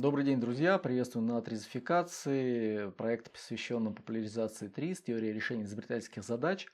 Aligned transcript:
Добрый 0.00 0.24
день, 0.24 0.38
друзья! 0.38 0.78
Приветствую 0.78 1.26
на 1.26 1.42
тризификации, 1.42 2.88
проект, 2.90 3.32
посвященном 3.32 3.96
популяризации 3.96 4.68
ТРИЗ, 4.68 5.00
теории 5.00 5.32
решения 5.32 5.64
изобретательских 5.64 6.22
задач. 6.22 6.68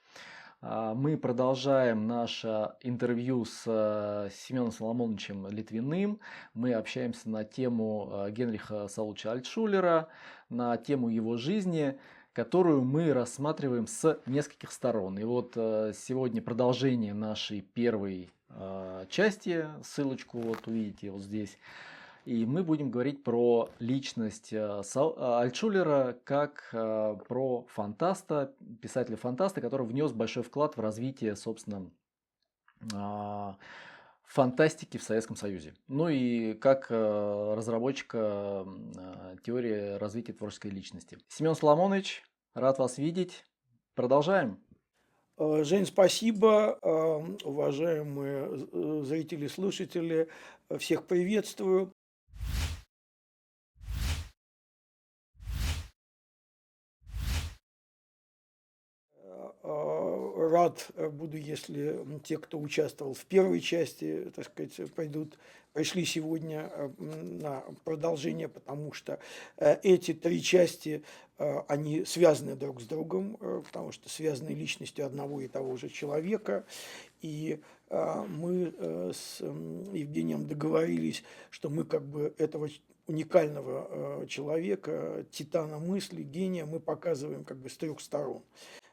А, 0.61 0.93
мы 0.93 1.17
продолжаем 1.17 2.07
наше 2.07 2.73
интервью 2.83 3.47
с 3.47 3.63
э, 3.65 4.29
Семеном 4.31 4.73
Соломоновичем 4.73 5.49
Литвиным. 5.49 6.21
Мы 6.53 6.75
общаемся 6.75 7.31
на 7.31 7.45
тему 7.45 8.11
э, 8.13 8.31
Генриха 8.31 8.89
Сауловича 8.89 9.33
Альтшулера, 9.33 10.09
на 10.51 10.77
тему 10.77 11.09
его 11.09 11.39
жизни, 11.39 11.99
которую 12.35 12.85
мы 12.85 13.15
рассматриваем 13.15 13.87
с 13.87 14.21
нескольких 14.27 14.71
сторон. 14.71 15.19
И 15.19 15.25
вот 15.25 15.55
э, 15.57 15.95
сегодня 15.97 16.43
продолжение 16.43 17.15
нашей 17.15 17.63
первой 17.63 18.31
части, 19.09 19.67
ссылочку 19.83 20.39
вот 20.39 20.69
увидите 20.69 21.11
вот 21.11 21.23
здесь. 21.23 21.59
И 22.25 22.47
мы 22.47 22.63
будем 22.63 22.91
говорить 22.91 23.23
про 23.23 23.69
личность 23.79 24.53
э, 24.53 24.83
э, 24.83 25.11
Альтшулера 25.19 26.17
как 26.25 26.71
э, 26.73 27.17
про 27.29 27.67
фантаста, 27.69 28.55
писателя-фантаста, 28.81 29.61
который 29.61 29.87
внес 29.87 30.13
большой 30.13 30.43
вклад 30.43 30.77
в 30.77 30.81
развитие, 30.81 31.37
собственно, 31.37 31.91
а, 32.95 33.57
фантастики 34.25 34.97
в 34.97 35.03
Советском 35.03 35.37
Союзе. 35.37 35.75
Ну 35.87 36.09
и 36.09 36.55
как 36.55 36.91
разработчика 36.91 38.67
теории 39.43 39.99
развития 39.99 40.33
творческой 40.33 40.71
личности. 40.71 41.19
Семен 41.29 41.55
Соломонович, 41.55 42.23
рад 42.55 42.79
вас 42.79 42.97
видеть. 42.99 43.45
Продолжаем. 43.95 44.59
Жень, 45.39 45.87
спасибо. 45.87 46.79
Уважаемые 47.45 49.05
зрители, 49.05 49.47
слушатели, 49.47 50.29
всех 50.79 51.07
приветствую. 51.07 51.93
Рад 59.65 60.89
э, 60.95 61.09
буду, 61.09 61.39
если 61.39 61.99
те, 62.23 62.37
кто 62.37 62.59
участвовал 62.59 63.15
в 63.15 63.25
первой 63.25 63.61
части, 63.61 64.31
так 64.35 64.47
сказать, 64.47 64.93
пойдут, 64.93 65.39
пришли 65.73 66.05
сегодня 66.05 66.71
э, 66.73 66.91
на 66.99 67.65
продолжение, 67.85 68.49
потому 68.49 68.93
что 68.93 69.19
э, 69.57 69.79
эти 69.83 70.13
три 70.13 70.43
части, 70.43 71.03
они 71.67 72.05
связаны 72.05 72.55
друг 72.55 72.81
с 72.81 72.85
другом, 72.85 73.37
потому 73.65 73.91
что 73.91 74.09
связаны 74.09 74.51
личностью 74.51 75.05
одного 75.05 75.41
и 75.41 75.49
того 75.49 75.77
же 75.77 75.89
человека. 75.89 76.65
И 77.23 77.59
мы 77.91 78.73
с 79.13 79.41
Евгением 79.41 80.47
договорились, 80.47 81.25
что 81.51 81.71
мы 81.71 81.83
как 81.83 82.05
бы 82.05 82.33
этого 82.39 82.69
уникального 83.09 84.25
человека, 84.29 85.27
титана 85.33 85.81
мысли, 85.81 86.23
гения 86.23 86.67
мы 86.67 86.79
показываем 86.79 87.43
как 87.43 87.57
бы 87.57 87.69
с 87.69 87.77
трех 87.77 88.01
сторон. 88.01 88.45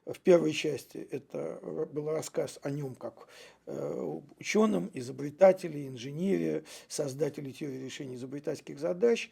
В 0.05 0.19
первой 0.19 0.51
части 0.51 0.97
это 1.11 1.59
был 1.91 2.09
рассказ 2.09 2.59
о 2.63 2.71
нем 2.71 2.95
как 2.95 3.27
э, 3.67 4.19
ученом, 4.39 4.89
изобретателе, 4.95 5.87
инженере, 5.87 6.63
создателе 6.87 7.51
теории 7.51 7.85
решения 7.85 8.15
изобретательских 8.15 8.79
задач. 8.79 9.29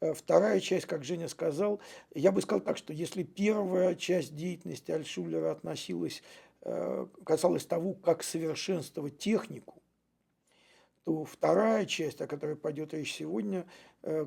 Э, 0.00 0.14
вторая 0.14 0.60
часть, 0.60 0.86
как 0.86 1.02
Женя 1.02 1.28
сказал, 1.28 1.80
я 2.14 2.30
бы 2.30 2.40
сказал 2.40 2.60
так, 2.60 2.76
что 2.76 2.92
если 2.92 3.24
первая 3.24 3.96
часть 3.96 4.36
деятельности 4.36 4.92
Альшулера 4.92 5.50
относилась, 5.50 6.22
э, 6.60 7.06
касалась 7.24 7.66
того, 7.66 7.94
как 7.94 8.22
совершенствовать 8.22 9.18
технику, 9.18 9.82
то 11.04 11.24
вторая 11.24 11.84
часть, 11.84 12.20
о 12.20 12.28
которой 12.28 12.54
пойдет 12.54 12.94
речь 12.94 13.12
сегодня, 13.12 13.66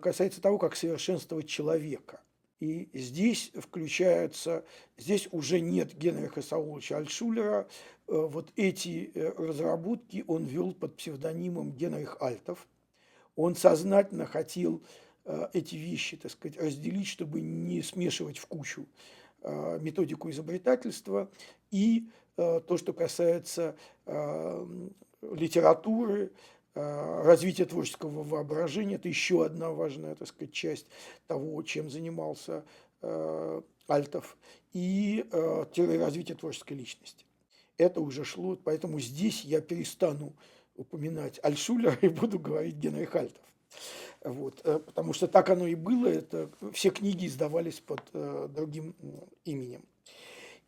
касается 0.02 0.42
того, 0.42 0.58
как 0.58 0.76
совершенствовать 0.76 1.48
человека– 1.48 2.20
и 2.60 2.90
здесь 2.94 3.52
включаются, 3.54 4.64
здесь 4.98 5.28
уже 5.32 5.60
нет 5.60 5.94
Генриха 5.94 6.42
Сауловича 6.42 6.98
Альшулера. 6.98 7.68
Э, 8.08 8.28
вот 8.30 8.52
эти 8.56 9.12
э, 9.14 9.34
разработки 9.38 10.24
он 10.28 10.46
вел 10.46 10.74
под 10.74 10.96
псевдонимом 10.96 11.74
Генрих 11.74 12.18
Альтов. 12.22 12.66
Он 13.36 13.56
сознательно 13.56 14.26
хотел 14.26 14.82
э, 15.26 15.50
эти 15.52 15.76
вещи, 15.76 16.16
так 16.16 16.32
сказать, 16.32 16.58
разделить, 16.58 17.08
чтобы 17.08 17.42
не 17.42 17.82
смешивать 17.82 18.38
в 18.38 18.46
кучу 18.48 18.88
методику 19.82 20.32
изобретательства 20.32 21.30
и 21.70 22.10
то, 22.36 22.78
что 22.78 22.94
касается 22.94 23.76
литературы, 25.22 26.32
развитие 26.76 27.66
творческого 27.66 28.24
воображения– 28.24 28.96
это 28.96 29.08
еще 29.08 29.46
одна 29.46 29.72
важная, 29.72 30.16
так 30.16 30.28
сказать, 30.28 30.54
часть 30.54 30.86
того, 31.28 31.64
чем 31.64 31.90
занимался 31.90 32.66
э, 33.02 33.62
Альтов, 33.88 34.38
и 34.74 35.26
э, 35.32 35.66
теория 35.72 36.00
развития 36.00 36.36
творческой 36.36 36.74
личности. 36.74 37.26
Это 37.78 38.02
уже 38.02 38.26
шло, 38.26 38.58
поэтому 38.62 39.00
здесь 39.00 39.46
я 39.46 39.62
перестану 39.62 40.34
упоминать 40.76 41.40
Альшулера 41.44 41.94
и 42.02 42.10
буду 42.10 42.40
говорить 42.40 42.76
Генрих 42.76 43.16
Альтов. 43.16 43.42
Вот, 44.24 44.62
потому 44.64 45.14
что 45.14 45.28
так 45.28 45.50
оно 45.50 45.68
и 45.68 45.76
было, 45.76 46.08
это, 46.08 46.50
все 46.74 46.90
книги 46.90 47.28
издавались 47.28 47.80
под 47.80 48.02
э, 48.14 48.50
другим 48.54 48.96
именем. 49.46 49.84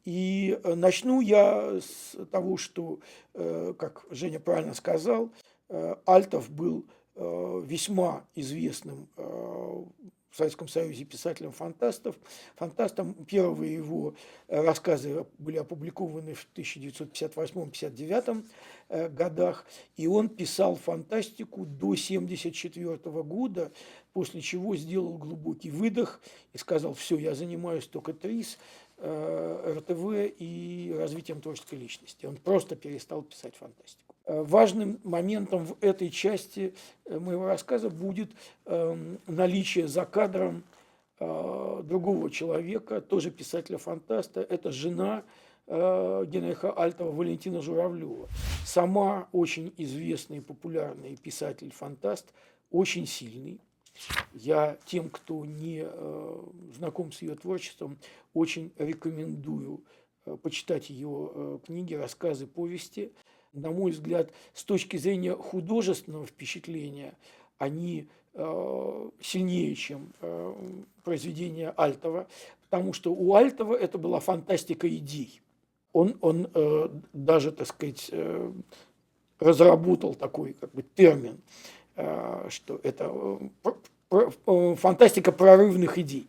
И 0.06 0.58
начну 0.64 1.20
я 1.20 1.82
с 1.82 2.16
того, 2.32 2.56
что, 2.56 3.00
э, 3.34 3.74
как 3.78 4.06
Женя 4.10 4.40
правильно 4.40 4.74
сказал, 4.74 5.26
Э, 5.26 5.57
Альтов 6.06 6.50
был 6.50 6.86
э, 7.16 7.64
весьма 7.66 8.26
известным 8.36 9.10
э, 9.18 9.24
в 9.24 10.36
Советском 10.36 10.68
Союзе 10.68 11.04
писателем 11.04 11.52
фантастов. 11.52 12.16
Фантастом 12.56 13.14
первые 13.26 13.76
его 13.76 14.14
рассказы 14.48 15.26
были 15.40 15.58
опубликованы 15.58 16.36
в 16.36 16.48
1958-59 16.56 18.46
годах, 19.10 19.66
и 19.96 20.06
он 20.06 20.30
писал 20.30 20.76
фантастику 20.76 21.66
до 21.66 21.94
1974 21.94 22.98
года, 23.24 23.72
после 24.14 24.42
чего 24.42 24.76
сделал 24.76 25.18
глубокий 25.18 25.72
выдох 25.72 26.22
и 26.54 26.60
сказал, 26.60 26.94
все, 26.94 27.18
я 27.18 27.34
занимаюсь 27.34 27.88
только 27.88 28.14
ТРИС, 28.14 28.60
РТВ 29.00 30.34
и 30.40 30.94
развитием 30.96 31.42
творческой 31.42 31.80
личности. 31.80 32.26
Он 32.28 32.38
просто 32.38 32.76
перестал 32.76 33.24
писать 33.24 33.56
фантастику. 33.56 34.07
Э, 34.28 34.42
важным 34.42 35.00
моментом 35.06 35.66
в 35.66 35.78
этой 35.80 36.10
части 36.10 36.74
э, 37.06 37.18
моего 37.18 37.46
рассказа 37.46 37.90
будет 37.90 38.30
эм, 38.66 39.20
наличие 39.26 39.88
за 39.88 40.04
кадром 40.06 40.64
э, 41.20 41.82
другого 41.86 42.30
человека, 42.30 43.00
тоже 43.00 43.32
писателя-фантаста. 43.32 44.42
Это 44.42 44.72
жена 44.72 45.24
Генриха 45.70 46.72
Альтова 46.72 47.12
Валентина 47.12 47.62
Журавлева. 47.62 48.30
Сама 48.66 49.28
очень 49.34 49.74
известный 49.76 50.42
популярный 50.42 51.18
писатель-фантаст, 51.18 52.26
очень 52.72 53.06
сильный. 53.06 53.60
Я 54.32 54.78
тем, 54.86 55.10
кто 55.10 55.44
не 55.44 55.86
знаком 56.74 57.12
с 57.12 57.22
ее 57.22 57.36
творчеством, 57.36 57.98
очень 58.34 58.72
рекомендую 58.78 59.84
почитать 60.42 60.90
ее 60.90 61.60
книги, 61.66 61.96
рассказы, 61.96 62.48
повести– 62.48 63.12
на 63.54 63.72
мой 63.72 63.92
взгляд, 63.92 64.32
с 64.54 64.64
точки 64.64 64.98
зрения 64.98 65.34
художественного 65.34 66.26
впечатления, 66.26 67.14
они 67.58 68.08
э, 68.34 69.10
сильнее, 69.22 69.76
чем 69.76 70.14
э, 70.22 70.54
произведения 71.04 71.74
Альтова, 71.76 72.28
потому 72.70 72.94
что 72.94 73.14
у 73.14 73.34
Альтова 73.34 73.76
это 73.76 73.98
была 73.98 74.20
фантастика 74.20 74.88
идей. 74.88 75.42
Он, 75.94 76.16
он 76.22 76.50
э, 76.54 76.90
даже, 77.14 77.52
так 77.52 77.68
сказать, 77.68 78.12
разработал 79.40 80.14
такой 80.14 80.54
как 80.54 80.72
бы, 80.72 80.84
термин, 80.84 81.40
что 82.50 82.80
это 82.84 83.40
фантастика 84.76 85.32
прорывных 85.32 85.98
идей. 85.98 86.28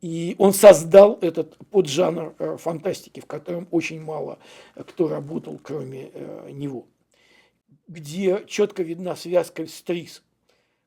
И 0.00 0.34
он 0.38 0.54
создал 0.54 1.18
этот 1.20 1.58
поджанр 1.70 2.34
э, 2.38 2.56
фантастики, 2.56 3.20
в 3.20 3.26
котором 3.26 3.68
очень 3.70 4.00
мало 4.00 4.38
кто 4.74 5.08
работал, 5.08 5.60
кроме 5.62 6.10
э, 6.12 6.50
него, 6.52 6.86
где 7.86 8.44
четко 8.46 8.82
видна 8.82 9.14
связка 9.14 9.66
с 9.66 9.82
ТРИС. 9.82 10.22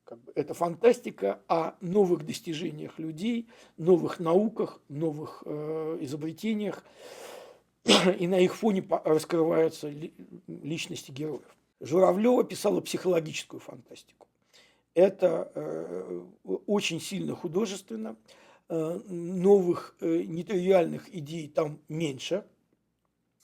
Как 0.02 0.18
бы 0.18 0.32
это 0.34 0.52
фантастика 0.52 1.40
о 1.48 1.74
новых 1.80 2.26
достижениях 2.26 2.98
людей, 2.98 3.48
новых 3.76 4.18
науках, 4.18 4.80
новых 4.88 5.44
э, 5.46 5.98
изобретениях, 6.00 6.84
и 8.18 8.26
на 8.26 8.40
их 8.40 8.56
фоне 8.56 8.84
раскрываются 9.04 9.92
личности 10.48 11.12
героев. 11.12 11.56
Журавлева 11.80 12.42
писала 12.42 12.80
психологическую 12.80 13.60
фантастику. 13.60 14.26
Это 14.94 15.52
э, 15.54 16.22
очень 16.66 17.00
сильно 17.00 17.34
художественно, 17.34 18.16
Э, 18.16 18.43
новых 18.68 19.94
э, 20.00 20.22
нетривиальных 20.22 21.14
идей 21.14 21.48
там 21.48 21.80
меньше, 21.88 22.44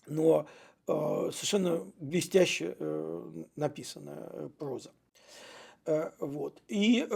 но 0.07 0.47
э, 0.87 1.31
совершенно 1.33 1.85
блестяще 1.99 2.77
написанная 3.57 4.49
проза. 4.59 4.93
Вот. 6.19 6.61
И 6.69 7.07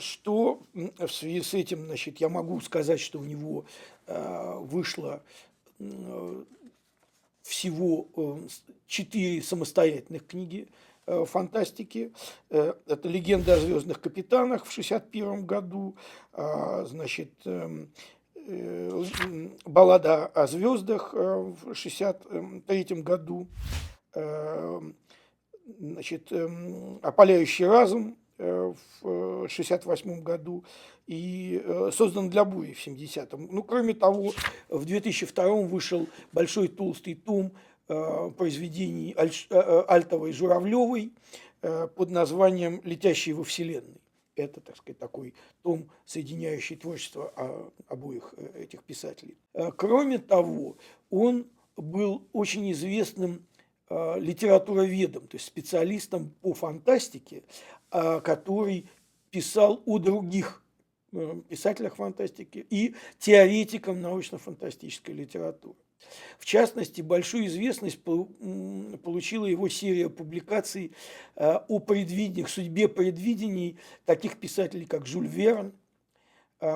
что 0.00 0.62
в 0.72 1.08
связи 1.08 1.42
с 1.42 1.54
этим, 1.54 1.86
значит, 1.86 2.18
я 2.18 2.28
могу 2.28 2.60
сказать, 2.60 3.00
что 3.00 3.18
у 3.20 3.24
него 3.24 3.64
вышло 4.06 5.22
всего 7.42 8.40
четыре 8.86 9.42
самостоятельных 9.42 10.26
книги 10.26 10.68
фантастики. 11.26 12.12
Это 12.48 13.08
«Легенда 13.08 13.54
о 13.54 13.58
звездных 13.58 14.00
капитанах» 14.00 14.64
в 14.64 14.70
1961 14.70 15.46
году, 15.46 15.96
а, 16.32 16.84
значит, 16.84 17.32
эм, 17.44 17.90
Э, 18.50 19.04
баллада 19.66 20.24
о 20.26 20.46
звездах 20.46 21.12
э, 21.12 21.18
в 21.18 21.74
1963 21.74 23.02
году, 23.02 23.46
э, 24.14 24.80
значит, 25.78 26.32
«Опаляющий 27.02 27.66
разум» 27.66 28.16
в 28.38 28.76
1968 29.02 30.22
году 30.22 30.64
и 31.08 31.60
создан 31.92 32.30
для 32.30 32.44
бури 32.44 32.72
в 32.72 32.86
70-м. 32.86 33.48
Ну, 33.50 33.64
кроме 33.64 33.94
того, 33.94 34.32
в 34.68 34.84
2002 34.84 35.44
вышел 35.62 36.06
большой 36.32 36.68
толстый 36.68 37.16
том 37.16 37.52
произведений 37.88 39.14
Альтовой 39.16 40.30
и 40.30 40.32
Журавлевой 40.32 41.12
под 41.60 42.10
названием 42.10 42.80
«Летящие 42.84 43.34
во 43.34 43.44
Вселенной» 43.44 43.98
это, 44.38 44.60
так 44.60 44.76
сказать, 44.76 44.98
такой 44.98 45.34
том, 45.62 45.88
соединяющий 46.04 46.76
творчество 46.76 47.32
а, 47.36 47.70
обоих 47.88 48.34
э, 48.36 48.62
этих 48.62 48.82
писателей. 48.82 49.36
Э, 49.54 49.70
кроме 49.72 50.18
того, 50.18 50.76
он 51.10 51.46
был 51.76 52.26
очень 52.32 52.70
известным 52.72 53.46
э, 53.88 54.20
литературоведом, 54.20 55.26
то 55.26 55.36
есть 55.36 55.46
специалистом 55.46 56.34
по 56.40 56.54
фантастике, 56.54 57.42
который 57.90 58.86
писал 59.30 59.82
о 59.86 59.98
других 59.98 60.62
писателях 61.48 61.96
фантастики 61.96 62.66
и 62.68 62.94
теоретикам 63.18 64.02
научно-фантастической 64.02 65.14
литературы. 65.14 65.78
В 66.38 66.44
частности, 66.44 67.02
большую 67.02 67.46
известность 67.46 68.00
получила 68.02 69.46
его 69.46 69.68
серия 69.68 70.08
публикаций 70.08 70.92
э, 71.36 71.58
о 71.68 71.78
предвидениях, 71.80 72.48
судьбе 72.48 72.88
предвидений 72.88 73.78
таких 74.04 74.38
писателей, 74.38 74.86
как 74.86 75.06
Жюль 75.06 75.26
Верн, 75.26 75.72
э, 76.60 76.66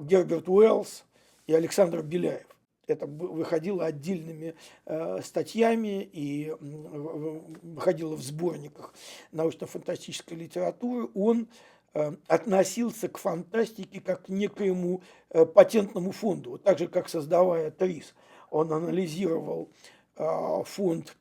Герберт 0.00 0.48
Уэллс 0.48 1.04
и 1.46 1.54
Александр 1.54 2.02
Беляев. 2.02 2.46
Это 2.86 3.06
выходило 3.06 3.86
отдельными 3.86 4.54
э, 4.84 5.20
статьями 5.22 6.08
и 6.12 6.54
выходило 6.60 8.14
в 8.14 8.22
сборниках 8.22 8.94
научно-фантастической 9.32 10.36
литературы. 10.36 11.08
Он 11.14 11.48
относился 12.26 13.08
к 13.08 13.18
фантастике 13.18 14.00
как 14.00 14.24
к 14.24 14.28
некоему 14.28 15.00
патентному 15.28 16.10
фонду, 16.10 16.58
так 16.58 16.80
же, 16.80 16.88
как 16.88 17.08
создавая 17.08 17.70
ТРИС– 17.70 18.14
он 18.54 18.72
анализировал 18.72 19.68
а, 20.16 20.62
фонд 20.62 21.16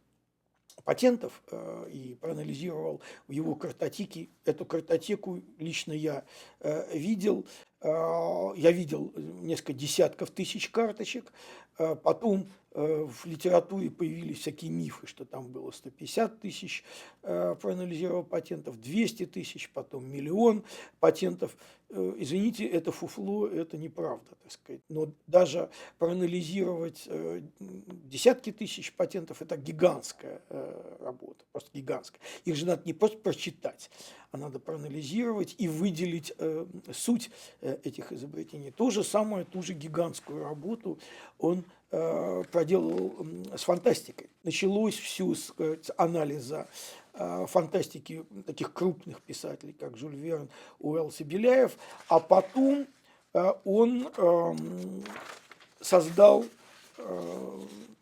патентов 0.84 1.42
а, 1.52 1.86
и 1.88 2.14
проанализировал 2.14 3.02
его 3.28 3.56
картотеки. 3.56 4.30
Эту 4.46 4.66
картотеку 4.66 5.42
лично 5.58 5.94
я 5.94 6.26
э, 6.60 6.96
видел. 6.96 7.48
А, 7.82 8.54
я 8.56 8.72
видел 8.72 9.14
несколько 9.18 9.74
десятков 9.74 10.30
тысяч 10.30 10.70
карточек. 10.70 11.34
Потом 12.04 12.52
в 12.74 13.26
литературе 13.26 13.92
появились 13.92 14.40
всякие 14.40 14.72
мифы, 14.72 15.06
что 15.06 15.26
там 15.26 15.52
было 15.52 15.70
150 15.70 16.40
тысяч 16.40 16.84
э, 17.22 17.56
проанализировал 17.62 18.24
патентов, 18.24 18.82
200 18.82 19.28
тысяч, 19.28 19.70
потом 19.70 20.10
миллион 20.10 20.64
патентов. 21.00 21.56
Э, 21.90 22.16
извините, 22.18 22.66
это 22.66 22.92
фуфло, 22.92 23.48
это 23.48 23.78
неправда, 23.78 24.36
так 24.42 24.52
сказать. 24.52 24.82
Но 24.90 25.14
даже 25.28 25.70
проанализировать 26.00 27.08
десятки 27.60 28.52
тысяч 28.52 28.92
патентов– 28.94 29.42
это 29.42 29.56
гигантская 29.56 30.42
работа, 31.00 31.46
просто 31.52 31.70
гигантская. 31.74 32.22
Их 32.46 32.56
же 32.56 32.66
надо 32.66 32.82
не 32.86 32.94
просто 32.94 33.18
прочитать, 33.20 33.92
а 34.32 34.38
надо 34.38 34.58
проанализировать 34.60 35.56
и 35.60 35.68
выделить 35.68 36.34
суть 36.92 37.30
этих 37.62 38.12
изобретений. 38.12 38.72
То 38.72 38.90
же 38.90 39.04
самое, 39.04 39.46
ту 39.46 39.62
же 39.62 39.74
гигантскую 39.74 40.44
работу 40.44 40.98
он 41.38 41.66
Э, 41.96 42.33
проделал 42.54 43.26
с 43.58 43.64
фантастикой. 43.64 44.30
Началось 44.44 44.96
все 44.96 45.34
с 45.34 45.52
анализа 45.98 46.68
э, 47.14 47.48
фантастики 47.48 48.24
таких 48.46 48.72
крупных 48.72 49.22
писателей, 49.24 49.74
как 49.74 49.98
Жюль 49.98 50.16
Верн, 50.16 50.48
Уэллс 50.80 51.20
и 51.20 51.24
Беляев, 51.24 51.76
а 52.08 52.20
потом 52.20 52.86
э, 53.34 53.54
он 53.66 54.08
эм, 54.18 55.04
создал 55.82 56.46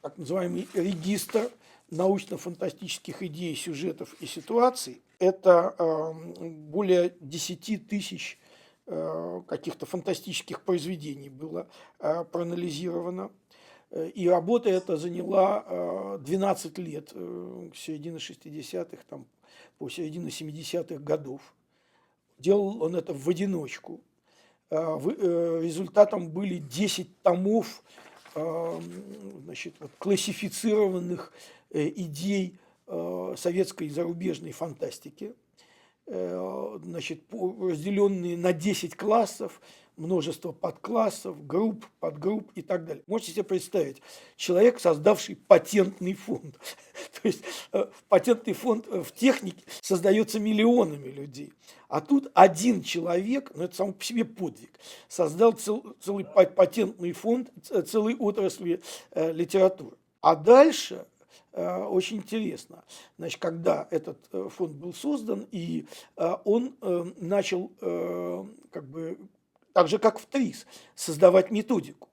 так 0.01 0.17
называемый 0.17 0.67
регистр 0.73 1.49
научно-фантастических 1.89 3.23
идей, 3.23 3.55
сюжетов 3.55 4.13
и 4.19 4.25
ситуаций. 4.25 5.01
Это 5.17 5.75
эм, 5.79 6.33
более 6.69 7.13
10 7.21 7.87
тысяч 7.87 8.37
каких-то 9.47 9.85
фантастических 9.85 10.61
произведений 10.61 11.29
было 11.29 11.67
проанализировано 11.99 13.31
Э, 13.31 13.40
и 13.91 14.29
работа 14.29 14.69
эта 14.69 14.95
заняла 14.95 16.17
12 16.19 16.79
э, 16.79 16.81
лет, 16.81 17.11
э, 17.13 17.69
с 17.75 17.79
середины 17.79 18.17
60-х 18.17 19.03
там, 19.09 19.25
по 19.77 19.89
середину 19.89 20.29
70-х 20.29 21.03
годов. 21.03 21.41
Делал 22.39 22.81
он 22.81 22.95
это 22.95 23.13
в 23.13 23.27
одиночку. 23.29 24.01
Результатом 24.69 26.29
были 26.29 26.57
10 26.57 27.21
томов 27.21 27.83
значит, 28.33 29.75
вот, 29.81 29.91
классифицированных 29.97 31.33
идей 31.71 32.57
советской 33.35 33.87
и 33.87 33.89
зарубежной 33.89 34.53
фантастики, 34.53 35.35
значит, 36.05 37.23
разделенные 37.31 38.37
на 38.37 38.53
10 38.53 38.95
классов, 38.95 39.59
множество 40.01 40.51
подклассов, 40.51 41.45
групп, 41.45 41.85
подгрупп 41.99 42.51
и 42.55 42.61
так 42.63 42.85
далее. 42.85 43.03
Можете 43.05 43.33
себе 43.33 43.43
представить, 43.43 44.01
человек, 44.35 44.79
создавший 44.79 45.35
патентный 45.35 46.15
фонд. 46.15 46.57
То 47.21 47.27
есть 47.27 47.43
э, 47.71 47.85
патентный 48.09 48.53
фонд 48.53 48.87
э, 48.89 49.03
в 49.03 49.11
технике 49.11 49.63
создается 49.81 50.39
миллионами 50.39 51.09
людей. 51.09 51.53
А 51.87 52.01
тут 52.01 52.31
один 52.33 52.81
человек, 52.81 53.51
ну 53.53 53.65
это 53.65 53.75
сам 53.75 53.93
по 53.93 54.03
себе 54.03 54.25
подвиг, 54.25 54.71
создал 55.07 55.51
цел, 55.51 55.83
целый 55.99 56.25
патентный 56.25 57.11
фонд 57.11 57.51
целой 57.87 58.15
отрасли 58.15 58.81
э, 59.11 59.31
литературы. 59.31 59.97
А 60.21 60.35
дальше 60.35 61.05
э, 61.51 61.83
очень 61.83 62.17
интересно. 62.17 62.83
Значит, 63.17 63.39
когда 63.39 63.87
этот 63.91 64.17
э, 64.31 64.49
фонд 64.49 64.73
был 64.73 64.93
создан, 64.93 65.45
и 65.51 65.85
он 66.43 66.75
начал 67.17 67.71
как 68.71 68.87
бы 68.87 69.17
так 69.73 69.87
же 69.87 69.99
как 69.99 70.19
в 70.19 70.25
ТРИС, 70.25 70.65
создавать 70.95 71.51
методику. 71.51 72.07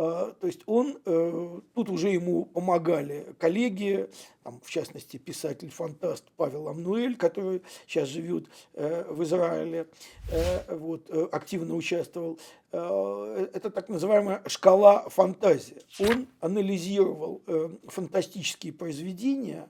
А, 0.00 0.32
то 0.40 0.46
есть 0.46 0.60
он, 0.66 0.96
э, 1.04 1.60
тут 1.74 1.90
уже 1.90 2.10
ему 2.10 2.44
помогали 2.44 3.26
коллеги, 3.36 4.08
там, 4.44 4.60
в 4.62 4.70
частности, 4.70 5.16
писатель-фантаст 5.16 6.24
Павел 6.36 6.68
Амнуэль, 6.68 7.16
который 7.16 7.62
сейчас 7.88 8.08
живет 8.08 8.46
э, 8.74 9.04
в 9.10 9.24
Израиле, 9.24 9.88
э, 10.30 10.76
вот, 10.76 11.10
активно 11.32 11.74
участвовал. 11.74 12.38
Это 12.70 13.70
так 13.70 13.88
называемая 13.88 14.42
шкала 14.46 15.08
фантазии. 15.08 15.78
Он 15.98 16.28
анализировал 16.40 17.40
фантастические 17.86 18.74
произведения, 18.74 19.68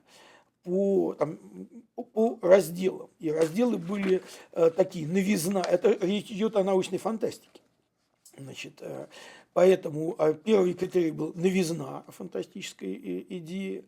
по, 0.62 1.14
там, 1.14 1.38
по 1.94 2.38
разделам. 2.42 3.10
И 3.18 3.30
разделы 3.30 3.78
были 3.78 4.22
э, 4.52 4.70
такие, 4.70 5.06
новизна. 5.06 5.62
Это 5.62 5.96
речь 6.04 6.30
идет 6.30 6.56
о 6.56 6.64
научной 6.64 6.98
фантастике. 6.98 7.60
Значит, 8.36 8.78
э, 8.80 9.06
поэтому 9.52 10.14
э, 10.18 10.34
первый 10.44 10.74
критерий 10.74 11.10
был 11.10 11.32
новизна 11.34 12.04
фантастической 12.08 13.26
идеи. 13.28 13.84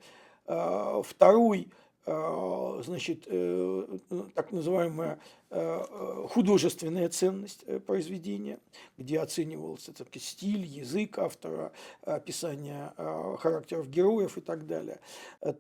Э, 0.47 1.03
второй 1.05 1.69
Э, 1.69 1.80
значит, 2.07 3.25
э, 3.27 3.99
так 4.35 4.53
называемая 4.53 5.19
э, 5.51 5.85
художественная 6.31 7.09
ценность 7.09 7.65
произведения, 7.87 8.59
где 8.97 9.21
оценивался 9.21 9.93
так, 9.93 10.09
стиль, 10.17 10.65
язык 10.65 11.19
автора, 11.19 11.73
описание 12.03 12.93
характеров 13.39 13.91
героев 13.91 14.39
и 14.39 14.41
так 14.41 14.67
далее. 14.67 15.01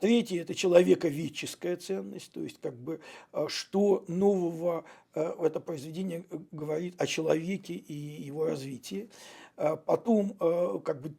Третье– 0.00 0.42
это 0.42 0.54
человековедческая 0.54 1.76
ценность, 1.76 2.32
то 2.32 2.40
есть 2.40 2.58
как 2.60 2.74
бы 2.74 3.00
что 3.48 4.04
нового 4.08 4.84
это 5.14 5.60
произведение 5.60 6.24
говорит 6.52 7.00
о 7.00 7.06
человеке 7.06 7.74
и 7.74 7.94
его 7.94 8.46
развитии. 8.46 9.10
Потом 9.56 10.34
как 10.82 11.00
бы 11.00 11.14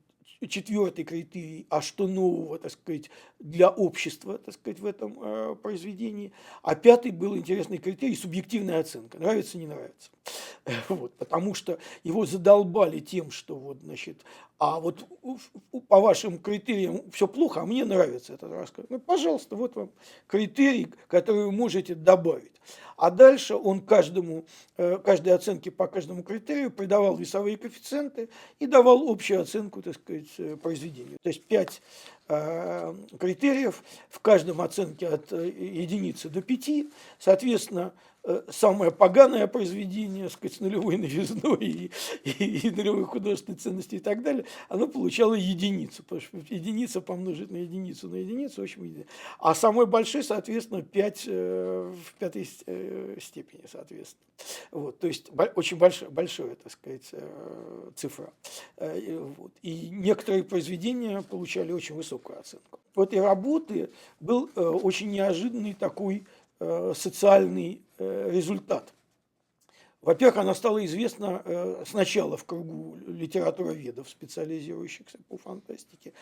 четвертый 0.47 1.03
критерий, 1.03 1.65
а 1.69 1.81
что 1.81 2.07
нового, 2.07 2.57
так 2.57 2.71
сказать, 2.71 3.09
для 3.39 3.69
общества, 3.69 4.37
так 4.37 4.53
сказать, 4.53 4.79
в 4.79 4.85
этом 4.85 5.17
э, 5.21 5.55
произведении. 5.61 6.31
А 6.63 6.75
пятый 6.75 7.11
был 7.11 7.37
интересный 7.37 7.77
критерий– 7.77 8.15
субъективная 8.17 8.79
оценка. 8.79 9.17
Нравится, 9.17 9.57
не 9.57 9.67
нравится. 9.67 10.09
Вот, 10.89 11.13
потому 11.13 11.53
что 11.53 11.79
его 12.03 12.25
задолбали 12.25 12.99
тем, 12.99 13.31
что 13.31 13.55
вот, 13.55 13.77
значит, 13.81 14.17
а 14.61 14.79
вот 14.79 15.07
по 15.87 15.99
вашим 15.99 16.37
критериям 16.37 17.01
все 17.11 17.27
плохо, 17.27 17.61
а 17.61 17.65
мне 17.65 17.83
нравится 17.83 18.33
этот 18.33 18.51
рассказ. 18.51 18.85
Ну, 18.89 18.99
пожалуйста, 18.99 19.55
вот 19.55 19.75
вам 19.75 19.89
критерий, 20.27 20.93
который 21.07 21.45
вы 21.45 21.51
можете 21.51 21.95
добавить. 21.95 22.51
А 22.95 23.09
дальше 23.09 23.55
он 23.55 23.81
каждому, 23.81 24.45
э, 24.77 24.99
каждой 24.99 25.33
оценке 25.33 25.71
по 25.71 25.87
каждому 25.87 26.21
критерию 26.21 26.69
придавал 26.69 27.17
весовые 27.17 27.57
коэффициенты 27.57 28.29
и 28.59 28.67
давал 28.67 29.09
общую 29.09 29.41
оценку, 29.41 29.81
так 29.81 29.95
сказать, 29.95 30.27
э, 30.37 30.55
произведению. 30.57 31.17
То 31.23 31.29
есть 31.29 31.43
пять 31.45 31.81
э, 32.27 32.93
критериев, 33.19 33.83
в 34.09 34.19
каждом 34.19 34.61
оценке 34.61 35.07
от 35.07 35.31
единицы 35.31 36.29
до 36.29 36.43
пяти, 36.43 36.91
соответственно, 37.17 37.93
самое 38.49 38.91
поганое 38.91 39.47
произведение, 39.47 40.29
сказать, 40.29 40.57
с 40.57 40.59
нулевой 40.59 40.97
новизной 40.97 41.57
и, 41.59 41.91
и, 42.23 42.67
и 42.67 42.69
нулевой 42.69 43.05
художественной 43.05 43.57
ценностью 43.57 43.99
и 43.99 44.01
так 44.01 44.21
далее, 44.21 44.45
оно 44.69 44.87
получало 44.87 45.33
единицу, 45.33 46.03
потому 46.03 46.21
что 46.21 46.37
единица 46.49 47.01
помножить 47.01 47.49
на 47.51 47.57
единицу 47.57 48.09
на 48.09 48.17
единицу, 48.17 48.61
очень 48.61 48.83
единица. 48.83 49.09
А 49.39 49.55
самое 49.55 49.87
большое, 49.87 50.23
соответственно, 50.23 50.81
5 50.81 51.23
э, 51.27 51.93
в 52.05 52.13
пятой 52.19 52.47
э, 52.65 53.17
степени, 53.21 53.63
соответственно. 53.71 54.23
Вот, 54.71 54.99
то 54.99 55.07
есть 55.07 55.31
очень 55.55 55.77
большая, 55.77 56.09
большая, 56.09 56.55
так 56.55 56.71
сказать, 56.71 57.09
э, 57.11 57.91
цифра. 57.95 58.31
Э, 58.77 59.17
вот. 59.37 59.51
И 59.61 59.89
некоторые 59.89 60.43
произведения 60.43 61.21
получали 61.21 61.71
очень 61.71 61.95
высокую 61.95 62.39
оценку. 62.39 62.79
В 62.93 63.01
этой 63.01 63.21
работы 63.21 63.89
был 64.19 64.49
э, 64.55 64.61
очень 64.61 65.11
неожиданный 65.11 65.73
такой 65.73 66.25
Э, 66.25 66.40
социальный 66.95 67.81
э, 67.97 68.29
результат. 68.31 68.93
Во-первых, 70.01 70.37
она 70.37 70.55
стала 70.55 70.83
известна 70.85 71.41
э, 71.45 71.83
сначала 71.87 72.37
в 72.37 72.45
кругу 72.45 72.97
литературоведов, 73.07 74.09
специализирующихся 74.09 75.19
по 75.27 75.37
фантастике, 75.37 76.13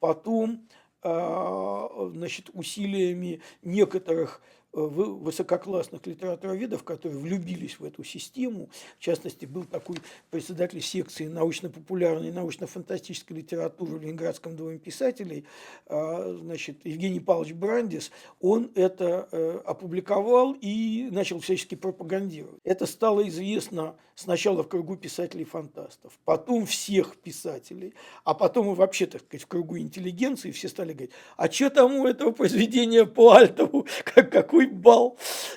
потом 0.00 0.68
значит, 1.02 2.50
усилиями 2.52 3.40
некоторых 3.62 4.40
высококлассных 4.76 6.06
литературоведов, 6.06 6.84
которые 6.84 7.18
влюбились 7.18 7.78
в 7.78 7.84
эту 7.84 8.04
систему. 8.04 8.68
В 8.98 9.02
частности, 9.02 9.46
был 9.46 9.64
такой 9.64 9.96
председатель 10.30 10.80
секции 10.82 11.26
научно-популярной, 11.26 12.30
научно-фантастической 12.30 13.36
литературы 13.36 13.96
в 13.96 14.02
Ленинградском 14.02 14.56
доме 14.56 14.78
писателей, 14.78 15.44
а, 15.86 16.36
значит, 16.40 16.84
Евгений 16.84 17.20
Павлович 17.20 17.54
Брандис. 17.54 18.10
Он 18.40 18.70
это 18.74 19.28
э, 19.32 19.60
опубликовал 19.64 20.56
и 20.60 21.08
начал 21.10 21.40
всячески 21.40 21.74
пропагандировать. 21.74 22.60
Это 22.64 22.86
стало 22.86 23.26
известно 23.28 23.96
сначала 24.16 24.62
в 24.62 24.68
кругу 24.68 24.96
писателей-фантастов, 24.96 26.18
потом 26.24 26.66
всех 26.66 27.16
писателей, 27.18 27.94
а 28.24 28.34
потом 28.34 28.72
и 28.72 28.74
вообще, 28.74 29.06
так 29.06 29.22
сказать, 29.22 29.44
в 29.44 29.46
кругу 29.46 29.78
интеллигенции 29.78 30.50
все 30.50 30.68
стали 30.68 30.92
говорить, 30.94 31.12
а 31.36 31.50
что 31.50 31.70
там 31.70 31.96
у 31.96 32.06
этого 32.06 32.32
произведения 32.32 33.04
по 33.04 33.34
Альтову, 33.34 33.86
как, 34.04 34.32
какой 34.32 34.65
какой 34.66 34.76
бал. 34.76 35.16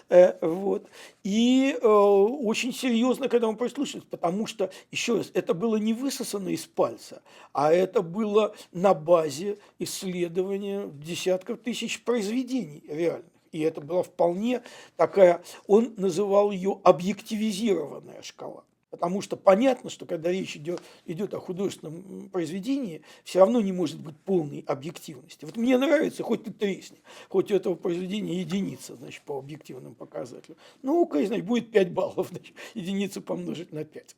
Э, 0.09 0.33
вот. 0.41 0.87
И 1.23 1.77
э, 1.79 1.87
очень 1.87 2.73
серьезно 2.73 3.27
к 3.27 3.33
этому 3.33 3.55
прислушались, 3.55 4.05
потому 4.09 4.47
что, 4.47 4.71
еще 4.91 5.17
раз, 5.17 5.31
это 5.33 5.53
было 5.53 5.75
не 5.75 5.93
высосано 5.93 6.49
из 6.49 6.65
пальца, 6.65 7.21
а 7.53 7.71
это 7.71 8.01
было 8.01 8.55
на 8.71 8.93
базе 8.93 9.57
исследования 9.79 10.89
десятков 10.93 11.59
тысяч 11.59 12.03
произведений 12.03 12.83
реальных. 12.87 13.25
И 13.51 13.61
это 13.61 13.81
была 13.81 14.03
вполне 14.03 14.61
такая, 14.95 15.41
он 15.65 15.95
называл 15.97 16.51
ее 16.51 16.79
объективизированная 16.83 18.21
шкала. 18.21 18.63
Потому 18.89 19.21
что 19.21 19.37
понятно, 19.37 19.89
что 19.89 20.05
когда 20.05 20.31
речь 20.31 20.55
идет, 20.55 20.81
идет 21.05 21.33
о 21.33 21.39
художественном 21.39 22.29
произведении, 22.29 23.01
все 23.23 23.39
равно 23.39 23.61
не 23.61 23.71
может 23.71 23.99
быть 23.99 24.17
полной 24.17 24.63
объективности. 24.67 25.45
Вот 25.45 25.57
мне 25.57 25.77
нравится, 25.77 26.23
хоть 26.23 26.43
ты 26.43 26.51
тресни, 26.51 26.97
хоть 27.27 27.51
у 27.51 27.55
этого 27.55 27.75
произведения 27.75 28.39
единица, 28.39 28.95
значит, 28.95 29.21
по 29.23 29.37
объективным 29.37 29.93
показателям. 29.93 30.57
Ну, 30.81 31.03
окей, 31.03 31.27
значит, 31.27 31.45
будет 31.45 31.71
5 31.71 31.91
баллов, 31.91 32.27
значит, 32.31 32.55
единицу 32.73 33.21
помножить 33.21 33.71
на 33.71 33.83
5. 33.83 34.15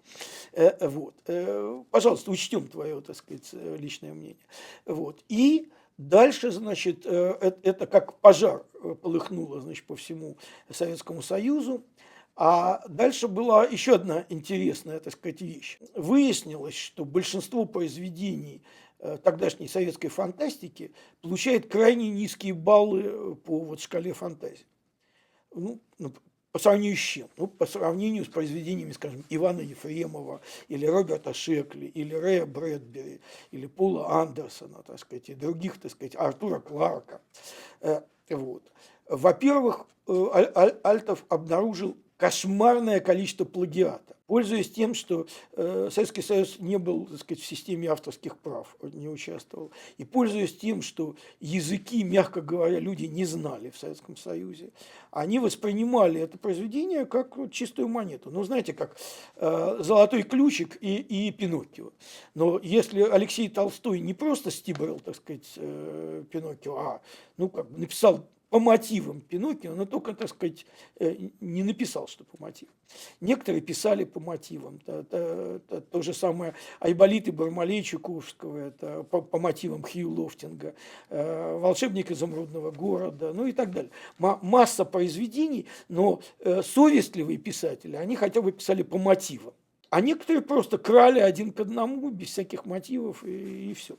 Э, 0.53 0.87
вот. 0.87 1.15
Э, 1.27 1.83
пожалуйста, 1.91 2.31
учтем 2.31 2.67
твое, 2.67 3.01
так 3.01 3.15
сказать, 3.15 3.49
э, 3.51 3.77
личное 3.77 4.13
мнение. 4.13 4.45
Вот. 4.85 5.23
И 5.27 5.69
Дальше, 5.97 6.49
значит, 6.49 7.05
э, 7.05 7.37
э, 7.41 7.51
это 7.61 7.85
как 7.85 8.17
пожар 8.21 8.63
полыхнуло, 9.03 9.61
значит, 9.61 9.85
по 9.85 9.95
всему 9.95 10.35
Советскому 10.71 11.21
Союзу. 11.21 11.83
А 12.35 12.81
дальше 12.88 13.27
была 13.27 13.65
еще 13.65 13.95
одна 13.95 14.25
интересная, 14.29 15.00
так 15.00 15.13
сказать, 15.13 15.41
вещь. 15.41 15.77
Выяснилось, 15.95 16.75
что 16.75 17.03
большинство 17.03 17.65
произведений 17.65 18.61
э, 19.00 19.17
тогдашней 19.21 19.67
советской 19.67 20.07
фантастики 20.07 20.93
получает 21.21 21.69
крайне 21.69 22.09
низкие 22.09 22.53
баллы 22.53 23.03
э, 23.03 23.35
по 23.35 23.59
вот 23.59 23.81
шкале 23.81 24.13
фантазии. 24.13 24.65
Ну, 25.53 25.81
ну, 26.00 26.13
по 26.53 26.59
сравнению 26.59 26.95
с 26.97 27.00
чем? 27.00 27.27
Ну, 27.38 27.47
по 27.47 27.65
сравнению 27.65 28.23
с 28.23 28.29
произведениями, 28.29 28.93
скажем, 28.93 29.25
Ивана 29.29 29.59
Ефремова, 29.59 30.41
или 30.69 30.85
Роберта 30.85 31.33
Шекли, 31.33 31.88
или 31.88 32.15
Рэя 32.15 32.45
Брэдбери, 32.45 33.19
или 33.51 33.67
Пола 33.67 34.21
Андерсона, 34.21 34.83
так 34.83 35.00
сказать, 35.00 35.29
и 35.29 35.35
других, 35.35 35.79
так 35.79 35.91
сказать, 35.91 36.15
Артура 36.15 36.59
Кларка. 36.59 37.21
Э, 37.81 38.01
вот. 38.29 38.63
Во-первых, 39.07 39.85
Альтов 40.07 41.25
обнаружил 41.29 41.97
кошмарное 42.21 42.99
количество 42.99 43.45
плагиата. 43.45 44.15
Пользуясь 44.27 44.71
тем, 44.71 44.93
что 44.93 45.25
э, 45.53 45.89
Советский 45.91 46.21
Союз 46.21 46.59
не 46.59 46.77
был 46.77 47.07
так 47.07 47.19
сказать, 47.19 47.43
в 47.43 47.47
системе 47.47 47.89
авторских 47.89 48.37
прав, 48.37 48.77
не 48.93 49.09
участвовал, 49.09 49.71
и 49.97 50.05
пользуясь 50.05 50.55
тем, 50.55 50.83
что 50.83 51.15
языки, 51.39 52.03
мягко 52.03 52.41
говоря, 52.41 52.79
люди 52.79 53.05
не 53.05 53.25
знали 53.25 53.71
в 53.71 53.77
Советском 53.77 54.15
Союзе, 54.17 54.69
они 55.09 55.39
воспринимали 55.39 56.21
это 56.21 56.37
произведение 56.37 57.07
как 57.07 57.35
чистую 57.49 57.87
монету. 57.87 58.29
Ну, 58.29 58.43
знаете, 58.43 58.73
как 58.73 58.95
э, 59.37 59.77
«Золотой 59.79 60.21
ключик» 60.21 60.77
и, 60.79 60.97
и 60.97 61.31
«Пиноккио». 61.31 61.91
Но 62.35 62.59
если 62.61 63.01
Алексей 63.01 63.49
Толстой 63.49 63.99
не 63.99 64.13
просто 64.13 64.51
стибрил, 64.51 64.99
так 64.99 65.15
сказать, 65.15 65.53
э, 65.55 66.23
Пиноккио, 66.29 66.77
а 66.77 67.01
ну, 67.37 67.49
как 67.49 67.67
написал 67.71 68.27
по 68.51 68.60
мотивам 68.60 69.22
Пиноккио, 69.22 69.74
но 69.75 69.86
только, 69.86 70.13
так 70.13 70.27
сказать, 70.27 70.65
э, 71.00 71.29
не 71.39 71.63
написал, 71.63 72.10
что 72.10 72.25
по 72.25 72.38
мотивам. 72.38 72.74
Некоторые 73.22 73.62
писали 73.62 74.03
по 74.03 74.20
мотивам. 74.20 74.77
То, 74.79 75.03
то, 75.03 75.60
то, 75.70 75.79
то 75.79 76.01
же 76.01 76.13
самое 76.13 76.53
Айболиты 76.81 77.31
Бармалей 77.31 77.81
Чуковского, 77.81 78.58
это 78.58 79.03
по, 79.03 79.22
по 79.22 79.39
мотивам 79.39 79.84
Хью 79.84 80.12
Лофтинга, 80.12 80.75
э, 81.10 81.58
«Волшебник 81.60 82.12
изумрудного 82.12 82.72
города», 82.72 83.31
ну 83.34 83.48
и 83.48 83.53
так 83.53 83.72
далее. 83.72 83.91
М- 84.20 84.39
масса 84.41 84.84
произведений, 84.84 85.67
но 85.88 86.22
э, 86.39 86.62
совестливые 86.62 87.38
писатели, 87.38 87.96
они 87.96 88.17
хотя 88.17 88.41
бы 88.41 88.51
писали 88.51 88.84
по 88.84 88.98
мотивам. 88.98 89.53
А 89.91 90.00
некоторые 90.00 90.41
просто 90.41 90.77
крали 90.77 91.19
один 91.19 91.51
к 91.51 91.60
одному, 91.60 92.10
без 92.12 92.29
всяких 92.29 92.65
мотивов, 92.65 93.25
и, 93.25 93.71
и 93.71 93.74
все. 93.74 93.98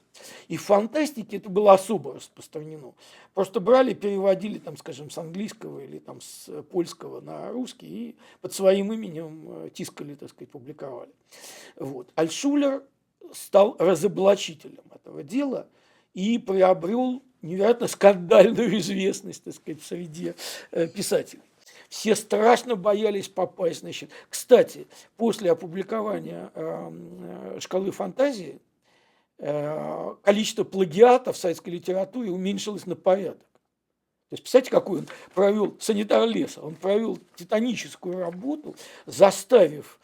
И 0.49 0.57
в 0.57 0.63
фантастике 0.63 1.37
это 1.37 1.51
было 1.51 1.75
особо 1.75 2.15
распространено. 2.15 2.95
Просто 3.35 3.61
брали, 3.61 3.93
переводили, 3.93 4.59
там, 4.59 4.79
скажем, 4.79 5.11
с 5.11 5.19
английского 5.19 5.81
или 5.81 5.99
там, 5.99 6.23
с 6.23 6.51
польского 6.71 7.21
на 7.21 7.53
русский 7.53 7.87
и 7.87 8.17
под 8.41 8.55
своим 8.55 8.91
именем 8.91 9.67
э, 9.67 9.71
тискали, 9.75 10.15
так 10.15 10.31
сказать, 10.31 10.49
публиковали. 10.49 11.13
Вот. 11.77 12.09
Альшулер 12.15 12.83
стал 13.35 13.77
разоблачителем 13.79 14.85
этого 14.95 15.23
дела 15.23 15.69
и 16.15 16.39
приобрел 16.39 17.23
невероятно 17.43 17.87
скандальную 17.87 18.79
известность, 18.79 19.45
так 19.45 19.55
сказать, 19.55 19.83
среди 19.83 20.33
э, 20.71 20.89
писателей. 20.89 21.43
Все 21.93 22.17
страшно 22.17 22.75
боялись 22.75 23.29
попасть. 23.29 23.81
Значит. 23.81 24.11
Кстати, 24.31 24.87
после 25.19 25.51
опубликования 25.51 26.51
э, 26.55 27.59
«Шкалы 27.61 27.91
фантазии» 27.91 28.63
э, 29.37 30.15
количество 30.23 30.65
плагиатов 30.65 31.37
в 31.37 31.39
советской 31.39 31.69
литературе 31.69 32.31
уменьшилось 32.31 32.87
на 32.87 32.97
порядок. 32.97 33.43
То 33.43 34.37
есть, 34.37 34.43
представьте, 34.45 34.71
какой 34.71 35.01
он 35.01 35.09
провел 35.35 35.77
санитар 35.81 36.27
леса. 36.27 36.63
Он 36.63 36.77
провел 36.77 37.19
титаническую 37.37 38.21
работу, 38.21 38.75
заставив 39.05 40.01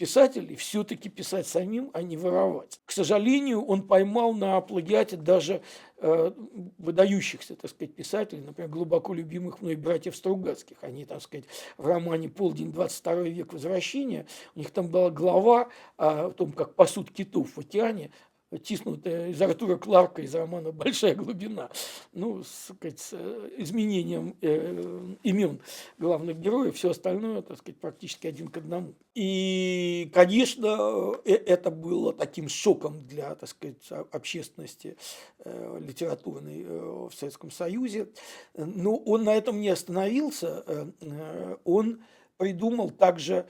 писателей 0.00 0.56
все-таки 0.56 1.10
писать 1.10 1.46
самим, 1.46 1.90
а 1.92 2.00
не 2.00 2.16
воровать. 2.16 2.80
К 2.86 2.90
сожалению, 2.90 3.62
он 3.62 3.86
поймал 3.86 4.32
на 4.32 4.58
плагиате 4.62 5.18
даже 5.18 5.60
э, 5.98 6.32
выдающихся, 6.78 7.54
так 7.54 7.70
сказать, 7.70 7.94
писателей, 7.94 8.40
например, 8.40 8.70
глубоко 8.70 9.12
любимых 9.12 9.60
мной 9.60 9.74
братьев 9.74 10.16
Стругацких. 10.16 10.78
Они, 10.80 11.04
так 11.04 11.20
сказать, 11.20 11.44
в 11.76 11.86
романе 11.86 12.30
«Полдень, 12.30 12.72
22 12.72 13.14
век 13.24 13.52
возвращения», 13.52 14.24
у 14.54 14.60
них 14.60 14.70
там 14.70 14.88
была 14.88 15.10
глава 15.10 15.68
о 15.98 16.30
том, 16.30 16.52
как 16.52 16.76
пасут 16.76 17.10
китов 17.10 17.54
в 17.54 17.60
океане, 17.60 18.10
тиснутая 18.58 19.28
из 19.28 19.40
Артура 19.40 19.76
Кларка 19.76 20.22
из 20.22 20.34
романа 20.34 20.72
«Большая 20.72 21.14
глубина». 21.14 21.70
Ну, 22.12 22.42
сказать, 22.42 22.98
с 22.98 23.10
э, 23.12 23.50
изменением 23.58 24.36
э, 24.40 25.14
имен 25.22 25.60
главных 25.98 26.38
героев, 26.38 26.74
все 26.74 26.90
остальное, 26.90 27.42
так 27.42 27.58
сказать, 27.58 27.78
практически 27.78 28.26
один 28.26 28.48
к 28.48 28.56
одному. 28.56 28.94
И, 29.14 30.10
конечно, 30.12 31.14
э, 31.24 31.32
это 31.32 31.70
было 31.70 32.12
таким 32.12 32.48
шоком 32.48 33.06
для, 33.06 33.34
так 33.36 33.48
сказать, 33.48 33.88
общественности 34.10 34.96
э, 35.44 35.78
литературной 35.80 36.64
э, 36.64 37.08
в 37.10 37.14
Советском 37.14 37.50
Союзе. 37.50 38.08
Но 38.54 38.96
он 38.96 39.24
на 39.24 39.34
этом 39.34 39.60
не 39.60 39.68
остановился. 39.68 40.64
Э, 40.66 41.56
он 41.64 42.02
придумал 42.36 42.90
также 42.90 43.46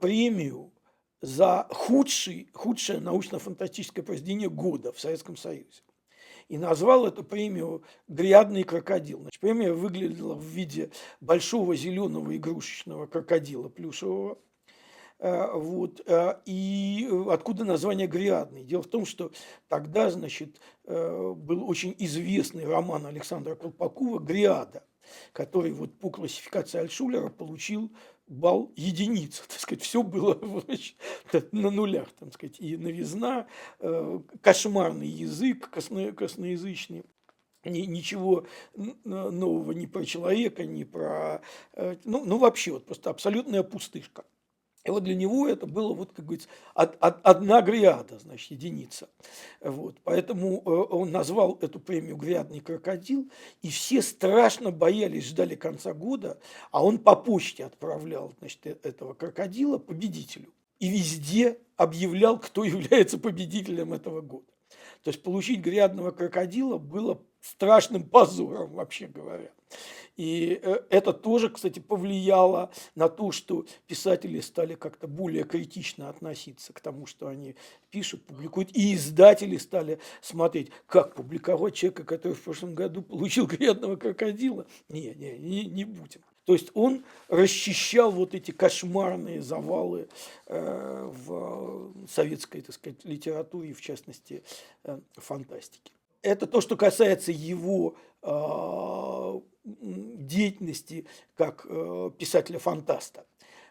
премию 0.00 0.70
за 1.26 1.66
худший, 1.70 2.48
худшее 2.54 3.00
научно-фантастическое 3.00 4.04
произведение 4.04 4.48
года 4.48 4.92
в 4.92 5.00
Советском 5.00 5.36
Союзе. 5.36 5.82
И 6.48 6.56
назвал 6.56 7.04
эту 7.04 7.24
премию 7.24 7.82
«Грядный 8.06 8.62
крокодил». 8.62 9.22
Значит, 9.22 9.40
премия 9.40 9.72
выглядела 9.72 10.34
в 10.34 10.44
виде 10.44 10.90
большого 11.20 11.74
зеленого 11.74 12.36
игрушечного 12.36 13.06
крокодила 13.06 13.68
плюшевого. 13.68 14.38
Э, 15.18 15.50
вот. 15.54 16.00
Э, 16.06 16.36
и 16.44 17.10
откуда 17.28 17.64
название 17.64 18.06
«Грядный»? 18.06 18.62
Дело 18.62 18.82
в 18.82 18.88
том, 18.88 19.04
что 19.04 19.32
тогда, 19.66 20.10
значит, 20.10 20.60
э, 20.84 21.32
был 21.36 21.68
очень 21.68 21.96
известный 21.98 22.66
роман 22.66 23.04
Александра 23.04 23.56
Колпакова 23.56 24.20
«Гриада», 24.20 24.84
который 25.32 25.72
вот 25.72 25.98
по 25.98 26.10
классификации 26.10 26.78
Альшулера 26.78 27.28
получил 27.28 27.90
балл 28.26 28.72
единица, 28.76 29.42
так 29.48 29.60
сказать, 29.60 29.82
все 29.82 30.02
было 30.02 30.38
значит, 30.66 30.96
на 31.52 31.70
нулях, 31.70 32.08
так 32.18 32.32
сказать, 32.34 32.60
и 32.60 32.76
новизна, 32.76 33.46
э, 33.80 34.20
кошмарный 34.40 35.08
язык 35.08 35.70
косно, 35.70 36.12
косноязычный, 36.12 37.04
ничего 37.64 38.46
нового 38.74 39.72
ни 39.72 39.86
про 39.86 40.04
человека, 40.04 40.64
ни 40.64 40.84
про... 40.84 41.42
Э, 41.72 41.96
ну, 42.04 42.24
ну 42.24 42.38
вообще, 42.38 42.72
вот 42.72 42.86
просто 42.86 43.10
абсолютная 43.10 43.62
пустышка. 43.62 44.24
И 44.86 44.90
вот 44.90 45.02
для 45.02 45.16
него 45.16 45.48
это 45.48 45.66
было, 45.66 45.92
вот, 45.92 46.12
как 46.12 46.24
говорится, 46.24 46.48
од, 46.74 46.96
од, 47.00 47.18
одна 47.24 47.60
гриада, 47.60 48.18
значит, 48.20 48.52
единица. 48.52 49.08
Вот. 49.60 49.96
Поэтому 50.04 50.62
э, 50.64 50.70
он 50.70 51.10
назвал 51.10 51.58
эту 51.60 51.80
премию 51.80 52.16
«Грядный 52.16 52.60
крокодил», 52.60 53.28
и 53.62 53.68
все 53.68 54.00
страшно 54.00 54.70
боялись, 54.70 55.26
ждали 55.26 55.56
конца 55.56 55.92
года, 55.92 56.38
а 56.70 56.84
он 56.84 56.98
по 56.98 57.16
почте 57.16 57.64
отправлял 57.64 58.32
значит, 58.38 58.64
э, 58.64 58.76
этого 58.84 59.14
крокодила 59.14 59.78
победителю. 59.78 60.52
И 60.78 60.88
везде 60.88 61.58
объявлял, 61.76 62.38
кто 62.38 62.62
является 62.64 63.18
победителем 63.18 63.92
этого 63.92 64.20
года. 64.20 64.46
То 65.06 65.10
есть 65.10 65.22
получить 65.22 65.60
грядного 65.60 66.10
крокодила 66.10 66.78
было 66.78 67.22
страшным 67.40 68.02
позором, 68.02 68.72
вообще 68.72 69.06
говоря. 69.06 69.52
И 70.16 70.58
э, 70.60 70.80
это 70.90 71.12
тоже, 71.12 71.48
кстати, 71.48 71.78
повлияло 71.78 72.72
на 72.96 73.08
то, 73.08 73.30
что 73.30 73.66
писатели 73.86 74.40
стали 74.40 74.74
как-то 74.74 75.06
более 75.06 75.44
критично 75.44 76.08
относиться 76.08 76.72
к 76.72 76.80
тому, 76.80 77.06
что 77.06 77.28
они 77.28 77.54
пишут, 77.90 78.26
публикуют. 78.26 78.76
И 78.76 78.96
издатели 78.96 79.58
стали 79.58 80.00
смотреть, 80.22 80.72
как 80.88 81.14
публиковать 81.14 81.76
человека, 81.76 82.02
который 82.02 82.32
в 82.32 82.42
прошлом 82.42 82.74
году 82.74 83.00
получил 83.00 83.46
грядного 83.46 83.94
крокодила. 83.94 84.66
Не, 84.88 85.14
не, 85.14 85.38
не, 85.38 85.66
не 85.66 85.84
будем. 85.84 86.22
То 86.46 86.52
есть 86.52 86.70
он 86.74 87.04
расчищал 87.28 88.12
вот 88.12 88.32
эти 88.32 88.52
кошмарные 88.52 89.42
завалы 89.42 90.08
э, 90.46 91.10
в 91.26 91.92
советской, 92.08 92.60
так 92.60 92.74
сказать, 92.74 93.04
литературе, 93.04 93.72
в 93.72 93.80
частности, 93.80 94.44
э, 94.84 95.00
фантастике. 95.16 95.90
Это 96.22 96.46
то, 96.46 96.60
что 96.60 96.76
касается 96.76 97.32
его 97.32 97.96
э, 98.22 99.40
деятельности 99.64 101.06
как 101.34 101.66
э, 101.68 102.10
писателя-фантаста. 102.16 103.26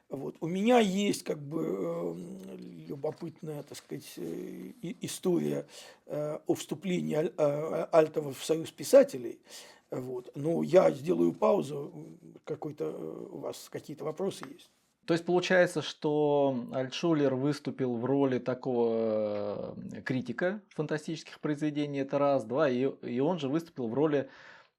Вот. 0.10 0.36
У 0.42 0.48
меня 0.48 0.80
есть 0.80 1.24
как 1.24 1.40
бы 1.40 2.18
любопытная, 2.88 3.64
так 3.64 3.78
сказать, 3.78 4.20
история 5.02 5.66
о 6.06 6.54
вступлении 6.54 7.16
Альтова 7.92 8.32
в 8.32 8.46
Союз 8.46 8.70
писателей. 8.70 9.40
Вот. 10.02 10.32
Но 10.36 10.64
я 10.64 10.92
сделаю 10.92 11.34
паузу. 11.34 12.18
Какой-то 12.44 12.90
у 13.32 13.40
вас 13.40 13.70
какие-то 13.72 14.06
вопросы 14.06 14.46
есть? 14.50 14.70
То 15.06 15.14
есть 15.14 15.26
получается, 15.26 15.82
что 15.82 16.66
Альтшулер 16.72 17.36
выступил 17.36 17.96
в 17.96 18.06
роли 18.06 18.40
такого 18.40 19.76
критика 20.04 20.62
фантастических 20.70 21.40
произведений, 21.40 22.00
это 22.00 22.18
раз, 22.18 22.44
два, 22.44 22.70
и, 22.70 22.92
и 23.04 23.20
он 23.20 23.38
же 23.38 23.48
выступил 23.48 23.88
в 23.88 23.94
роли 23.94 24.30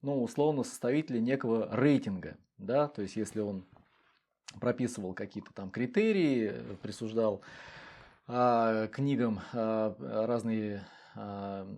ну, 0.02 0.22
условно, 0.22 0.62
составителя 0.62 1.20
некого 1.20 1.68
рейтинга, 1.72 2.36
да, 2.58 2.88
то 2.88 3.02
есть 3.02 3.16
если 3.16 3.40
он 3.40 3.64
прописывал 4.60 5.14
какие-то 5.14 5.52
там 5.52 5.70
критерии, 5.70 6.54
присуждал 6.82 7.40
а, 8.26 8.86
книгам 8.88 9.40
а, 9.52 9.94
разные 10.26 10.84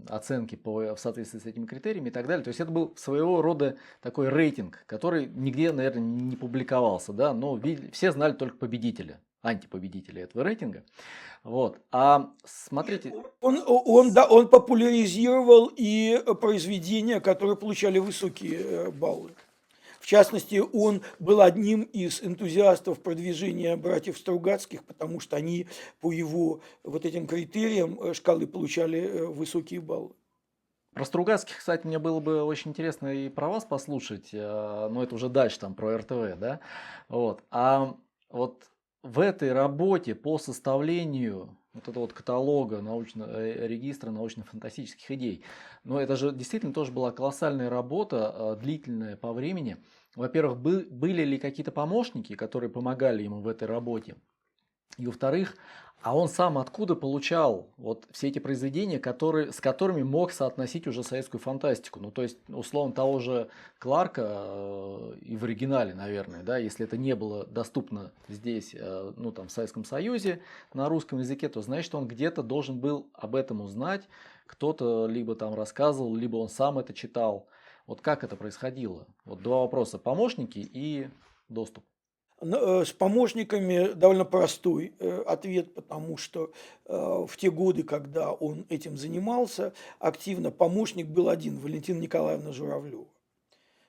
оценки 0.08 0.56
по, 0.56 0.94
в 0.94 0.98
соответствии 0.98 1.38
с 1.38 1.46
этими 1.46 1.66
критериями 1.66 2.08
и 2.08 2.12
так 2.12 2.26
далее. 2.26 2.44
То 2.44 2.48
есть 2.48 2.60
это 2.60 2.70
был 2.70 2.94
своего 2.96 3.40
рода 3.40 3.76
такой 4.00 4.28
рейтинг, 4.28 4.84
который 4.86 5.26
нигде, 5.26 5.72
наверное, 5.72 6.02
не 6.02 6.36
публиковался, 6.36 7.12
да, 7.12 7.32
но 7.32 7.60
все 7.92 8.12
знали 8.12 8.32
только 8.32 8.56
победителя, 8.56 9.20
антипобедителя 9.42 10.22
этого 10.24 10.42
рейтинга. 10.44 10.84
Вот. 11.44 11.80
А 11.92 12.32
смотрите... 12.44 13.14
Он, 13.40 13.62
он, 13.66 14.12
да, 14.12 14.26
он 14.26 14.48
популяризировал 14.48 15.70
и 15.74 16.20
произведения, 16.40 17.20
которые 17.20 17.56
получали 17.56 17.98
высокие 17.98 18.60
э, 18.60 18.90
баллы. 18.90 19.30
Частности, 20.08 20.62
он 20.72 21.02
был 21.18 21.42
одним 21.42 21.82
из 21.82 22.22
энтузиастов 22.22 23.02
продвижения 23.02 23.76
братьев 23.76 24.16
Стругацких, 24.16 24.82
потому 24.86 25.20
что 25.20 25.36
они 25.36 25.66
по 26.00 26.12
его 26.12 26.62
вот 26.82 27.04
этим 27.04 27.26
критериям 27.26 28.00
э, 28.00 28.14
шкалы 28.14 28.46
получали 28.46 29.00
э, 29.00 29.26
высокие 29.26 29.82
баллы. 29.82 30.14
Про 30.94 31.04
Стругацких, 31.04 31.58
кстати, 31.58 31.86
мне 31.86 31.98
было 31.98 32.20
бы 32.20 32.42
очень 32.42 32.70
интересно 32.70 33.08
и 33.08 33.28
про 33.28 33.50
вас 33.50 33.66
послушать, 33.66 34.30
но 34.32 35.02
это 35.02 35.14
уже 35.14 35.28
дальше, 35.28 35.60
там, 35.60 35.74
про 35.74 35.98
РТВ, 35.98 36.38
да? 36.38 36.60
Вот. 37.10 37.44
А 37.50 37.94
вот 38.30 38.64
в 39.02 39.20
этой 39.20 39.52
работе 39.52 40.14
по 40.14 40.38
составлению 40.38 41.54
вот 41.74 41.88
этого 41.88 42.04
вот 42.04 42.12
каталога 42.12 42.80
научно, 42.80 43.24
э, 43.28 43.66
регистра 43.66 44.10
научно-фантастических 44.10 45.10
идей. 45.10 45.44
Но 45.84 46.00
это 46.00 46.16
же 46.16 46.32
действительно 46.32 46.72
тоже 46.72 46.92
была 46.92 47.12
колоссальная 47.12 47.70
работа, 47.70 48.58
длительная 48.60 49.16
по 49.16 49.32
времени. 49.32 49.76
Во-первых, 50.18 50.58
были 50.58 51.22
ли 51.22 51.38
какие-то 51.38 51.70
помощники, 51.70 52.34
которые 52.34 52.70
помогали 52.70 53.22
ему 53.22 53.40
в 53.40 53.46
этой 53.46 53.68
работе? 53.68 54.16
И 54.96 55.06
во-вторых, 55.06 55.54
а 56.02 56.16
он 56.16 56.28
сам 56.28 56.58
откуда 56.58 56.96
получал 56.96 57.68
вот 57.76 58.04
все 58.10 58.26
эти 58.26 58.40
произведения, 58.40 58.98
которые, 58.98 59.52
с 59.52 59.60
которыми 59.60 60.02
мог 60.02 60.32
соотносить 60.32 60.88
уже 60.88 61.04
советскую 61.04 61.40
фантастику? 61.40 62.00
Ну, 62.00 62.10
то 62.10 62.22
есть, 62.22 62.36
условно, 62.48 62.92
того 62.92 63.20
же 63.20 63.48
Кларка 63.78 64.26
э, 64.28 65.12
и 65.22 65.36
в 65.36 65.44
оригинале, 65.44 65.94
наверное, 65.94 66.42
да, 66.42 66.58
если 66.58 66.84
это 66.84 66.96
не 66.96 67.14
было 67.14 67.46
доступно 67.46 68.10
здесь, 68.26 68.74
э, 68.74 69.12
ну, 69.16 69.30
там, 69.30 69.46
в 69.46 69.52
Советском 69.52 69.84
Союзе 69.84 70.40
на 70.74 70.88
русском 70.88 71.20
языке, 71.20 71.48
то 71.48 71.62
значит, 71.62 71.94
он 71.94 72.08
где-то 72.08 72.42
должен 72.42 72.80
был 72.80 73.08
об 73.12 73.36
этом 73.36 73.60
узнать, 73.60 74.08
кто-то 74.46 75.06
либо 75.06 75.36
там 75.36 75.54
рассказывал, 75.54 76.16
либо 76.16 76.38
он 76.38 76.48
сам 76.48 76.80
это 76.80 76.92
читал. 76.92 77.46
Вот 77.88 78.02
как 78.02 78.22
это 78.22 78.36
происходило? 78.36 79.06
Вот 79.24 79.42
два 79.42 79.60
вопроса. 79.62 79.98
Помощники 79.98 80.58
и 80.58 81.08
доступ. 81.48 81.82
Э, 82.42 82.84
с 82.84 82.92
помощниками 82.92 83.94
довольно 83.94 84.26
простой 84.26 84.92
э, 84.98 85.22
ответ, 85.26 85.72
потому 85.74 86.18
что 86.18 86.52
э, 86.84 86.92
в 87.26 87.34
те 87.38 87.50
годы, 87.50 87.82
когда 87.82 88.30
он 88.30 88.66
этим 88.68 88.98
занимался, 88.98 89.72
активно 89.98 90.50
помощник 90.50 91.06
был 91.06 91.30
один, 91.30 91.58
Валентина 91.58 91.98
Николаевна 91.98 92.52
Журавлева 92.52 93.06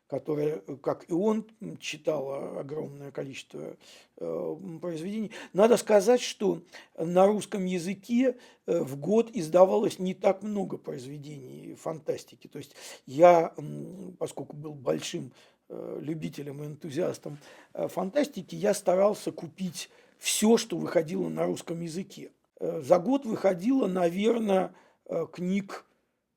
которая, 0.10 0.62
как 0.82 1.10
и 1.10 1.14
он, 1.14 1.46
читала 1.80 2.60
огромное 2.60 3.12
количество 3.12 3.78
произведений. 4.16 5.32
Надо 5.54 5.78
сказать, 5.78 6.20
что 6.20 6.62
на 6.98 7.28
русском 7.28 7.64
языке 7.64 8.36
в 8.66 8.98
год 8.98 9.30
издавалось 9.34 10.00
не 10.00 10.14
так 10.14 10.42
много 10.44 10.78
произведений 10.78 11.76
фантастики. 11.76 12.48
То 12.48 12.58
есть 12.58 12.76
я, 13.06 13.54
поскольку 14.18 14.58
был 14.58 14.74
большим 14.74 15.32
Э, 15.72 16.00
любителям 16.02 16.64
и 16.64 16.66
энтузиастам 16.66 17.38
э, 17.76 17.88
фантастики, 17.90 18.56
я 18.56 18.74
старался 18.74 19.32
купить 19.32 19.92
все, 20.18 20.58
что 20.58 20.78
выходило 20.78 21.30
на 21.30 21.46
русском 21.46 21.80
языке. 21.82 22.32
Э, 22.60 22.82
за 22.82 22.98
год 22.98 23.28
выходило, 23.28 23.86
наверное, 23.86 24.74
книг 25.32 25.86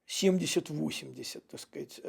70-80, 0.08 1.42
так 1.50 1.60
сказать, 1.60 2.00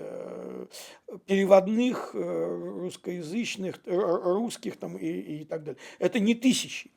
переводных, 1.25 2.13
русскоязычных, 2.13 3.79
русских 3.85 4.77
там 4.77 4.97
и, 4.97 5.07
и 5.07 5.45
так 5.45 5.63
далее. 5.63 5.81
Это 5.99 6.19
не 6.19 6.35
тысячи, 6.35 6.91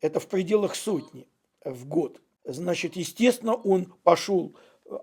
это 0.00 0.20
в 0.20 0.28
пределах 0.28 0.74
сотни 0.74 1.26
в 1.64 1.86
год. 1.86 2.20
Значит, 2.44 2.96
естественно, 2.96 3.54
он 3.54 3.92
пошел 4.02 4.56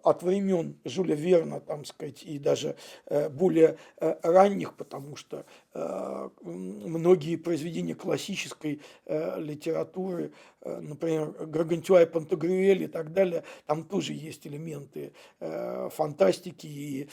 от 0.03 0.23
времен 0.23 0.77
Жюля 0.83 1.15
Верна, 1.15 1.59
там 1.59 1.85
сказать, 1.85 2.23
и 2.23 2.39
даже 2.39 2.75
э, 3.05 3.29
более 3.29 3.77
э, 3.97 4.15
ранних, 4.23 4.73
потому 4.75 5.15
что 5.15 5.45
э, 5.73 6.29
многие 6.41 7.35
произведения 7.35 7.95
классической 7.95 8.81
литературы, 9.05 10.31
например, 10.63 11.27
Гаргантюа 11.45 12.03
и 12.03 12.05
Пантагрюэль 12.05 12.83
и 12.83 12.87
так 12.87 13.13
далее, 13.13 13.43
там 13.65 13.83
тоже 13.83 14.13
есть 14.13 14.47
элементы 14.47 15.13
фантастики 15.39 16.67
и 16.67 17.09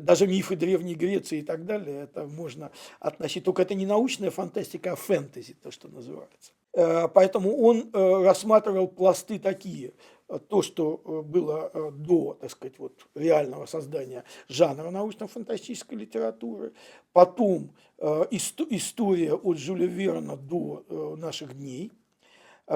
даже 0.00 0.26
мифы 0.26 0.56
Древней 0.56 0.94
Греции 0.94 1.38
и 1.38 1.42
так 1.42 1.64
далее, 1.64 2.02
это 2.02 2.26
можно 2.26 2.70
относить, 3.00 3.44
только 3.44 3.62
это 3.62 3.74
не 3.74 3.86
научная 3.86 4.30
фантастика, 4.30 4.92
а 4.92 4.96
фэнтези, 4.96 5.54
то, 5.54 5.70
что 5.70 5.88
называется. 5.88 6.52
Поэтому 6.72 7.56
он 7.56 7.90
рассматривал 7.92 8.88
пласты 8.88 9.38
такие– 9.38 9.92
то, 10.48 10.62
что 10.62 11.00
э, 11.04 11.22
было 11.22 11.70
э, 11.72 11.90
до, 11.90 12.34
так 12.34 12.50
сказать, 12.50 12.78
вот 12.78 13.06
реального 13.14 13.66
создания 13.66 14.24
жанра 14.48 14.90
научно-фантастической 14.90 15.96
литературы, 15.96 16.72
потом 17.12 17.74
э, 17.98 18.24
история 18.30 19.34
от 19.34 19.58
Жюля 19.58 19.86
Верна 19.86 20.36
до 20.36 20.84
наших 21.16 21.56
дней– 21.56 21.92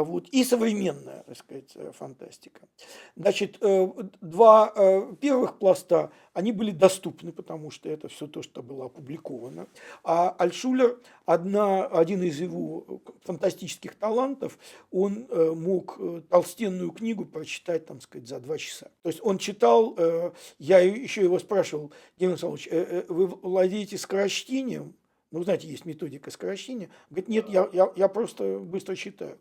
вот, 0.00 0.28
и 0.28 0.42
современная, 0.42 1.22
так 1.24 1.36
сказать, 1.36 1.70
э, 1.74 1.92
фантастика. 1.92 2.62
Значит, 3.14 3.58
э, 3.60 3.88
два 4.22 4.72
э, 4.74 5.14
первых 5.20 5.58
пласта, 5.58 6.10
они 6.32 6.52
были 6.52 6.70
доступны, 6.70 7.30
потому 7.30 7.70
что 7.70 7.90
это 7.90 8.08
все 8.08 8.26
то, 8.26 8.42
что 8.42 8.62
было 8.62 8.86
опубликовано. 8.86 9.68
А 10.02 10.30
Альшулер, 10.30 10.98
одна, 11.26 11.84
один 11.84 12.22
из 12.22 12.40
его 12.40 13.02
фантастических 13.24 13.94
талантов, 13.96 14.58
он 14.90 15.26
мог 15.56 16.00
толстенную 16.30 16.90
книгу 16.92 17.26
прочитать, 17.26 17.84
там 17.86 18.00
сказать, 18.00 18.26
за 18.26 18.40
два 18.40 18.56
часа. 18.56 18.90
То 19.02 19.10
есть 19.10 19.20
он 19.22 19.36
читал, 19.36 19.96
я 20.58 20.78
еще 20.78 21.22
его 21.22 21.38
спрашивал, 21.38 21.92
Геннадий 22.18 22.48
Александрович, 22.48 23.04
вы 23.08 23.26
владеете 23.26 23.98
скорочтением? 23.98 24.94
Ну, 25.32 25.42
знаете, 25.42 25.66
есть 25.66 25.86
методика 25.86 26.30
скорочтения. 26.30 26.90
Говорит, 27.10 27.28
нет, 27.28 27.48
я, 27.48 27.68
я, 27.72 27.90
я 27.96 28.08
просто 28.08 28.58
быстро 28.58 28.94
читаю. 28.94 29.38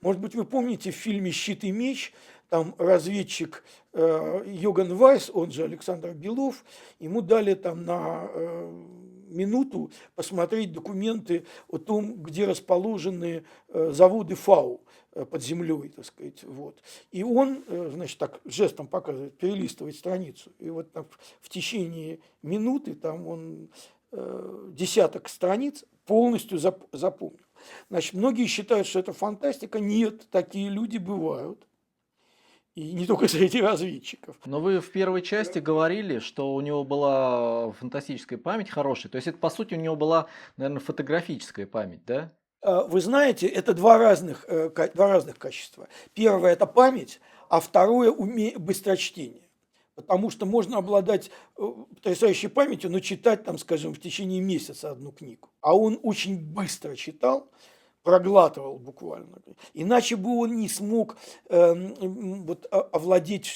Может 0.00 0.20
быть, 0.20 0.34
вы 0.34 0.44
помните 0.44 0.90
в 0.90 0.96
фильме 0.96 1.30
«Щит 1.30 1.64
и 1.64 1.70
меч», 1.70 2.12
там 2.48 2.74
разведчик 2.78 3.64
э, 3.92 4.42
Йоган 4.46 4.94
Вайс, 4.94 5.30
он 5.32 5.50
же 5.50 5.64
Александр 5.64 6.12
Белов, 6.12 6.64
ему 7.00 7.20
дали 7.20 7.54
там 7.54 7.84
на 7.84 8.28
э, 8.32 8.82
минуту 9.28 9.90
посмотреть 10.14 10.72
документы 10.72 11.44
о 11.68 11.78
том, 11.78 12.14
где 12.22 12.46
расположены 12.46 13.44
э, 13.68 13.90
заводы 13.92 14.34
ФАУ 14.34 14.82
э, 15.12 15.24
под 15.24 15.42
землей, 15.42 15.88
так 15.88 16.04
сказать, 16.04 16.44
вот. 16.44 16.80
И 17.10 17.22
он, 17.22 17.64
э, 17.66 17.90
значит, 17.92 18.18
так 18.18 18.40
жестом 18.44 18.86
показывает, 18.86 19.36
перелистывает 19.36 19.96
страницу. 19.96 20.52
И 20.58 20.70
вот 20.70 20.92
так, 20.92 21.06
в 21.40 21.48
течение 21.48 22.20
минуты 22.42 22.94
там 22.94 23.26
он 23.26 23.68
десяток 24.72 25.28
страниц 25.28 25.84
полностью 26.06 26.58
запомнил. 26.58 27.40
Значит, 27.90 28.14
многие 28.14 28.46
считают, 28.46 28.86
что 28.86 28.98
это 29.00 29.12
фантастика. 29.12 29.80
Нет, 29.80 30.28
такие 30.30 30.68
люди 30.68 30.98
бывают. 30.98 31.66
И 32.74 32.92
не 32.92 33.06
только 33.06 33.28
среди 33.28 33.62
разведчиков. 33.62 34.36
Но 34.46 34.60
вы 34.60 34.80
в 34.80 34.90
первой 34.90 35.22
части 35.22 35.60
говорили, 35.60 36.18
что 36.18 36.54
у 36.54 36.60
него 36.60 36.82
была 36.82 37.70
фантастическая 37.72 38.36
память 38.36 38.68
хорошая. 38.68 39.12
То 39.12 39.16
есть 39.16 39.28
это, 39.28 39.38
по 39.38 39.48
сути, 39.48 39.74
у 39.74 39.80
него 39.80 39.94
была, 39.94 40.26
наверное, 40.56 40.80
фотографическая 40.80 41.66
память, 41.66 42.04
да? 42.04 42.32
Э, 42.62 42.80
вы 42.88 43.00
знаете, 43.00 43.46
это 43.46 43.74
два 43.74 43.96
разных, 43.96 44.44
э, 44.48 44.70
два 44.92 45.08
разных 45.08 45.38
качества. 45.38 45.88
Первое– 46.14 46.52
это 46.54 46.66
память, 46.66 47.20
а 47.48 47.60
второе– 47.60 48.10
уме... 48.10 48.54
быстрочтение. 48.58 49.43
Потому 49.94 50.30
что 50.30 50.44
можно 50.44 50.78
обладать 50.78 51.30
э, 51.56 51.62
потрясающей 51.94 52.48
памятью, 52.48 52.90
но 52.90 53.00
читать, 53.00 53.44
там, 53.44 53.58
скажем, 53.58 53.94
в 53.94 54.00
течение 54.00 54.40
месяца 54.40 54.90
одну 54.90 55.12
книгу. 55.12 55.50
А 55.60 55.76
он 55.76 56.00
очень 56.02 56.36
быстро 56.36 56.96
читал, 56.96 57.48
проглатывал 58.02 58.78
буквально. 58.78 59.38
Иначе 59.72 60.16
бы 60.16 60.36
он 60.38 60.56
не 60.56 60.68
смог 60.68 61.16
э, 61.48 61.74
вот, 62.00 62.66
овладеть 62.70 63.46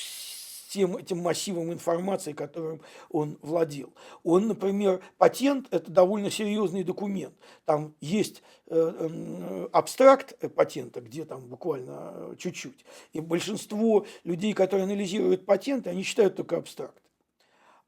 тем 0.68 0.96
этим 0.96 1.18
массивом 1.18 1.72
информации, 1.72 2.32
которым 2.32 2.80
он 3.10 3.38
владел. 3.42 3.92
Он, 4.22 4.48
например, 4.48 5.00
патент– 5.16 5.66
это 5.70 5.90
довольно 5.90 6.30
серьезный 6.30 6.84
документ. 6.84 7.34
Там 7.64 7.94
есть 8.00 8.42
э, 8.66 9.68
абстракт 9.72 10.34
патента, 10.54 11.00
где 11.00 11.24
там 11.24 11.46
буквально 11.46 12.12
э, 12.14 12.34
чуть-чуть. 12.38 12.84
И 13.12 13.20
большинство 13.20 14.06
людей, 14.24 14.52
которые 14.52 14.84
анализируют 14.84 15.46
патенты, 15.46 15.90
они 15.90 16.04
читают 16.04 16.36
только 16.36 16.58
абстракт. 16.58 17.02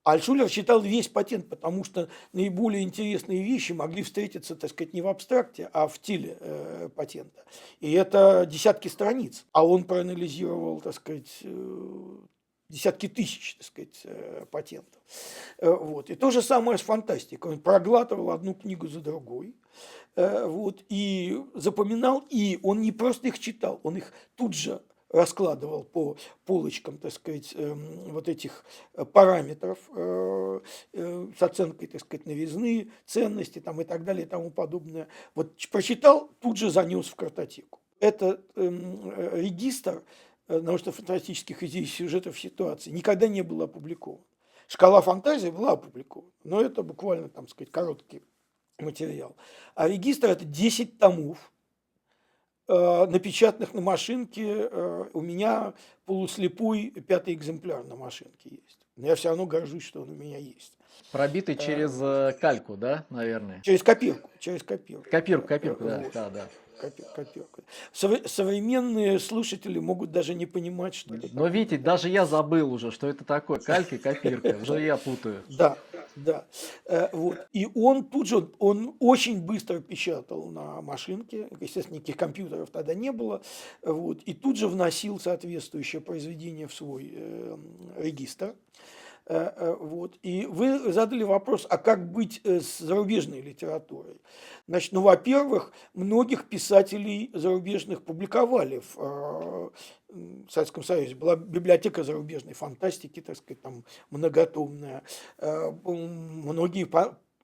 Альшулер 0.02 0.48
читал 0.48 0.80
весь 0.80 1.08
патент, 1.08 1.48
потому 1.48 1.84
что 1.84 2.08
наиболее 2.32 2.82
интересные 2.82 3.42
вещи 3.42 3.72
могли 3.72 4.02
встретиться, 4.02 4.56
так 4.56 4.70
сказать, 4.70 4.94
не 4.94 5.02
в 5.02 5.08
абстракте, 5.08 5.68
а 5.74 5.88
в 5.88 5.98
теле 5.98 6.38
э, 6.40 6.88
патента. 6.94 7.44
И 7.80 7.92
это 7.92 8.46
десятки 8.50 8.88
страниц. 8.88 9.44
А 9.52 9.66
он 9.66 9.84
проанализировал, 9.84 10.80
так 10.80 10.94
сказать, 10.94 11.40
э, 11.42 12.16
десятки 12.70 13.08
тысяч, 13.08 13.56
так 13.56 13.66
сказать, 13.66 14.00
э, 14.04 14.46
патентов. 14.50 15.00
Э, 15.58 15.70
вот. 15.70 16.08
И 16.08 16.14
то 16.14 16.30
же 16.30 16.40
самое 16.40 16.78
с 16.78 16.82
фантастикой. 16.82 17.52
Он 17.52 17.60
проглатывал 17.60 18.30
одну 18.30 18.54
книгу 18.54 18.86
за 18.86 19.00
другой, 19.00 19.54
э, 20.16 20.46
вот, 20.46 20.84
и 20.88 21.42
запоминал, 21.54 22.24
и 22.30 22.58
он 22.62 22.80
не 22.80 22.92
просто 22.92 23.28
их 23.28 23.38
читал, 23.38 23.80
он 23.82 23.96
их 23.96 24.12
тут 24.36 24.54
же 24.54 24.82
раскладывал 25.10 25.82
по 25.82 26.16
полочкам, 26.44 26.96
так 26.96 27.12
сказать, 27.12 27.52
эм, 27.56 28.12
вот 28.12 28.28
этих 28.28 28.64
параметров 29.12 29.78
с 29.92 31.42
оценкой, 31.42 31.88
так 31.88 32.00
сказать, 32.00 32.26
новизны, 32.26 32.92
ценности 33.06 33.58
там, 33.58 33.80
и 33.80 33.84
так 33.84 34.04
далее 34.04 34.24
и 34.24 34.28
тому 34.28 34.52
подобное. 34.52 35.08
Вот 35.34 35.56
прочитал, 35.72 36.30
тут 36.38 36.58
же 36.58 36.70
занес 36.70 37.08
в 37.08 37.16
картотеку. 37.16 37.80
Это 37.98 38.40
эм, 38.54 39.12
регистр 39.34 40.04
научно-фантастических 40.58 41.62
идей, 41.62 41.86
сюжетов, 41.86 42.38
ситуаций 42.38 42.92
никогда 42.92 43.28
не 43.28 43.42
было 43.42 43.64
опубликовано. 43.64 44.24
Шкала 44.66 45.00
фантазии 45.00 45.48
была 45.48 45.72
опубликована, 45.72 46.30
но 46.44 46.60
это 46.60 46.82
буквально, 46.82 47.28
там 47.28 47.48
сказать, 47.48 47.72
короткий 47.72 48.22
материал. 48.78 49.36
А 49.74 49.88
регистр– 49.88 50.26
это 50.30 50.44
10 50.44 50.98
томов, 50.98 51.52
э, 52.68 53.06
напечатанных 53.06 53.74
на 53.74 53.80
машинке. 53.80 54.68
Э, 54.70 55.04
у 55.12 55.20
меня 55.20 55.74
полуслепой 56.04 56.90
пятый 56.90 57.34
экземпляр 57.34 57.84
на 57.84 57.96
машинке 57.96 58.50
есть. 58.50 58.86
Но 58.96 59.06
я 59.06 59.16
все 59.16 59.28
равно 59.28 59.46
горжусь, 59.46 59.82
что 59.82 60.02
он 60.02 60.10
у 60.10 60.14
меня 60.14 60.38
есть. 60.38 60.76
Пробитый 61.10 61.56
через 61.56 62.38
кальку, 62.38 62.76
да, 62.76 63.06
наверное? 63.10 63.60
Через 63.62 63.82
копирку. 63.82 64.30
Через 64.38 64.62
копирку. 64.62 65.10
Копирку, 65.10 65.48
копирку, 65.48 65.84
да, 65.84 66.04
да, 66.12 66.30
да 66.30 66.48
копирка. 66.80 67.62
Современные 67.92 69.18
слушатели 69.18 69.78
могут 69.78 70.10
даже 70.10 70.34
не 70.34 70.46
понимать, 70.46 70.94
что 70.94 71.14
это. 71.14 71.28
Но 71.32 71.46
видите, 71.46 71.78
даже 71.78 72.08
я 72.08 72.26
забыл 72.26 72.72
уже, 72.72 72.90
что 72.90 73.06
это 73.06 73.24
такое. 73.24 73.58
Калька 73.58 73.96
и 73.96 73.98
копирка. 73.98 74.58
Уже 74.62 74.82
я 74.82 74.96
путаю. 74.96 75.42
Да, 75.48 75.76
да. 76.16 76.46
Э, 76.86 77.08
вот. 77.12 77.38
И 77.52 77.68
он 77.74 78.04
тут 78.04 78.26
же, 78.26 78.48
он 78.58 78.96
очень 78.98 79.40
быстро 79.40 79.80
печатал 79.80 80.46
на 80.46 80.80
машинке. 80.80 81.48
Естественно, 81.60 81.96
никаких 81.96 82.16
компьютеров 82.16 82.70
тогда 82.70 82.94
не 82.94 83.12
было. 83.12 83.42
Вот. 83.82 84.22
И 84.22 84.34
тут 84.34 84.56
же 84.56 84.68
вносил 84.68 85.18
соответствующее 85.18 86.00
произведение 86.00 86.66
в 86.66 86.74
свой 86.74 87.10
э, 87.12 87.56
регистр. 87.98 88.54
Э, 89.30 89.52
э, 89.54 89.76
вот. 89.78 90.18
И 90.22 90.44
вы 90.46 90.92
задали 90.92 91.22
вопрос, 91.22 91.64
а 91.70 91.78
как 91.78 92.10
быть 92.10 92.40
э, 92.42 92.58
с 92.58 92.78
зарубежной 92.78 93.40
литературой? 93.40 94.20
Значит, 94.66 94.90
ну, 94.90 95.02
во-первых, 95.02 95.72
многих 95.94 96.48
писателей 96.48 97.30
зарубежных 97.32 98.02
публиковали 98.02 98.82
в 98.92 99.72
Советском 100.48 100.82
Союзе. 100.82 101.14
Была 101.14 101.36
библиотека 101.36 102.02
зарубежной 102.02 102.54
фантастики, 102.54 103.20
так 103.20 103.36
сказать, 103.36 103.62
там 103.62 103.84
многотомная. 104.10 105.04
Многие 105.38 106.86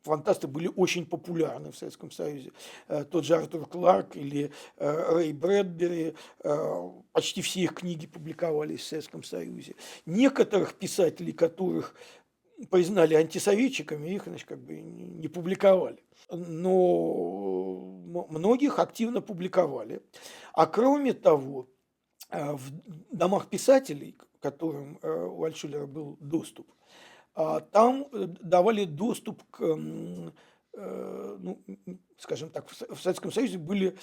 фантасты 0.06 0.46
были 0.46 0.70
очень 0.76 1.04
популярны 1.04 1.70
в 1.72 1.76
Советском 1.76 2.10
Союзе. 2.10 2.52
Э, 2.88 3.04
тот 3.04 3.24
же 3.24 3.36
Артур 3.36 3.66
Кларк 3.66 4.16
или 4.16 4.50
э, 4.76 5.14
Рэй 5.14 5.32
Брэдбери, 5.32 6.14
э, 6.42 6.90
почти 7.12 7.42
все 7.42 7.60
их 7.60 7.74
книги 7.74 8.06
публиковались 8.06 8.80
в 8.80 8.86
Советском 8.86 9.22
Союзе. 9.22 9.74
Некоторых 10.06 10.74
писателей, 10.74 11.32
которых 11.32 11.94
признали 12.70 13.14
антисоветчиками, 13.14 14.10
их 14.10 14.24
значит, 14.24 14.48
как 14.48 14.58
бы 14.58 14.80
не 14.80 15.28
публиковали. 15.28 16.02
Но 16.30 17.74
многих 18.30 18.78
активно 18.78 19.20
публиковали. 19.20 20.00
А 20.54 20.66
кроме 20.66 21.12
того, 21.12 21.68
в 22.30 22.60
домах 23.12 23.48
писателей, 23.48 24.12
к 24.12 24.42
которым 24.42 24.98
у 25.02 25.44
Альшулера 25.44 25.86
был 25.86 26.16
доступ, 26.18 26.66
там 27.70 28.08
э, 28.12 28.26
давали 28.40 28.84
доступ 28.84 29.42
к 29.50 29.62
э, 29.62 31.36
ну, 31.38 31.58
скажем 32.18 32.50
так, 32.50 32.68
в 32.70 33.00
Советском 33.00 33.30
Союзе 33.30 33.58
были 33.58 33.96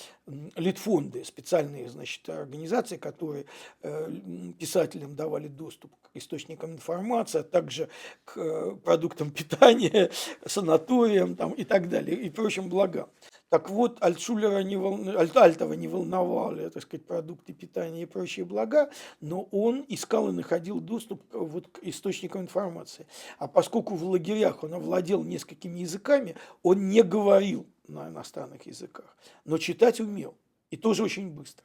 литфонды, 0.56 1.24
специальные, 1.24 1.90
значит, 1.90 2.28
организации, 2.30 2.98
которые 2.98 3.46
э, 3.82 4.12
писателям 4.60 5.16
давали 5.16 5.48
доступ 5.48 5.96
к 6.02 6.10
источникам 6.14 6.74
информации, 6.74 7.40
а 7.40 7.44
также 7.44 7.90
к 8.24 8.76
продуктам 8.84 9.32
питания, 9.32 10.12
санаториям 10.46 11.36
там, 11.36 11.54
и 11.54 11.64
так 11.64 11.90
далее, 11.90 12.16
и 12.18 12.30
прочим 12.30 12.70
благам. 12.70 13.10
Так 13.54 13.70
вот, 13.70 14.00
Альтшулера 14.02 14.64
не 14.64 14.78
волну... 14.78 15.16
Альтова 15.16 15.74
не 15.74 15.88
волновали, 15.88 16.70
так 16.70 16.82
сказать, 16.82 17.06
продукты 17.06 17.54
питания 17.54 18.02
и 18.02 18.06
прочие 18.08 18.46
блага, 18.48 18.90
но 19.22 19.44
он 19.52 19.86
искал 19.90 20.30
и 20.30 20.32
находил 20.32 20.80
доступ 20.80 21.22
вот 21.32 21.68
к 21.68 21.78
источникам 21.84 22.42
информации. 22.42 23.06
А 23.38 23.48
поскольку 23.48 23.94
в 23.94 24.06
лагерях 24.06 24.64
он 24.64 24.74
овладел 24.74 25.24
несколькими 25.24 25.82
языками, 25.82 26.36
он 26.64 26.90
не 26.90 27.04
говорил 27.04 27.68
на 27.88 28.08
иностранных 28.08 28.66
языках, 28.66 29.16
но 29.46 29.60
читать 29.60 30.00
умел. 30.00 30.34
И 30.72 30.76
тоже 30.76 31.04
очень 31.04 31.30
быстро. 31.30 31.64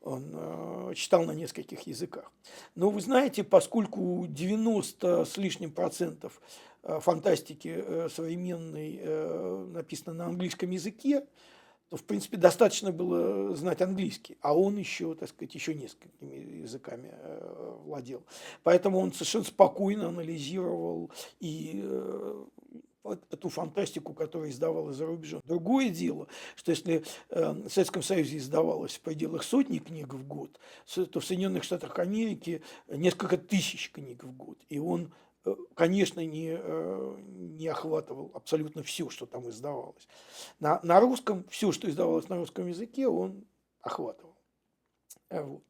Он 0.00 0.30
э, 0.32 0.94
читал 0.96 1.22
на 1.22 1.30
нескольких 1.30 1.86
языках. 1.86 2.32
Но 2.74 2.90
вы 2.90 3.00
знаете, 3.00 3.44
поскольку 3.44 4.26
90 4.28 5.24
с 5.26 5.36
лишним 5.36 5.70
процентов 5.70 6.40
фантастики 6.84 7.82
э, 7.84 8.08
современной 8.10 8.98
э, 9.00 9.66
написано 9.72 10.12
на 10.12 10.26
английском 10.26 10.70
языке, 10.70 11.24
то, 11.88 11.96
в 11.96 12.04
принципе, 12.04 12.36
достаточно 12.36 12.92
было 12.92 13.54
знать 13.56 13.80
английский, 13.80 14.36
а 14.40 14.56
он 14.56 14.76
еще, 14.76 15.14
так 15.14 15.28
сказать, 15.28 15.54
еще 15.54 15.74
несколькими 15.74 16.62
языками 16.62 17.12
владел. 17.84 18.24
Поэтому 18.62 18.98
он 18.98 19.12
совершенно 19.12 19.44
спокойно 19.44 20.08
анализировал 20.08 21.10
и 21.40 21.84
эту 23.30 23.50
фантастику, 23.50 24.14
которая 24.14 24.48
издавалась 24.50 24.96
за 24.96 25.04
рубежом. 25.04 25.42
Другое 25.44 25.90
дело, 25.90 26.26
что 26.56 26.70
если 26.70 27.04
в 27.28 27.68
Советском 27.68 28.02
Союзе 28.02 28.38
издавалось 28.38 28.94
в 28.94 29.00
пределах 29.00 29.44
сотни 29.44 29.78
книг 29.78 30.14
в 30.14 30.26
год, 30.26 30.58
то 30.94 31.20
в 31.20 31.24
Соединенных 31.24 31.64
Штатах 31.64 31.98
Америки 31.98 32.62
несколько 32.88 33.36
тысяч 33.36 33.92
книг 33.92 34.24
в 34.24 34.32
год. 34.32 34.58
И 34.70 34.78
он 34.78 35.12
Э, 35.12 35.23
конечно, 35.74 36.24
не, 36.24 36.56
э, 36.58 37.16
не 37.28 37.68
охватывал 37.68 38.30
абсолютно 38.34 38.82
все, 38.82 39.10
что 39.10 39.26
там 39.26 39.48
издавалось. 39.48 40.08
На, 40.60 40.80
на 40.82 41.00
русском, 41.00 41.44
все, 41.48 41.72
что 41.72 41.88
издавалось 41.88 42.28
на 42.28 42.36
русском 42.36 42.66
языке, 42.66 43.08
он 43.08 43.44
охватывал. 43.80 44.36
Э, 45.30 45.42
вот. 45.42 45.62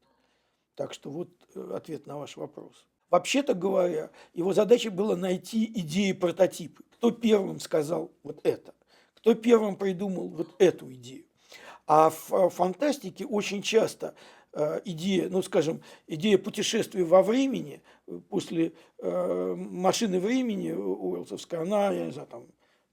Так 0.75 0.93
что 0.93 1.09
вот 1.09 1.29
ответ 1.71 2.05
на 2.05 2.17
ваш 2.17 2.37
вопрос. 2.37 2.87
Вообще-то 3.09 3.53
говоря, 3.53 4.11
его 4.33 4.53
задачей 4.53 4.89
было 4.89 5.15
найти 5.15 5.65
идеи 5.65 6.11
прототипы. 6.11 6.83
Кто 6.91 7.11
первым 7.11 7.59
сказал 7.59 8.11
вот 8.23 8.45
это? 8.45 8.73
Кто 9.15 9.35
первым 9.35 9.77
придумал 9.77 10.27
вот 10.29 10.55
эту 10.59 10.91
идею? 10.93 11.25
А 11.87 12.09
в 12.09 12.49
фантастике 12.49 13.25
очень 13.25 13.61
часто 13.61 14.15
Э, 14.15 14.34
идея, 14.85 15.29
ну, 15.29 15.41
скажем, 15.41 15.81
идея 16.07 16.37
путешествия 16.37 17.03
во 17.03 17.21
времени 17.21 17.81
э, 18.07 18.19
после 18.29 18.73
э, 18.99 19.55
машины 19.55 20.19
времени 20.19 20.71
Уэллсовской, 20.71 21.59
она, 21.59 21.91
я 21.91 22.05
не 22.05 22.11
знаю, 22.11 22.27
там, 22.27 22.47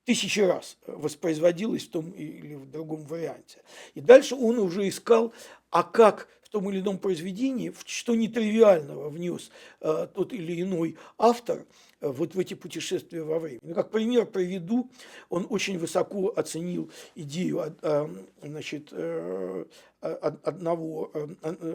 тысячи 0.04 0.40
раз 0.40 0.78
воспроизводилась 0.86 1.84
в 1.84 1.90
том 1.90 2.10
или 2.10 2.54
в 2.54 2.70
другом 2.70 3.04
варианте. 3.04 3.62
И 3.94 4.00
дальше 4.00 4.34
он 4.34 4.58
уже 4.58 4.88
искал, 4.88 5.32
а 5.70 5.84
как 5.84 6.28
в 6.42 6.48
том 6.48 6.68
или 6.68 6.80
ином 6.80 6.98
произведении, 6.98 7.72
что 7.86 8.14
нетривиального 8.14 9.08
внес 9.08 9.50
э, 9.80 10.08
тот 10.12 10.32
или 10.32 10.62
иной 10.62 10.96
автор– 11.18 11.64
вот 12.02 12.34
в 12.34 12.38
эти 12.38 12.54
путешествия 12.54 13.22
во 13.22 13.38
времени. 13.38 13.60
Ну, 13.62 13.74
как 13.74 13.90
пример 13.90 14.26
приведу, 14.26 14.90
он 15.30 15.46
очень 15.48 15.78
высоко 15.78 16.32
оценил 16.34 16.90
идею 17.14 17.74
а, 17.82 18.10
значит, 18.42 18.88
э, 18.90 19.64
одного 20.00 21.10
э, 21.14 21.26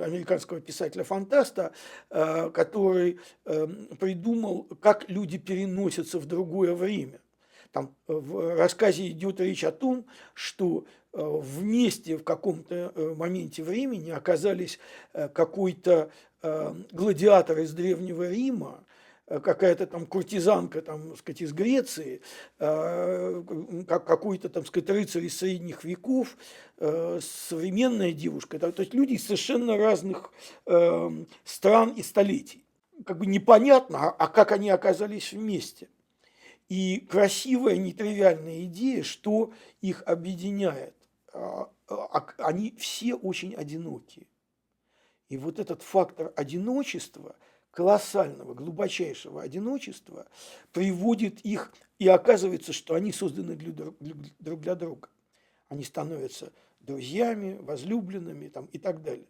американского 0.04 0.60
писателя-фантаста, 0.60 1.72
э, 2.10 2.50
который 2.50 3.20
придумал, 3.46 4.68
как 4.82 5.10
люди 5.10 5.38
переносятся 5.38 6.20
в 6.20 6.26
другое 6.26 6.74
время. 6.74 7.22
Там 7.72 7.96
в 8.08 8.56
рассказе 8.56 9.10
идет 9.10 9.40
речь 9.40 9.64
о 9.64 9.72
том, 9.72 10.06
что 10.34 10.86
вместе 11.14 12.18
в 12.18 12.24
каком-то 12.24 12.94
моменте 13.18 13.64
времени 13.64 14.10
оказались 14.10 14.80
какой-то 15.14 16.12
гладиатор 16.42 17.60
из 17.60 17.74
Древнего 17.74 18.30
Рима, 18.30 18.80
Э, 18.80 18.97
какая-то 19.28 19.88
там 19.88 20.06
куртизанка, 20.06 20.82
там, 20.82 21.16
сказать, 21.18 21.42
из 21.42 21.52
Греции, 21.54 22.22
э, 22.60 23.44
как 23.88 24.06
какой-то, 24.06 24.48
там, 24.50 24.66
сказать, 24.66 24.90
рыцарь 24.90 25.26
из 25.26 25.38
средних 25.38 25.84
веков, 25.84 26.38
э, 26.78 27.20
современная 27.22 28.14
девушка. 28.14 28.58
То 28.58 28.74
есть 28.82 28.94
люди 28.94 29.14
из 29.14 29.26
совершенно 29.26 29.78
разных 29.78 30.32
стран 31.44 31.90
и 31.92 32.04
столетий. 32.04 32.64
Как 33.06 33.20
бы 33.20 33.28
непонятно, 33.28 34.08
а, 34.08 34.10
а 34.12 34.28
как 34.28 34.52
они 34.52 34.70
оказались 34.70 35.32
вместе. 35.32 35.88
И 36.68 37.00
красивая, 37.02 37.78
нетривиальная 37.78 38.64
идея, 38.64 39.04
что 39.04 39.54
их 39.82 40.04
объединяет. 40.06 40.96
А, 41.32 41.70
а, 41.88 42.28
они 42.40 42.76
все 42.78 43.14
очень 43.14 43.54
одинокие. 43.54 44.28
И 45.30 45.38
вот 45.38 45.60
этот 45.60 45.84
фактор 45.84 46.34
одиночества– 46.36 47.36
колоссального, 47.78 48.56
глубочайшего 48.56 49.44
одиночества 49.44 50.26
приводит 50.74 51.42
их, 51.42 51.72
и 52.00 52.08
оказывается, 52.08 52.74
что 52.74 52.96
они 52.96 53.12
созданы 53.12 53.56
для, 53.56 53.72
друг 54.40 54.62
для 54.62 54.74
друга. 54.74 55.10
Они 55.70 55.84
становятся 55.84 56.52
друзьями, 56.80 57.56
возлюбленными 57.62 58.48
там, 58.48 58.66
и 58.74 58.80
так 58.80 59.04
далее. 59.04 59.28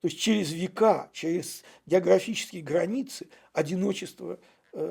То 0.00 0.08
есть 0.08 0.18
через 0.18 0.52
века, 0.52 1.10
через 1.12 1.64
географические 1.84 2.62
границы 2.62 3.28
одиночество 3.52 4.40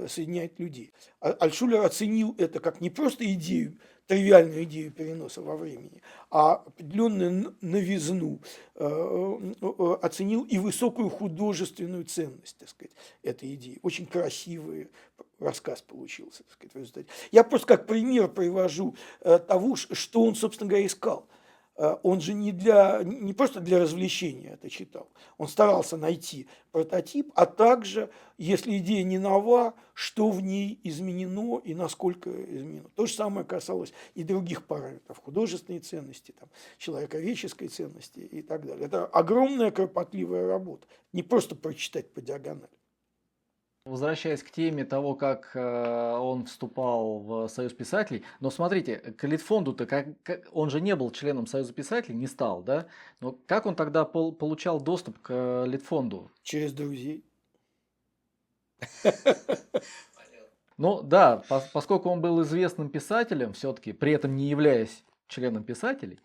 соединяет 0.08 0.60
людей. 0.60 0.94
А 1.20 1.32
Альшулер 1.40 1.84
оценил 1.84 2.36
это 2.38 2.60
как 2.60 2.82
не 2.82 2.90
просто 2.90 3.32
идею 3.34 3.78
тривиальную 4.12 4.64
идею 4.66 4.92
переноса 4.92 5.42
во 5.42 5.56
времени, 5.56 6.02
а 6.30 6.56
определенную 6.56 7.56
новизну, 7.62 8.42
э, 8.76 8.86
э, 9.62 9.98
оценил 10.02 10.44
и 10.44 10.58
высокую 10.58 11.10
художественную 11.10 12.04
ценность, 12.04 12.58
так 12.58 12.68
сказать, 12.68 12.92
этой 13.24 13.56
идеи. 13.56 13.80
Очень 13.84 14.08
красивый 14.08 14.90
рассказ 15.40 15.82
получился, 15.82 16.44
так 16.44 16.52
сказать, 16.52 16.74
в 16.74 16.78
результате. 16.78 17.08
Я 17.32 17.46
просто 17.46 17.68
как 17.68 17.88
пример 17.88 18.28
привожу 18.28 18.96
э, 19.22 19.40
того, 19.40 19.78
что 19.78 20.24
он, 20.24 20.36
собственно 20.36 20.70
говоря, 20.70 20.86
искал– 20.86 21.26
Э, 21.41 21.41
он 21.76 22.22
же 22.22 22.34
не, 22.34 22.52
для, 22.52 23.02
не 23.04 23.34
просто 23.34 23.60
для 23.60 23.80
развлечения 23.80 24.52
это 24.52 24.70
читал. 24.70 25.10
Он 25.38 25.48
старался 25.48 25.98
найти 25.98 26.48
прототип, 26.72 27.32
а 27.36 27.46
также, 27.46 28.10
если 28.38 28.78
идея 28.78 29.04
не 29.04 29.18
нова, 29.18 29.74
что 29.94 30.30
в 30.30 30.42
ней 30.42 30.80
изменено 30.84 31.60
и 31.60 31.74
насколько 31.74 32.30
изменено. 32.30 32.90
То 32.96 33.06
же 33.06 33.14
самое 33.14 33.46
касалось 33.46 33.94
и 34.16 34.24
других 34.24 34.66
параметров, 34.66 35.20
художественной 35.24 35.80
ценности, 35.80 36.34
там, 36.38 36.50
человековеческой 36.78 37.68
ценности 37.68 38.20
и 38.20 38.42
так 38.42 38.66
далее. 38.66 38.86
Это 38.86 39.06
огромная 39.06 39.72
кропотливая 39.72 40.48
работа, 40.48 40.88
не 41.14 41.24
просто 41.24 41.56
прочитать 41.56 42.12
по 42.14 42.22
диагонали. 42.22 42.70
Возвращаясь 43.84 44.44
к 44.44 44.52
теме 44.52 44.86
того, 44.86 45.16
как 45.16 45.56
э, 45.56 45.60
он 45.60 46.46
вступал 46.46 47.18
в 47.18 47.48
Союз 47.48 47.74
писателей, 47.74 48.24
но 48.40 48.52
смотрите, 48.52 48.98
к 48.98 49.24
Литфонду-то, 49.28 49.88
как, 49.88 50.06
как, 50.22 50.48
он 50.52 50.70
же 50.70 50.80
не 50.80 50.96
был 50.96 51.10
членом 51.10 51.48
Союза 51.48 51.74
писателей, 51.74 52.16
не 52.16 52.28
стал, 52.28 52.62
да? 52.62 52.86
Но 53.22 53.36
как 53.48 53.66
он 53.66 53.76
тогда 53.76 54.06
пол, 54.06 54.34
получал 54.34 54.80
доступ 54.80 55.20
к 55.20 55.34
э, 55.34 55.66
Литфонду? 55.66 56.30
Через 56.44 56.74
друзей. 56.74 57.26
Ну 60.78 61.02
да, 61.02 61.38
по, 61.48 61.62
поскольку 61.74 62.10
он 62.10 62.22
был 62.22 62.42
известным 62.44 62.90
писателем, 62.90 63.54
все-таки, 63.54 63.94
при 63.94 64.14
этом 64.14 64.36
не 64.36 64.48
являясь 64.48 65.04
членом 65.28 65.64
писателей, 65.64 66.20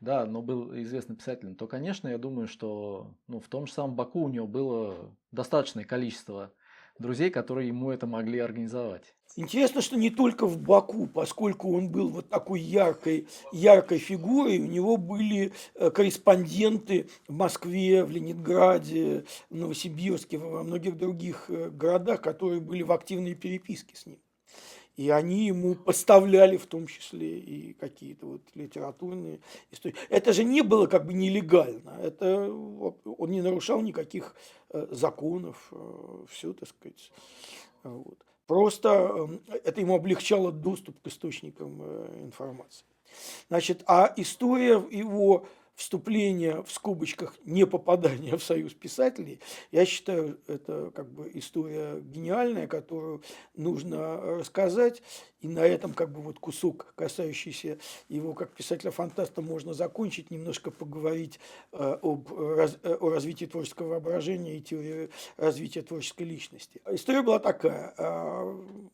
да, 0.00 0.24
но 0.24 0.42
был 0.42 0.74
известным 0.82 1.16
писателем, 1.16 1.54
то, 1.56 1.66
конечно, 1.66 2.08
я 2.08 2.18
думаю, 2.18 2.48
что 2.48 3.10
ну, 3.28 3.38
в 3.40 3.48
том 3.48 3.66
же 3.66 3.72
самом 3.72 3.96
Баку 3.96 4.22
у 4.22 4.28
него 4.28 4.46
было 4.46 5.10
достаточное 5.30 5.84
количество 5.84 6.52
друзей, 6.98 7.30
которые 7.30 7.68
ему 7.68 7.90
это 7.90 8.06
могли 8.06 8.38
организовать. 8.38 9.14
Интересно, 9.36 9.80
что 9.80 9.96
не 9.96 10.10
только 10.10 10.46
в 10.46 10.60
Баку, 10.60 11.06
поскольку 11.06 11.74
он 11.74 11.90
был 11.90 12.10
вот 12.10 12.28
такой 12.28 12.60
яркой, 12.60 13.28
яркой 13.50 13.98
фигурой, 13.98 14.58
у 14.58 14.66
него 14.66 14.98
были 14.98 15.52
э, 15.74 15.90
корреспонденты 15.90 17.08
в 17.26 17.32
Москве, 17.32 18.04
в 18.04 18.10
Ленинграде, 18.10 19.24
в 19.48 19.56
Новосибирске, 19.56 20.36
во 20.36 20.62
многих 20.62 20.98
других 20.98 21.46
э, 21.48 21.70
городах, 21.70 22.20
которые 22.20 22.60
были 22.60 22.82
в 22.82 22.92
активной 22.92 23.34
переписке 23.34 23.96
с 23.96 24.04
ним. 24.04 24.18
И 24.96 25.08
они 25.08 25.46
ему 25.46 25.74
поставляли 25.74 26.56
в 26.56 26.66
том 26.66 26.86
числе 26.86 27.38
и 27.38 27.72
какие-то 27.72 28.26
вот 28.26 28.42
литературные 28.54 29.40
истории. 29.70 29.94
Это 30.10 30.32
же 30.32 30.44
не 30.44 30.62
было 30.62 30.86
как 30.86 31.06
бы 31.06 31.14
нелегально. 31.14 31.98
Это, 32.02 32.50
он 32.50 33.30
не 33.30 33.40
нарушал 33.40 33.80
никаких 33.80 34.34
э, 34.70 34.86
законов. 34.90 35.56
Э, 35.72 36.24
Все, 36.28 36.52
так 36.52 36.68
сказать. 36.68 37.10
Вот. 37.82 38.18
Просто 38.46 38.88
эм, 38.88 39.40
это 39.64 39.80
ему 39.80 39.94
облегчало 39.94 40.52
доступ 40.52 41.00
к 41.00 41.06
источникам 41.06 41.80
э, 41.80 42.20
информации. 42.20 42.84
Значит, 43.48 43.82
а 43.86 44.12
история 44.16 44.82
его 44.90 45.46
вступление 45.74 46.62
в 46.62 46.70
скобочках 46.70 47.34
не 47.44 47.66
попадание 47.66 48.36
в 48.36 48.42
союз 48.42 48.74
писателей, 48.74 49.40
я 49.70 49.84
считаю, 49.84 50.38
это 50.46 50.90
как 50.94 51.10
бы 51.10 51.30
история 51.34 52.00
гениальная, 52.00 52.66
которую 52.66 53.22
нужно 53.54 54.20
рассказать. 54.20 55.02
И 55.40 55.48
на 55.48 55.66
этом 55.66 55.92
как 55.92 56.12
бы 56.12 56.20
вот 56.20 56.38
кусок, 56.38 56.92
касающийся 56.94 57.78
его 58.08 58.32
как 58.32 58.52
писателя-фантаста, 58.52 59.42
можно 59.42 59.74
закончить, 59.74 60.30
немножко 60.30 60.70
поговорить 60.70 61.40
э, 61.72 61.98
об, 62.00 62.32
э, 62.32 62.68
о 63.00 63.10
развитии 63.10 63.46
творческого 63.46 63.88
воображения 63.88 64.58
и 64.58 64.62
теории 64.62 65.10
развития 65.36 65.82
творческой 65.82 66.24
личности. 66.24 66.80
История 66.88 67.22
была 67.22 67.40
такая. 67.40 67.92
Э, 67.98 68.02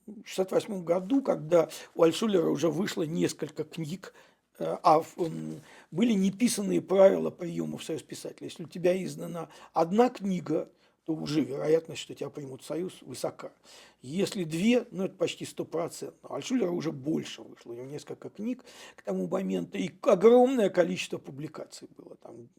в 0.07 0.39
1968 0.39 0.85
году, 0.85 1.23
когда 1.23 1.69
у 1.95 2.03
Альшулера 2.03 2.49
уже 2.49 2.71
вышло 2.71 3.03
несколько 3.03 3.65
книг, 3.65 4.15
а 4.59 5.05
были 5.91 6.13
неписанные 6.13 6.81
правила 6.81 7.31
приема 7.31 7.79
в 7.79 7.85
Союз 7.85 8.03
писателей. 8.03 8.49
Если 8.49 8.65
у 8.65 8.69
тебя 8.69 9.03
издана 9.03 9.49
одна 9.73 10.11
книга, 10.11 10.71
то 11.09 11.15
уже 11.15 11.41
вероятность, 11.41 12.03
что 12.03 12.15
тебя 12.15 12.29
примут 12.29 12.61
в 12.61 12.67
Союз, 12.67 12.93
высока. 13.01 13.51
Если 14.03 14.45
две, 14.45 14.87
ну 14.91 15.05
это 15.05 15.15
почти 15.15 15.47
стопроцентно. 15.47 16.29
Альшулера 16.29 16.71
уже 16.71 16.93
больше 16.93 17.41
вышло, 17.41 17.73
у 17.73 17.75
него 17.75 17.87
несколько 17.87 18.29
книг 18.29 18.63
к 18.95 19.03
тому 19.03 19.27
моменту, 19.27 19.79
и 19.79 19.91
огромное 20.03 20.69
количество 20.69 21.17
публикаций 21.17 21.89
было, 21.97 22.15
там 22.17 22.51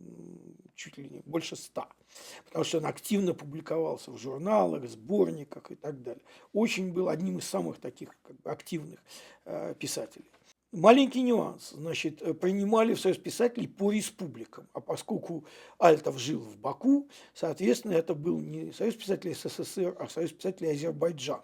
чуть 0.73 0.97
ли 0.97 1.09
не 1.09 1.19
больше 1.25 1.55
ста. 1.55 1.89
Потому 2.45 2.65
что 2.65 2.79
он 2.79 2.87
активно 2.87 3.35
публиковался 3.35 4.09
в 4.09 4.17
журналах, 4.17 4.89
сборниках 4.89 5.69
и 5.69 5.75
так 5.75 6.01
далее. 6.01 6.23
Очень 6.51 6.91
был 6.91 7.09
одним 7.09 7.37
из 7.37 7.45
самых 7.45 7.79
таких 7.79 8.17
как 8.23 8.35
бы, 8.41 8.49
активных 8.49 8.99
э, 9.45 9.75
писателей. 9.77 10.31
Маленький 10.71 11.23
нюанс. 11.23 11.71
Значит, 11.71 12.21
э, 12.21 12.34
принимали 12.36 12.93
в 12.93 13.01
Союз 13.01 13.17
писателей 13.17 13.67
по 13.67 13.91
республикам. 13.91 14.67
А 14.73 14.79
поскольку 14.79 15.43
Альтов 15.79 16.19
жил 16.19 16.41
в 16.41 16.58
Баку, 16.58 17.08
соответственно, 17.34 17.93
это 17.93 18.13
был 18.13 18.39
не 18.39 18.71
Союз 18.73 18.93
писателей 18.93 19.34
СССР, 19.34 19.95
а 19.99 20.08
Союз 20.08 20.32
писателей 20.32 20.73
Азербайджана. 20.73 21.43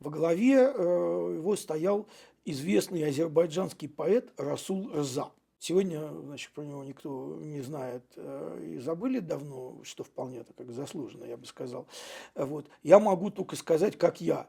Во 0.00 0.10
главе 0.10 0.54
э, 0.54 1.34
его 1.36 1.54
стоял 1.54 2.08
известный 2.44 3.06
азербайджанский 3.06 3.88
поэт 3.88 4.32
Расул 4.36 4.90
Рза. 4.92 5.30
Сегодня, 5.60 6.08
значит, 6.24 6.50
про 6.52 6.62
него 6.62 6.82
никто 6.82 7.38
не 7.40 7.60
знает 7.60 8.02
э, 8.16 8.74
и 8.74 8.78
забыли 8.78 9.20
давно, 9.20 9.78
что 9.84 10.02
вполне 10.02 10.38
это 10.38 10.52
как 10.54 10.72
заслуженно, 10.72 11.24
я 11.24 11.36
бы 11.36 11.46
сказал. 11.46 11.86
Вот. 12.34 12.66
Я 12.82 12.98
могу 12.98 13.30
только 13.30 13.54
сказать, 13.54 13.96
как 13.96 14.20
я 14.20 14.48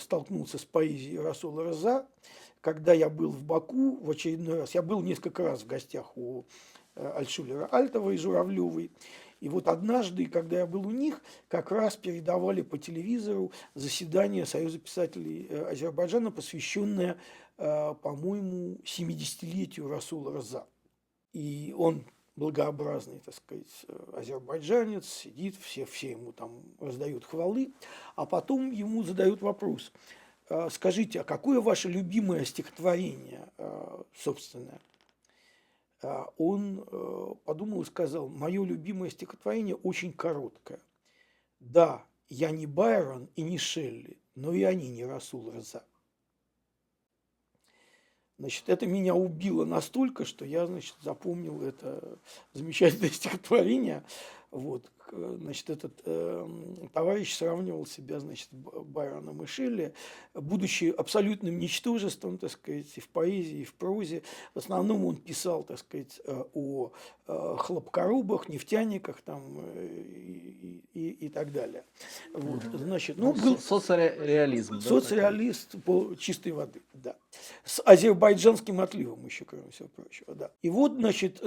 столкнулся 0.00 0.58
с 0.58 0.64
поэзией 0.64 1.18
Расула 1.18 1.70
Рза 1.70 2.08
когда 2.60 2.92
я 2.92 3.08
был 3.08 3.30
в 3.30 3.42
Баку 3.42 3.96
в 4.02 4.10
очередной 4.10 4.60
раз, 4.60 4.74
я 4.74 4.82
был 4.82 5.00
несколько 5.02 5.42
раз 5.42 5.62
в 5.62 5.66
гостях 5.66 6.16
у 6.16 6.44
э, 6.94 7.12
Альшулера 7.16 7.66
Альтова 7.66 8.10
и 8.10 8.16
Журавлевой, 8.16 8.90
и 9.40 9.48
вот 9.48 9.68
однажды, 9.68 10.26
когда 10.26 10.58
я 10.58 10.66
был 10.66 10.86
у 10.86 10.90
них, 10.90 11.22
как 11.48 11.70
раз 11.70 11.96
передавали 11.96 12.60
по 12.60 12.76
телевизору 12.76 13.52
заседание 13.74 14.44
Союза 14.44 14.78
писателей 14.78 15.46
э, 15.48 15.70
Азербайджана, 15.70 16.30
посвященное, 16.30 17.16
э, 17.56 17.94
по-моему, 18.02 18.78
70-летию 18.84 19.88
Расула 19.88 20.32
Раза. 20.34 20.66
И 21.32 21.74
он 21.76 22.04
благообразный, 22.36 23.20
так 23.20 23.34
сказать, 23.34 23.86
азербайджанец, 24.14 25.06
сидит, 25.06 25.56
все, 25.56 25.84
все 25.84 26.12
ему 26.12 26.32
там 26.32 26.62
раздают 26.78 27.24
хвалы, 27.24 27.74
а 28.16 28.24
потом 28.24 28.70
ему 28.70 29.02
задают 29.02 29.40
вопрос– 29.40 29.92
скажите, 30.70 31.20
а 31.20 31.24
какое 31.24 31.60
ваше 31.60 31.88
любимое 31.88 32.44
стихотворение 32.44 33.48
а, 33.58 34.04
собственное? 34.16 34.80
А, 36.02 36.28
он 36.38 36.84
э, 36.86 37.34
подумал 37.44 37.82
и 37.82 37.86
сказал, 37.86 38.28
мое 38.28 38.64
любимое 38.64 39.10
стихотворение 39.10 39.76
очень 39.76 40.12
короткое. 40.12 40.80
Да, 41.60 42.04
я 42.28 42.50
не 42.50 42.66
Байрон 42.66 43.28
и 43.36 43.42
не 43.42 43.58
Шелли, 43.58 44.18
но 44.34 44.52
и 44.52 44.62
они 44.62 44.88
не 44.88 45.04
Расул 45.04 45.50
Роза. 45.50 45.84
Значит, 48.38 48.70
это 48.70 48.86
меня 48.86 49.14
убило 49.14 49.66
настолько, 49.66 50.24
что 50.24 50.46
я, 50.46 50.66
значит, 50.66 50.96
запомнил 51.02 51.60
это 51.62 52.18
замечательное 52.54 53.10
стихотворение. 53.10 54.02
Вот, 54.50 54.90
значит, 55.12 55.70
этот 55.70 56.00
э, 56.04 56.48
товарищ 56.92 57.34
сравнивал 57.34 57.86
себя, 57.86 58.20
значит, 58.20 58.48
Байроном 58.52 59.42
и 59.42 59.46
Шелли, 59.46 59.92
будучи 60.34 60.94
абсолютным 60.96 61.58
ничтожеством, 61.58 62.38
так 62.38 62.50
сказать, 62.50 62.86
и 62.96 63.00
в 63.00 63.08
поэзии, 63.08 63.60
и 63.60 63.64
в 63.64 63.74
прозе. 63.74 64.22
В 64.54 64.58
основном 64.58 65.04
он 65.04 65.16
писал, 65.16 65.64
так 65.64 65.78
сказать, 65.78 66.20
э, 66.24 66.44
о 66.54 66.92
э, 67.26 67.56
хлопкорубах, 67.58 68.48
нефтяниках 68.48 69.20
там, 69.22 69.42
э, 69.58 69.86
и, 69.86 70.82
и, 70.94 71.10
и 71.10 71.28
так 71.28 71.52
далее. 71.52 71.84
Вот, 72.32 72.62
значит, 72.72 73.16
ну, 73.18 73.34
ну, 73.34 73.42
был 73.42 73.58
соцреализм. 73.58 74.80
Соцреалист 74.80 75.74
да, 75.74 75.80
по 75.80 76.14
чистой 76.14 76.52
воды, 76.52 76.82
да. 76.92 77.16
С 77.64 77.82
азербайджанским 77.84 78.80
отливом 78.80 79.24
еще, 79.24 79.44
кроме 79.44 79.70
всего 79.70 79.88
прочего, 79.88 80.34
да. 80.34 80.50
И 80.62 80.70
вот, 80.70 80.94
значит, 80.94 81.40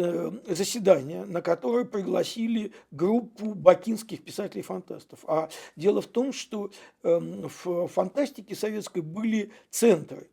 заседание, 0.47 1.26
на 1.26 1.41
которое 1.41 1.86
пригласили 1.86 2.73
группу 2.91 3.53
бакинских 3.54 4.24
писателей-фантастов. 4.24 5.20
А 5.28 5.50
дело 5.76 6.02
в 6.02 6.08
том, 6.08 6.34
что 6.34 6.72
эм, 7.04 7.48
в 7.48 7.88
фантастике 7.88 8.56
советской 8.56 9.02
были 9.02 9.52
центры. 9.70 10.30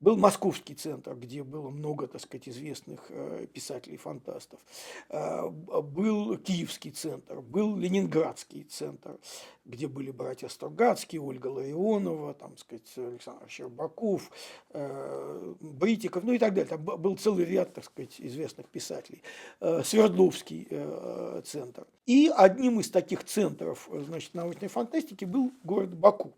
Был 0.00 0.16
Московский 0.16 0.74
центр, 0.74 1.16
где 1.16 1.42
было 1.42 1.70
много, 1.70 2.06
так 2.06 2.20
сказать, 2.20 2.48
известных 2.48 3.00
э, 3.08 3.46
писателей-фантастов. 3.52 4.60
Э, 5.08 5.48
был 5.48 6.36
Киевский 6.36 6.92
центр, 6.92 7.40
был 7.40 7.76
Ленинградский 7.76 8.62
центр, 8.62 9.18
где 9.64 9.88
были 9.88 10.12
братья 10.12 10.46
Стругацкие, 10.46 11.20
Ольга 11.20 11.48
Ларионова, 11.48 12.34
там, 12.34 12.56
сказать, 12.58 12.92
Александр 12.96 13.48
Щербаков, 13.48 14.30
э, 14.70 15.54
Бритиков, 15.58 16.22
ну 16.22 16.32
и 16.32 16.38
так 16.38 16.54
далее. 16.54 16.70
Там 16.70 16.84
был 16.84 17.16
целый 17.16 17.44
ряд, 17.44 17.74
так 17.74 17.84
сказать, 17.84 18.20
известных 18.20 18.68
писателей. 18.68 19.22
Свердловский 19.60 20.68
центр. 21.42 21.86
И 22.06 22.30
одним 22.34 22.78
из 22.80 22.90
таких 22.90 23.24
центров, 23.24 23.88
значит, 23.92 24.32
научной 24.34 24.68
фантастики 24.68 25.24
был 25.24 25.52
город 25.64 25.94
Баку. 25.94 26.32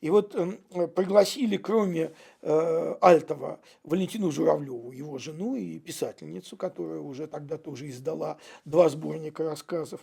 И 0.00 0.10
вот 0.10 0.34
э, 0.34 0.86
пригласили, 0.88 1.56
кроме 1.56 2.12
э, 2.42 2.94
Альтова, 3.00 3.60
Валентину 3.84 4.30
Журавлеву, 4.30 4.92
его 4.92 5.18
жену 5.18 5.56
и 5.56 5.78
писательницу, 5.78 6.56
которая 6.56 7.00
уже 7.00 7.26
тогда 7.26 7.58
тоже 7.58 7.88
издала 7.88 8.38
два 8.64 8.88
сборника 8.88 9.44
рассказов, 9.44 10.00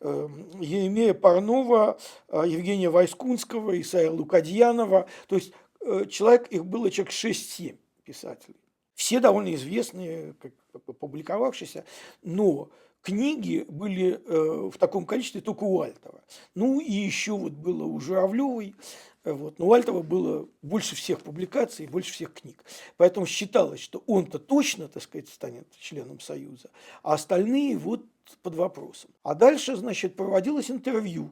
э, 0.00 0.28
Еремея 0.60 1.14
Парнова, 1.14 1.98
э, 2.28 2.44
Евгения 2.46 2.90
Войскунского, 2.90 3.80
Исаия 3.80 4.10
Лукадьянова. 4.10 5.06
То 5.28 5.36
есть 5.36 5.52
э, 5.80 6.06
человек, 6.08 6.48
их 6.48 6.64
было 6.64 6.90
человек 6.90 7.12
6-7 7.12 7.76
писателей. 8.04 8.56
Все 8.94 9.20
довольно 9.20 9.54
известные, 9.54 10.34
как, 10.40 10.52
публиковавшиеся, 10.98 11.84
но 12.22 12.70
книги 13.06 13.64
были 13.68 14.20
э, 14.26 14.70
в 14.72 14.76
таком 14.78 15.06
количестве 15.06 15.40
только 15.40 15.62
у 15.62 15.80
Альтова. 15.80 16.20
Ну 16.56 16.80
и 16.80 16.90
еще 16.90 17.36
вот 17.36 17.52
было 17.52 17.84
у 17.84 18.00
Журавлевой, 18.00 18.74
э, 19.22 19.32
вот. 19.32 19.60
Но 19.60 19.68
у 19.68 19.72
Альтова 19.72 20.02
было 20.02 20.48
больше 20.62 20.96
всех 20.96 21.20
публикаций, 21.20 21.86
больше 21.86 22.12
всех 22.12 22.34
книг. 22.34 22.64
Поэтому 22.96 23.24
считалось, 23.24 23.78
что 23.78 24.02
он-то 24.08 24.40
точно, 24.40 24.88
так 24.88 25.04
сказать, 25.04 25.28
станет 25.28 25.70
членом 25.78 26.18
Союза, 26.18 26.70
а 27.04 27.14
остальные 27.14 27.78
вот 27.78 28.04
под 28.42 28.56
вопросом. 28.56 29.10
А 29.22 29.34
дальше, 29.34 29.76
значит, 29.76 30.16
проводилось 30.16 30.68
интервью. 30.68 31.30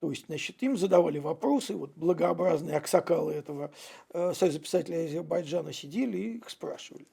То 0.00 0.10
есть, 0.10 0.26
значит, 0.26 0.62
им 0.62 0.78
задавали 0.78 1.18
вопросы, 1.18 1.74
вот 1.74 1.92
благообразные 1.94 2.76
аксакалы 2.76 3.34
этого 3.34 3.70
э, 4.14 4.32
Союза 4.34 4.58
писателей 4.58 5.04
Азербайджана 5.04 5.74
сидели 5.74 6.16
и 6.16 6.36
их 6.38 6.48
спрашивали. 6.48 7.06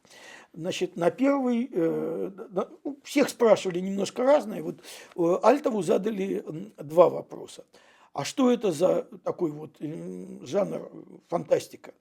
Значит, 0.54 0.96
на 0.96 1.12
первый, 1.12 1.70
э, 1.70 2.32
ну, 2.50 3.00
всех 3.04 3.28
спрашивали 3.28 3.80
немножко 3.80 4.24
разные. 4.24 4.64
Вот 4.64 4.80
э, 5.18 5.40
Альтову 5.44 5.82
задали 5.82 6.46
два 6.78 7.10
вопроса. 7.10 7.66
А 8.14 8.24
что 8.24 8.50
это 8.50 8.72
за 8.72 9.04
такой 9.24 9.52
вот 9.52 9.76
э, 9.82 10.26
жанр 10.44 10.90
фантастика? 11.28 11.94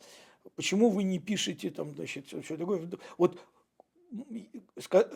Почему 0.54 0.90
вы 0.90 1.02
не 1.02 1.18
пишете 1.18 1.70
там, 1.70 1.96
значит, 1.96 2.26
все 2.28 2.56
такое? 2.56 2.88
Вот 3.18 3.40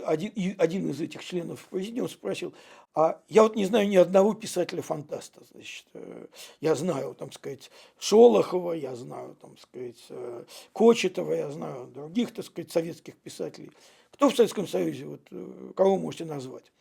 один, 0.04 0.54
один 0.58 0.90
из 0.90 1.00
этих 1.00 1.24
членов 1.24 1.66
президиума 1.68 2.08
спросил, 2.08 2.54
а 2.94 3.20
я 3.28 3.42
вот 3.42 3.56
не 3.56 3.64
знаю 3.66 3.88
ни 3.88 3.96
одного 3.96 4.34
писателя-фантаста, 4.34 5.42
значит, 5.52 5.86
э, 5.94 6.26
я 6.60 6.74
знаю, 6.74 7.14
там 7.14 7.30
сказать, 7.32 7.70
Шолохова, 7.98 8.72
я 8.72 8.96
знаю, 8.96 9.36
там 9.40 9.56
сказать, 9.58 10.04
э, 10.08 10.44
Кочетова, 10.72 11.32
я 11.32 11.50
знаю 11.50 11.86
других, 11.86 12.32
так 12.32 12.44
сказать, 12.44 12.72
советских 12.72 13.16
писателей. 13.16 13.70
Кто 14.12 14.28
в 14.28 14.36
Советском 14.36 14.66
Союзе, 14.66 15.06
вот, 15.06 15.20
э, 15.30 15.72
кого 15.76 15.98
можете 15.98 16.24
назвать? 16.24 16.72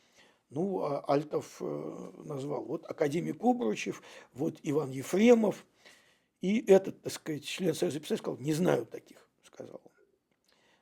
Ну, 0.50 0.82
а 0.82 1.04
Альтов 1.08 1.62
назвал, 2.26 2.64
вот 2.64 2.90
академик 2.90 3.44
Обручев, 3.44 4.02
вот 4.34 4.56
Иван 4.64 4.90
Ефремов, 4.90 5.64
И 6.42 6.66
этот, 6.72 7.02
так 7.02 7.14
сказать, 7.14 7.46
член 7.46 7.76
Союза 7.76 8.00
писателей 8.00 8.20
сказал, 8.20 8.40
не 8.40 8.54
знаю 8.54 8.86
таких, 8.86 9.18
сказал. 9.44 9.82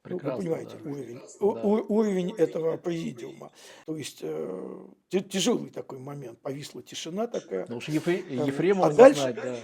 Прекрасно, 0.08 0.30
ну, 0.32 0.38
вы 0.38 0.44
понимаете, 0.44 0.78
да. 0.84 0.90
уровень, 0.92 1.22
Да. 1.40 1.46
у- 1.46 1.94
уровень 1.98 2.32
этого 2.38 2.78
президиума. 2.78 3.52
То 3.86 3.96
есть 3.98 4.20
э, 4.22 4.86
тяжелый 5.10 5.70
такой 5.70 6.00
момент, 6.00 6.40
повисла 6.40 6.82
тишина 6.84 7.28
такая. 7.28 7.66
Ну 7.70 7.78
уж 7.78 7.90
Ефре- 7.90 8.24
А 8.42 8.46
Ефремова 8.46 8.94
дальше- 8.94 9.22
знать, 9.22 9.36
да. 9.36 9.60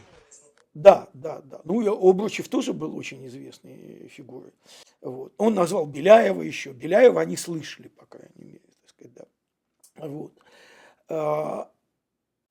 Да, 0.73 1.07
да, 1.13 1.41
да. 1.41 1.61
Ну 1.65 1.81
и 1.81 1.87
Обручев 1.87 2.47
тоже 2.49 2.73
был 2.73 2.95
очень 2.97 3.25
известной 3.27 4.07
фигурой. 4.07 4.53
Вот. 5.01 5.31
Он 5.37 5.53
назвал 5.53 5.85
Беляева 5.85 6.41
еще. 6.41 6.71
Беляева 6.71 7.21
они 7.21 7.37
слышали, 7.37 7.89
по 7.89 8.05
крайней 8.07 8.33
мере, 8.43 8.61
так 8.81 8.89
сказать, 8.89 9.13
да. 9.13 10.07
Вот. 10.07 10.33
А 11.09 11.69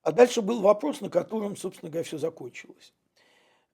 а 0.04 0.10
дальше 0.12 0.42
был 0.42 0.60
вопрос, 0.60 1.00
на 1.00 1.08
котором, 1.10 1.56
собственно 1.56 1.90
говоря, 1.90 2.04
все 2.04 2.18
закончилось. 2.18 2.92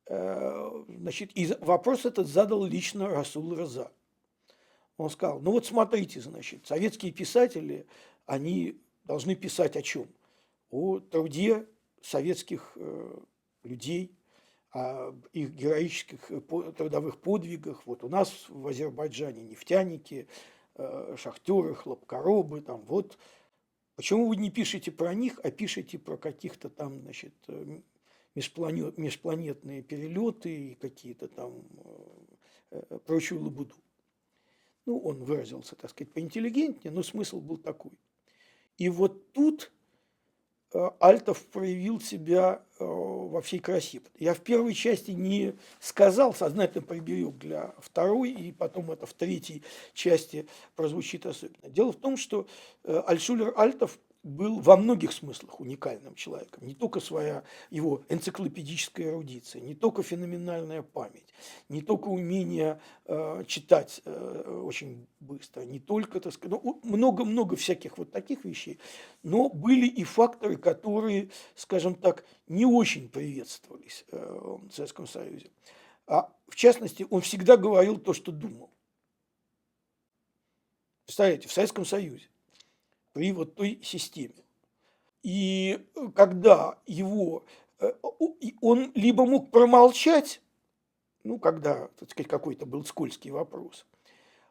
Э, 0.07 0.71
Значит, 0.89 1.31
и 1.35 1.55
вопрос 1.61 2.05
этот 2.07 2.27
задал 2.27 2.65
лично 2.65 3.09
Расул 3.09 3.55
Раза. 3.55 3.91
Он 4.99 5.11
сказал, 5.11 5.41
ну 5.41 5.53
вот 5.53 5.65
смотрите, 5.65 6.21
значит, 6.21 6.67
советские 6.67 7.13
писатели, 7.13 7.87
они 8.27 8.83
должны 9.05 9.37
писать 9.37 9.77
о 9.77 9.83
чем? 9.83 10.09
О 10.71 10.99
труде 10.99 11.67
советских 12.03 12.73
э, 12.75 13.21
людей, 13.63 14.13
о 14.73 15.15
их 15.33 15.55
героических 15.55 16.19
э, 16.31 16.41
трудовых 16.77 17.21
подвигах. 17.21 17.87
Вот 17.87 18.03
у 18.03 18.09
нас 18.09 18.47
в 18.49 18.67
Азербайджане 18.67 19.45
нефтяники, 19.45 20.27
э, 20.75 21.15
шахтеры, 21.17 21.77
хлопкоробы, 21.77 22.61
там 22.61 22.83
вот. 22.83 23.17
Почему 23.95 24.29
вы 24.29 24.37
не 24.37 24.51
пишете 24.51 24.91
про 24.91 25.15
них, 25.15 25.41
а 25.45 25.51
пишете 25.53 25.99
про 25.99 26.17
каких-то 26.17 26.71
там, 26.71 27.01
значит, 27.03 27.35
межпланет- 28.35 28.95
межпланетные 28.97 29.83
перелеты 29.83 30.71
и 30.71 30.75
какие-то 30.75 31.27
там 31.27 31.65
прочую 33.05 33.43
лабуду? 33.43 33.75
Ну, 34.89 34.99
он 35.01 35.23
выразился, 35.23 35.77
так 35.77 35.91
сказать, 35.91 36.15
поинтеллигентнее, 36.15 36.91
но 36.91 37.03
смысл 37.03 37.41
был 37.41 37.59
такой. 37.59 37.93
И 38.79 38.89
вот 38.89 39.35
тут 39.35 39.71
э, 40.73 40.79
Альтов 40.99 41.45
проявил 41.49 42.01
себя 42.01 42.63
э, 42.81 42.85
во 42.87 43.43
всей 43.43 43.59
красе. 43.59 44.01
Я 44.19 44.33
в 44.33 44.41
первой 44.41 44.73
части 44.73 45.11
не 45.11 45.59
сказал, 45.79 46.33
сознательно 46.33 46.81
приберег 46.81 47.37
для 47.37 47.75
второй, 47.81 48.31
и 48.31 48.51
потом 48.51 48.91
это 48.91 49.05
в 49.05 49.13
третьей 49.13 49.63
части 49.93 50.49
прозвучит 50.75 51.27
особенно. 51.27 51.69
Дело 51.69 51.93
в 51.93 51.97
том, 51.97 52.17
что 52.17 52.47
э, 52.85 53.03
Альшулер 53.07 53.53
Альтов 53.57 53.99
был 54.23 54.61
во 54.61 54.77
многих 54.77 55.13
смыслах 55.13 55.61
уникальным 55.61 56.15
человеком. 56.15 56.67
Не 56.67 56.75
только 56.75 57.01
своя 57.01 57.45
его 57.71 58.03
энциклопедическая 58.09 59.09
эрудиция, 59.09 59.63
не 59.63 59.75
только 59.75 60.03
феноменальная 60.03 60.83
память, 60.83 61.33
не 61.69 61.83
только 61.83 62.09
умение 62.09 62.81
э, 63.05 63.45
читать 63.47 64.03
э, 64.05 64.63
очень 64.65 65.07
быстро, 65.21 65.63
не 65.63 65.79
только, 65.79 66.21
так 66.21 66.33
сказать, 66.33 66.61
ну, 66.63 66.81
много-много 66.83 67.57
всяких 67.57 67.97
вот 67.97 68.11
таких 68.11 68.45
вещей, 68.45 68.79
но 69.23 69.49
были 69.49 69.87
и 69.87 70.05
факторы, 70.05 70.57
которые, 70.57 71.31
скажем 71.55 71.95
так, 71.95 72.25
не 72.49 72.67
очень 72.67 73.09
приветствовались 73.09 74.05
э, 74.11 74.19
в 74.19 74.71
Советском 74.73 75.07
Союзе. 75.07 75.51
А 76.07 76.33
в 76.49 76.57
частности, 76.57 77.07
он 77.11 77.21
всегда 77.21 77.57
говорил 77.57 77.99
то, 77.99 78.15
что 78.15 78.33
думал. 78.33 78.71
Представляете, 81.05 81.49
в 81.49 81.53
Советском 81.53 81.85
Союзе, 81.85 82.29
при 83.19 83.33
вот 83.33 83.57
той 83.57 83.81
системе. 83.83 84.45
И 85.25 85.85
э, 85.97 86.09
когда 86.15 86.79
его, 86.87 87.45
э, 87.81 87.91
он 88.61 88.93
либо 88.95 89.27
мог 89.27 89.51
промолчать, 89.51 90.41
ну, 91.25 91.41
когда, 91.41 91.89
так 91.99 92.11
сказать, 92.11 92.31
какой-то 92.31 92.65
был 92.65 92.85
скользкий 92.85 93.33
вопрос, 93.33 93.87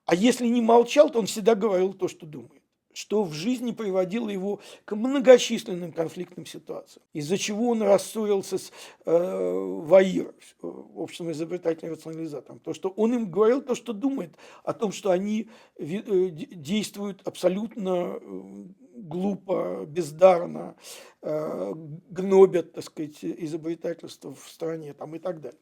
а 0.04 0.16
если 0.16 0.48
не 0.48 0.62
молчал, 0.62 1.10
то 1.10 1.20
он 1.20 1.28
всегда 1.28 1.56
говорил 1.56 1.94
то, 1.94 2.10
что 2.10 2.26
думает 2.26 2.62
что 2.98 3.24
в 3.24 3.34
жизни 3.34 3.74
приводило 3.74 4.28
его 4.28 4.60
к 4.84 4.96
многочисленным 4.96 5.92
конфликтным 5.92 6.48
ситуациям, 6.48 7.04
из-за 7.14 7.38
чего 7.38 7.70
он 7.70 7.84
рассорился 7.84 8.58
с 8.58 8.72
э, 9.06 9.82
ВАИР, 9.86 10.34
э, 10.64 10.68
обществом 10.68 11.32
изобретательным 11.32 11.94
рационализатором. 11.94 12.60
То, 12.60 12.74
что 12.74 12.90
он 12.90 13.14
им 13.14 13.30
говорил 13.30 13.62
то, 13.62 13.76
что 13.76 13.94
думает, 13.94 14.36
о 14.64 14.74
том, 14.74 14.92
что 14.92 15.12
они 15.12 15.48
э, 15.76 15.86
де- 15.86 16.48
действуют 16.56 17.22
абсолютно 17.24 18.18
э, 18.20 18.66
глупо, 18.98 19.86
бездарно, 19.88 20.76
э, 21.22 21.74
гнобят, 22.10 22.74
так 22.74 22.84
сказать, 22.84 23.24
изобретательство 23.24 24.34
в 24.34 24.50
стране 24.50 24.94
там, 24.94 25.16
и 25.16 25.20
так 25.20 25.40
далее. 25.40 25.60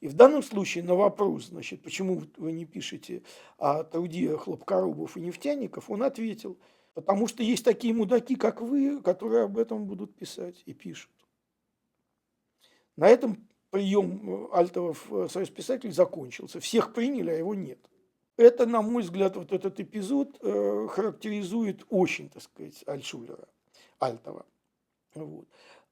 И 0.00 0.08
в 0.08 0.14
данном 0.14 0.42
случае 0.42 0.84
на 0.84 0.94
вопрос, 0.94 1.46
значит, 1.46 1.82
почему 1.82 2.22
вы 2.36 2.52
не 2.52 2.64
пишете 2.64 3.22
о 3.58 3.84
труде 3.84 4.36
хлопкоробов 4.36 5.16
и 5.16 5.20
нефтяников, 5.20 5.90
он 5.90 6.02
ответил, 6.02 6.58
потому 6.94 7.26
что 7.26 7.42
есть 7.42 7.64
такие 7.64 7.92
мудаки, 7.92 8.34
как 8.36 8.60
вы, 8.60 9.00
которые 9.02 9.44
об 9.44 9.58
этом 9.58 9.84
будут 9.84 10.14
писать 10.14 10.62
и 10.66 10.72
пишут. 10.72 11.10
На 12.96 13.08
этом 13.08 13.46
прием 13.70 14.28
э, 14.28 14.48
Альтова 14.52 14.94
в 14.94 15.12
э, 15.12 15.28
Союз 15.28 15.50
писателей 15.50 15.92
закончился. 15.92 16.60
Всех 16.60 16.92
приняли, 16.92 17.30
а 17.30 17.34
его 17.34 17.54
нет. 17.54 17.78
Это, 18.40 18.64
на 18.64 18.80
мой 18.80 19.02
взгляд, 19.02 19.36
вот 19.36 19.52
этот 19.52 19.80
эпизод 19.80 20.38
э, 20.40 20.88
характеризует 20.88 21.84
очень, 21.90 22.30
так 22.30 22.42
сказать, 22.42 22.82
Альшулера, 22.86 23.46
Альтова. 23.98 24.46
Вот. 25.14 25.46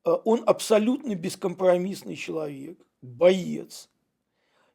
Э, 0.06 0.12
Он 0.24 0.42
абсолютно 0.46 1.14
бескомпромиссный 1.14 2.16
человек, 2.16 2.78
боец. 3.02 3.90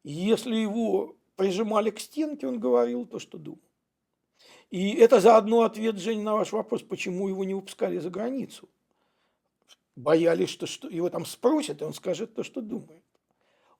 Если 0.03 0.55
его 0.55 1.15
прижимали 1.35 1.89
к 1.89 1.99
стенке, 1.99 2.45
он 2.45 2.59
говорил 2.59 3.07
то, 3.07 3.17
что 3.17 3.39
думал. 3.39 3.57
И 4.69 4.93
это 4.93 5.19
заодно 5.19 5.63
ответ, 5.63 5.97
Женя, 5.97 6.21
на 6.21 6.33
ваш 6.35 6.51
вопрос, 6.51 6.83
почему 6.83 7.27
его 7.27 7.43
не 7.43 7.55
выпускали 7.55 7.97
за 7.97 8.11
границу. 8.11 8.69
Боялись, 9.95 10.49
что, 10.49 10.67
что 10.67 10.89
его 10.89 11.09
там 11.09 11.25
спросят, 11.25 11.81
и 11.81 11.85
он 11.85 11.95
скажет 11.95 12.35
то, 12.35 12.43
что 12.43 12.61
думает. 12.61 13.03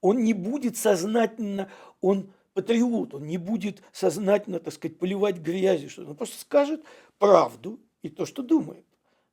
Он 0.01 0.23
не 0.23 0.33
будет 0.33 0.77
сознательно, 0.77 1.69
он 2.01 2.33
патриот, 2.53 3.13
он 3.13 3.27
не 3.27 3.37
будет 3.37 3.81
сознательно, 3.91 4.59
так 4.59 4.73
сказать, 4.73 4.97
поливать 4.99 5.37
грязью, 5.37 5.89
что 5.89 6.05
он 6.05 6.15
просто 6.15 6.39
скажет 6.39 6.83
правду 7.17 7.79
и 8.01 8.09
то, 8.09 8.25
что 8.25 8.43
думает. 8.43 8.85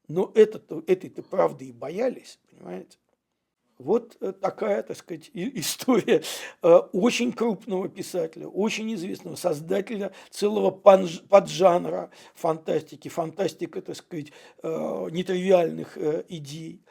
Но 0.08 0.32
это 0.34 0.60
этой-то 0.86 1.22
правды 1.22 1.66
и 1.66 1.72
боялись, 1.72 2.38
понимаете? 2.50 2.98
Вот 3.80 4.18
э, 4.20 4.32
такая, 4.32 4.82
так 4.82 4.96
сказать, 4.96 5.30
история 5.34 6.22
э, 6.62 6.68
очень 6.92 7.32
крупного 7.32 7.88
писателя, 7.88 8.46
очень 8.46 8.92
известного, 8.94 9.36
создателя 9.36 10.12
целого 10.30 10.70
поджанра 10.70 12.10
фантастики, 12.34 13.08
фантастика, 13.08 13.80
так 13.80 13.96
сказать, 13.96 14.32
э, 14.62 15.08
нетривиальных 15.10 15.96
идей, 16.28 16.84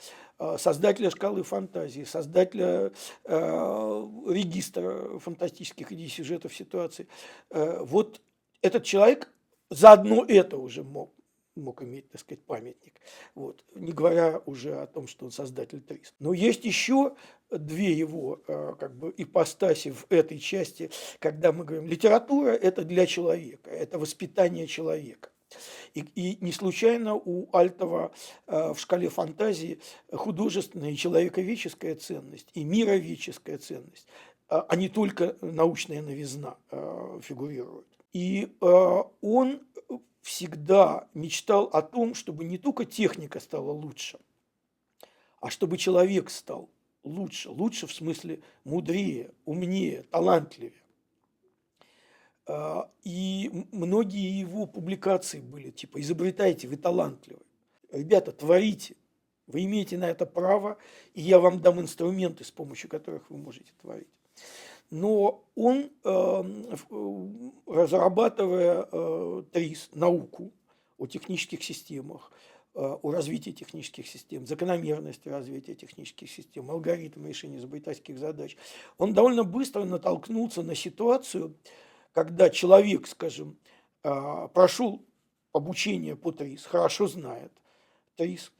создателя 0.57 1.09
шкалы 1.09 1.43
фантазии, 1.43 2.03
создателя 2.03 2.91
э, 3.25 4.07
регистра 4.27 5.19
фантастических 5.19 5.91
идей, 5.91 6.09
сюжетов, 6.09 6.53
ситуаций. 6.55 7.07
Э, 7.49 7.83
Вот 7.83 8.21
этот 8.61 8.83
человек 8.83 9.31
заодно 9.69 10.25
это 10.27 10.57
уже 10.57 10.83
мог 10.83 11.13
мог 11.55 11.83
иметь, 11.83 12.09
так 12.09 12.21
сказать, 12.21 12.43
памятник. 12.45 12.93
Вот. 13.35 13.63
Не 13.75 13.91
говоря 13.91 14.41
уже 14.45 14.81
о 14.81 14.87
том, 14.87 15.07
что 15.07 15.25
он 15.25 15.31
создатель 15.31 15.81
ТРИС. 15.81 16.13
Но 16.19 16.33
есть 16.33 16.65
еще 16.65 17.15
две 17.51 17.91
его 17.91 18.41
э, 18.47 18.75
как 18.79 18.95
бы 18.95 19.13
ипостаси 19.17 19.91
в 19.91 20.05
этой 20.09 20.39
части, 20.39 20.89
когда 21.19 21.51
мы 21.51 21.65
говорим, 21.65 21.87
литература– 21.87 22.49
это 22.51 22.83
для 22.83 23.05
человека, 23.05 23.69
это 23.69 23.99
воспитание 23.99 24.67
человека. 24.67 25.31
И, 25.93 26.01
и 26.15 26.37
не 26.43 26.51
случайно 26.51 27.15
у 27.15 27.49
Альтова 27.51 28.11
э, 28.47 28.73
в 28.73 28.79
шкале 28.79 29.09
фантазии 29.09 29.79
художественная 30.11 30.91
и 30.91 30.97
человековеческая 30.97 31.95
ценность, 31.95 32.49
и 32.53 32.63
мировеческая 32.63 33.57
ценность, 33.57 34.07
а 34.47 34.65
а 34.67 34.75
не 34.75 34.89
только 34.89 35.35
научная 35.41 36.01
новизна 36.01 36.57
э, 36.71 37.19
фигурирует. 37.23 37.87
И 38.13 38.55
э, 38.61 39.03
он 39.21 39.61
всегда 40.21 41.07
мечтал 41.13 41.65
о 41.65 41.81
том, 41.81 42.13
чтобы 42.13 42.43
не 42.43 42.57
только 42.57 42.85
техника 42.85 43.39
стала 43.39 43.71
лучше, 43.71 44.19
а 45.39 45.49
чтобы 45.49 45.77
человек 45.77 46.29
стал 46.29 46.69
лучше. 47.03 47.49
Лучше 47.49 47.87
в 47.87 47.93
смысле 47.93 48.41
мудрее, 48.63 49.31
умнее, 49.45 50.03
талантливее. 50.03 50.73
А, 52.51 52.89
И 53.03 53.51
многие 53.71 54.39
его 54.39 54.65
публикации 54.65 55.39
были 55.39 55.69
типа 55.69 56.01
«Изобретайте, 56.01 56.67
вы 56.67 56.77
талантливы». 56.77 57.41
Ребята, 57.91 58.31
творите. 58.31 58.95
Вы 59.45 59.65
имеете 59.65 59.97
на 59.97 60.09
это 60.09 60.25
право, 60.25 60.77
и 61.13 61.21
я 61.21 61.39
вам 61.39 61.61
дам 61.61 61.79
инструменты, 61.79 62.43
с 62.43 62.51
помощью 62.51 62.89
которых 62.89 63.29
вы 63.29 63.37
можете 63.37 63.71
творить. 63.81 64.07
Но 64.89 65.43
он, 65.55 65.91
э, 66.03 66.09
в- 66.89 67.51
разрабатывая 67.67 68.87
э, 68.91 69.43
ТРИС, 69.51 69.89
науку 69.93 70.51
о 70.97 71.05
технических 71.05 71.63
системах, 71.63 72.31
э, 72.73 72.79
о 72.79 73.11
развитии 73.11 73.51
технических 73.51 74.07
систем, 74.07 74.47
закономерности 74.47 75.29
развития 75.29 75.75
технических 75.75 76.29
систем, 76.29 76.69
алгоритм 76.71 77.25
решения 77.27 77.57
изобретательских 77.57 78.17
задач, 78.17 78.57
он 78.97 79.13
довольно 79.13 79.43
быстро 79.43 79.83
натолкнулся 79.83 80.63
на 80.63 80.73
ситуацию, 80.75 81.55
когда 82.13 82.49
человек, 82.49 83.07
скажем, 83.07 83.57
а, 84.03 84.47
прошел 84.47 85.05
обучение 85.53 86.15
по 86.15 86.31
ТРИС, 86.31 86.65
хорошо 86.65 87.07
знает 87.07 87.51
ТРИС, 88.15 88.51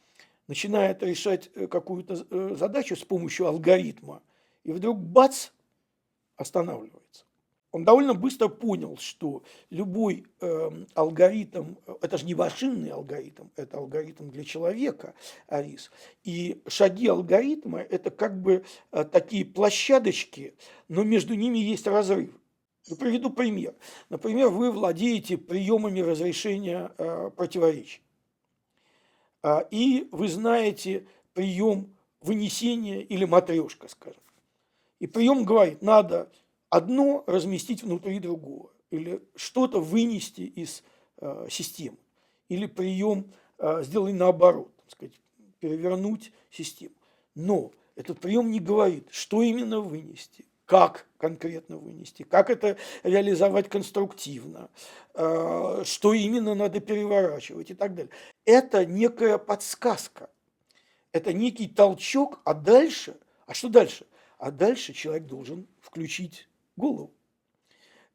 начинает 0.48 1.04
решать 1.04 1.50
э, 1.54 1.68
какую-то 1.68 2.26
э, 2.30 2.56
задачу 2.56 2.96
с 2.96 3.04
помощью 3.04 3.48
алгоритма, 3.48 4.24
и 4.64 4.72
вдруг 4.72 4.98
бац, 4.98 5.50
останавливается. 6.36 7.26
Он 7.72 7.86
довольно 7.86 8.16
быстро 8.16 8.48
понял, 8.48 8.98
что 8.98 9.44
любой 9.70 10.26
э, 10.42 10.86
алгоритм, 10.96 11.76
это 12.02 12.18
же 12.18 12.26
не 12.26 12.34
машинный 12.34 12.90
алгоритм, 12.90 13.50
это 13.56 13.78
алгоритм 13.78 14.30
для 14.30 14.44
человека, 14.44 15.14
АРИС. 15.48 15.92
И 16.24 16.64
шаги 16.68 17.08
алгоритма– 17.08 17.80
это 17.90 18.10
как 18.10 18.42
бы 18.42 18.66
э, 18.92 19.04
такие 19.04 19.46
площадочки, 19.46 20.56
но 20.88 21.04
между 21.04 21.36
ними 21.36 21.60
есть 21.60 21.86
разрыв. 21.86 22.32
Ну, 22.88 22.96
приведу 22.96 23.30
пример. 23.30 23.76
Например, 24.10 24.50
вы 24.50 24.72
владеете 24.72 25.38
приемами 25.38 26.00
разрешения 26.00 26.92
э, 26.98 27.30
противоречий. 27.36 28.02
А, 29.42 29.60
и 29.72 30.08
вы 30.12 30.28
знаете 30.28 31.06
прием 31.34 31.94
вынесения 32.22 33.02
или 33.02 33.26
матрешка, 33.26 33.88
скажем. 33.88 34.22
И 35.00 35.08
прием 35.08 35.46
говорит, 35.46 35.82
надо 35.82 36.32
одно 36.70 37.24
разместить 37.28 37.84
внутри 37.84 38.20
другого, 38.20 38.72
или 38.92 39.22
что-то 39.36 39.80
вынести 39.80 40.42
из 40.42 40.84
э, 41.18 41.48
системы, 41.50 41.98
или 42.50 42.66
прием 42.66 43.32
э, 43.58 43.84
сделай 43.84 44.14
наоборот, 44.14 44.72
так 44.78 44.92
сказать, 44.92 45.14
перевернуть 45.60 46.32
систему. 46.52 46.96
Но 47.36 47.72
этот 47.96 48.20
прием 48.20 48.52
не 48.52 48.60
говорит, 48.60 49.08
что 49.12 49.42
именно 49.42 49.80
вынести, 49.80 50.46
как 50.70 51.08
конкретно 51.18 51.78
вынести, 51.78 52.22
как 52.22 52.52
это 52.52 52.78
реализовать 53.02 53.70
конструктивно, 53.70 54.70
э, 55.16 55.82
что 55.84 56.14
именно 56.14 56.54
надо 56.54 56.80
переворачивать 56.80 57.72
и 57.72 57.74
так 57.74 57.96
далее. 57.96 58.12
Это 58.46 58.86
некая 58.86 59.40
подсказка, 59.40 60.30
это 61.12 61.34
некий 61.34 61.68
толчок, 61.68 62.40
а 62.44 62.54
дальше, 62.54 63.18
а 63.48 63.56
что 63.56 63.70
дальше? 63.70 64.06
А 64.38 64.52
дальше 64.52 64.94
человек 64.94 65.26
должен 65.26 65.68
включить 65.82 66.48
голову. 66.78 67.16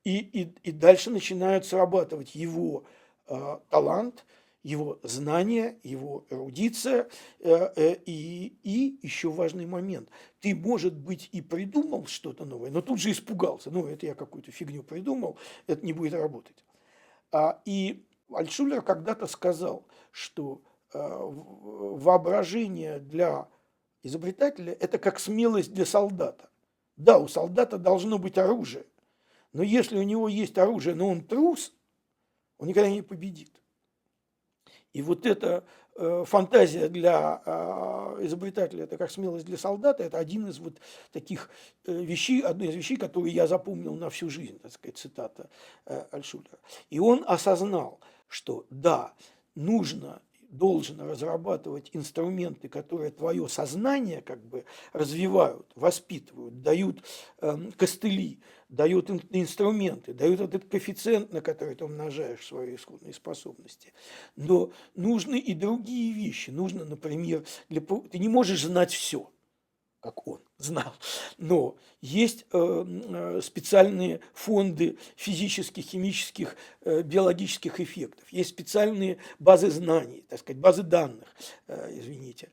И, 0.04 0.18
и, 0.18 0.54
и 0.62 0.70
дальше 0.70 1.10
начинают 1.10 1.66
срабатывать 1.66 2.36
его 2.36 2.84
э, 3.26 3.58
талант, 3.68 4.24
его 4.64 4.98
знания, 5.02 5.78
его 5.84 6.26
эрудиция. 6.30 7.08
Э, 7.38 7.70
э, 7.76 7.96
и, 8.06 8.58
и 8.64 8.98
еще 9.02 9.30
важный 9.30 9.66
момент. 9.66 10.08
Ты, 10.40 10.56
может 10.56 10.94
быть, 10.94 11.28
и 11.30 11.42
придумал 11.42 12.06
что-то 12.06 12.44
новое, 12.44 12.70
но 12.70 12.80
тут 12.80 12.98
же 12.98 13.12
испугался. 13.12 13.70
Ну, 13.70 13.86
это 13.86 14.06
я 14.06 14.14
какую-то 14.14 14.50
фигню 14.50 14.82
придумал, 14.82 15.38
это 15.66 15.84
не 15.86 15.92
будет 15.92 16.14
работать. 16.14 16.64
А, 17.30 17.60
и 17.64 18.04
Альтшулер 18.32 18.82
когда-то 18.82 19.26
сказал, 19.26 19.86
что 20.10 20.62
э, 20.92 20.98
воображение 20.98 22.98
для 22.98 23.48
изобретателя– 24.02 24.72
это 24.80 24.98
как 24.98 25.20
смелость 25.20 25.74
для 25.74 25.84
солдата. 25.84 26.48
Да, 26.96 27.18
у 27.18 27.28
солдата 27.28 27.76
должно 27.76 28.18
быть 28.18 28.38
оружие, 28.38 28.86
но 29.52 29.62
если 29.62 29.98
у 29.98 30.02
него 30.02 30.28
есть 30.28 30.56
оружие, 30.58 30.94
но 30.94 31.08
он 31.08 31.22
трус, 31.22 31.74
он 32.58 32.68
никогда 32.68 32.88
не 32.88 33.02
победит. 33.02 33.63
И 34.94 35.02
вот 35.02 35.26
эта 35.26 35.64
э, 35.96 36.24
фантазия 36.24 36.88
для 36.88 37.42
э, 37.44 38.24
изобретателя, 38.26 38.84
это 38.84 38.96
как 38.96 39.10
смелость 39.10 39.44
для 39.44 39.58
солдата, 39.58 40.04
это 40.04 40.18
один 40.18 40.46
из 40.46 40.60
вот 40.60 40.80
таких 41.12 41.50
э, 41.84 41.92
вещей, 41.92 42.40
одна 42.40 42.66
из 42.66 42.76
вещей, 42.76 42.96
которые 42.96 43.34
я 43.34 43.48
запомнил 43.48 43.94
на 43.96 44.08
всю 44.08 44.30
жизнь, 44.30 44.58
так 44.60 44.72
сказать, 44.72 44.96
цитата 44.96 45.50
Альшулера. 46.12 46.58
И 46.90 47.00
он 47.00 47.24
осознал, 47.26 47.98
что 48.28 48.66
да, 48.70 49.12
нужно 49.56 50.22
должен 50.56 51.00
разрабатывать 51.00 51.90
инструменты, 51.92 52.68
которые 52.68 53.10
твое 53.10 53.48
сознание 53.48 54.22
как 54.22 54.44
бы 54.44 54.64
развивают, 54.92 55.70
воспитывают, 55.74 56.62
дают 56.62 57.04
э, 57.40 57.70
костыли, 57.76 58.40
дают 58.68 59.10
инструменты, 59.30 60.14
дают 60.14 60.40
этот 60.40 60.64
коэффициент, 60.66 61.32
на 61.32 61.40
который 61.40 61.74
ты 61.74 61.84
умножаешь 61.84 62.46
свои 62.46 62.76
исходные 62.76 63.12
способности. 63.12 63.92
Но 64.36 64.72
нужны 64.94 65.38
и 65.38 65.54
другие 65.54 66.12
вещи. 66.12 66.50
Нужно, 66.50 66.84
например, 66.84 67.44
для... 67.68 67.80
ты 67.80 68.18
не 68.18 68.28
можешь 68.28 68.62
знать 68.62 68.92
все 68.92 69.30
как 70.04 70.28
он 70.28 70.40
знал. 70.58 70.92
Но 71.38 71.76
есть 72.02 72.44
э, 72.52 72.84
э, 72.86 73.40
специальные 73.42 74.20
фонды 74.34 74.98
физических, 75.16 75.82
химических, 75.82 76.56
э, 76.82 77.00
биологических 77.00 77.80
эффектов, 77.80 78.30
есть 78.30 78.50
специальные 78.50 79.16
базы 79.38 79.70
знаний, 79.70 80.22
так 80.28 80.40
сказать, 80.40 80.60
базы 80.60 80.82
данных, 80.82 81.26
извините. 81.66 82.50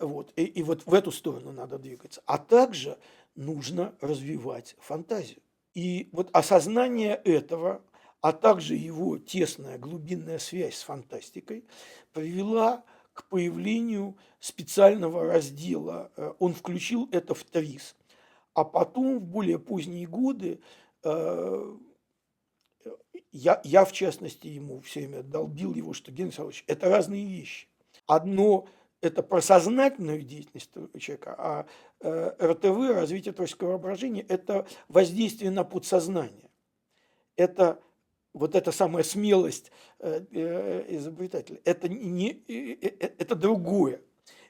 Вот. 0.00 0.30
И, 0.36 0.44
и 0.44 0.62
вот 0.62 0.82
в 0.84 0.92
эту 0.92 1.10
сторону 1.10 1.52
надо 1.52 1.78
двигаться. 1.78 2.20
А 2.26 2.36
также 2.36 2.98
нужно 3.34 3.94
развивать 4.02 4.76
фантазию. 4.78 5.40
И 5.72 6.10
вот 6.12 6.28
осознание 6.34 7.14
этого, 7.24 7.80
а 8.20 8.32
также 8.32 8.74
его 8.74 9.16
тесная 9.16 9.78
глубинная 9.78 10.38
связь 10.38 10.76
с 10.76 10.82
фантастикой 10.82 11.64
привела 12.12 12.78
к 12.78 12.84
появлению 13.28 14.16
специального 14.38 15.24
раздела. 15.24 16.10
Э, 16.16 16.32
он 16.38 16.54
включил 16.54 17.08
это 17.12 17.34
в 17.34 17.44
ТРИС. 17.44 17.96
А 18.54 18.64
потом, 18.64 19.18
в 19.18 19.22
более 19.22 19.58
поздние 19.58 20.06
годы, 20.06 20.60
э, 21.04 21.76
я, 23.32 23.60
я 23.64 23.84
в 23.84 23.92
частности 23.92 24.48
ему 24.48 24.80
все 24.80 25.00
время 25.00 25.22
долбил 25.22 25.74
его, 25.74 25.92
что 25.92 26.10
Геннадий 26.10 26.30
Александрович, 26.30 26.64
это 26.66 26.88
разные 26.88 27.24
вещи. 27.24 27.68
Одно– 28.06 28.66
это 29.00 29.22
про 29.22 29.40
сознательную 29.40 30.22
деятельность 30.22 30.70
человека, 30.98 31.34
а 31.38 31.66
э, 32.00 32.34
РТВ, 32.40 32.94
развитие 32.94 33.32
творческого 33.32 33.70
воображения– 33.70 34.22
это 34.28 34.66
воздействие 34.88 35.50
на 35.50 35.64
подсознание. 35.64 36.50
Это 37.36 37.80
вот 38.32 38.54
эта 38.54 38.72
самая 38.72 39.02
смелость 39.02 39.70
э, 39.98 40.24
э, 40.30 40.96
изобретателя, 40.96 41.60
это, 41.64 41.88
не, 41.88 42.42
э, 42.48 42.96
это 43.18 43.34
другое. 43.34 44.00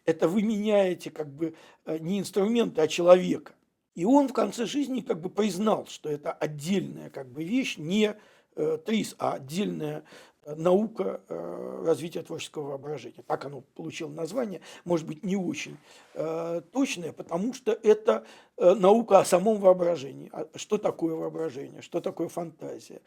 Это 0.05 0.29
вы 0.29 0.43
меняете 0.43 1.11
как 1.11 1.33
бы 1.33 1.55
не 1.87 2.21
инструменты, 2.21 2.81
а 2.81 2.89
человека. 2.89 3.55
И 3.95 4.05
он 4.05 4.29
в 4.29 4.33
конце 4.33 4.65
жизни 4.67 5.01
как 5.01 5.21
бы 5.21 5.29
признал, 5.29 5.87
что 5.87 6.09
это 6.09 6.33
отдельная 6.33 7.11
как 7.11 7.31
бы 7.31 7.45
вещь, 7.45 7.77
не 7.77 8.17
ТРИС, 8.55 9.17
а 9.19 9.35
отдельная 9.35 10.05
наука 10.47 11.21
э, 11.29 11.83
развития 11.85 12.23
творческого 12.23 12.71
воображения. 12.71 13.23
Так 13.27 13.45
оно 13.45 13.63
получило 13.75 14.09
название, 14.09 14.61
может 14.85 15.07
быть, 15.07 15.23
не 15.23 15.37
очень 15.37 15.77
э, 16.15 16.63
точное, 16.73 17.13
потому 17.13 17.53
что 17.53 17.73
это 17.73 18.25
э, 18.57 18.75
наука 18.75 19.21
о 19.21 19.25
самом 19.25 19.59
воображении. 19.59 20.31
А 20.33 20.47
что 20.57 20.79
такое 20.79 21.15
воображение, 21.15 21.83
что 21.83 22.01
такое 22.01 22.29
фантазия, 22.29 23.01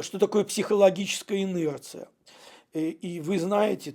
что 0.00 0.18
такое 0.18 0.44
психологическая 0.44 1.42
инерция. 1.42 2.08
И 2.72 3.20
вы 3.24 3.38
знаете, 3.38 3.94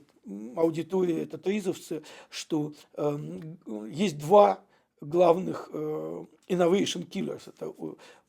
аудитория 0.56 1.24
это 1.24 1.38
тризовцы, 1.38 2.02
что 2.30 2.72
эм, 2.96 3.60
есть 3.90 4.18
два 4.18 4.62
главных 5.02 5.70
innovation 5.74 7.06
killers, 7.10 7.42
это 7.48 7.74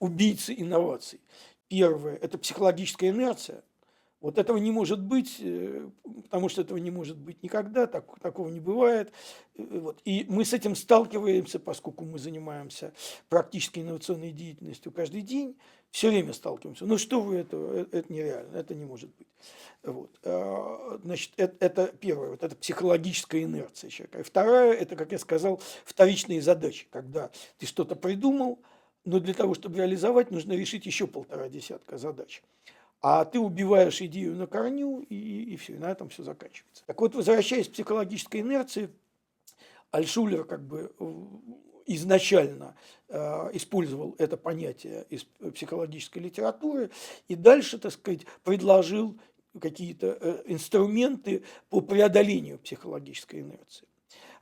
убийцы 0.00 0.52
инноваций. 0.56 1.20
Первое– 1.68 2.16
это 2.22 2.36
психологическая 2.36 3.10
инерция– 3.10 3.62
вот 4.20 4.38
этого 4.38 4.58
не 4.58 4.70
может 4.70 5.00
быть, 5.00 5.36
э, 5.40 5.88
потому 6.24 6.48
что 6.48 6.60
этого 6.62 6.78
не 6.78 6.90
может 6.90 7.16
быть 7.16 7.42
никогда, 7.42 7.86
так, 7.86 8.04
такого 8.20 8.48
не 8.48 8.60
бывает. 8.60 9.12
Э, 9.56 9.78
вот. 9.80 10.00
И 10.04 10.26
мы 10.28 10.44
с 10.44 10.52
этим 10.52 10.76
сталкиваемся, 10.76 11.58
поскольку 11.58 12.04
мы 12.04 12.18
занимаемся 12.18 12.92
практической 13.28 13.78
инновационной 13.80 14.32
деятельностью 14.32 14.92
каждый 14.92 15.22
день, 15.22 15.56
все 15.90 16.10
время 16.10 16.34
сталкиваемся. 16.34 16.84
Ну 16.84 16.98
что 16.98 17.20
вы, 17.20 17.36
это, 17.36 17.56
э, 17.56 17.86
это 17.92 18.12
нереально, 18.12 18.56
это 18.58 18.74
не 18.74 18.84
может 18.84 19.10
быть. 19.16 19.26
Вот. 19.82 20.10
А, 20.24 21.00
значит, 21.02 21.32
это, 21.38 21.56
это 21.64 21.86
первое, 21.86 22.30
вот 22.30 22.42
это 22.42 22.54
психологическая 22.54 23.44
инерция 23.44 23.88
человека. 23.88 24.20
И 24.20 24.22
вторая, 24.22 24.74
это, 24.74 24.96
как 24.96 25.12
я 25.12 25.18
сказал, 25.18 25.62
вторичные 25.84 26.42
задачи, 26.42 26.86
когда 26.90 27.30
ты 27.56 27.64
что-то 27.64 27.96
придумал, 27.96 28.58
но 29.06 29.18
для 29.18 29.32
того, 29.32 29.54
чтобы 29.54 29.78
реализовать, 29.78 30.30
нужно 30.30 30.52
решить 30.52 30.84
еще 30.84 31.06
полтора 31.06 31.48
десятка 31.48 31.96
задач 31.96 32.42
а 33.00 33.24
ты 33.24 33.38
убиваешь 33.38 34.00
идею 34.02 34.36
на 34.36 34.46
корню, 34.46 35.00
и, 35.08 35.52
и 35.52 35.56
все, 35.56 35.74
и 35.74 35.78
на 35.78 35.90
этом 35.90 36.08
все 36.10 36.22
заканчивается. 36.22 36.84
Так 36.86 37.00
вот, 37.00 37.14
возвращаясь 37.14 37.68
к 37.68 37.72
психологической 37.72 38.40
инерции, 38.40 38.90
Альшулер 39.90 40.44
как 40.44 40.62
бы 40.62 40.92
изначально 41.86 42.76
э, 43.08 43.50
использовал 43.54 44.14
это 44.18 44.36
понятие 44.36 45.06
из 45.08 45.24
психологической 45.54 46.22
литературы 46.22 46.90
и 47.26 47.34
дальше, 47.34 47.78
так 47.78 47.92
сказать, 47.92 48.20
предложил 48.44 49.18
какие-то 49.60 50.16
э, 50.20 50.42
инструменты 50.46 51.42
по 51.68 51.80
преодолению 51.80 52.58
психологической 52.58 53.40
инерции. 53.40 53.88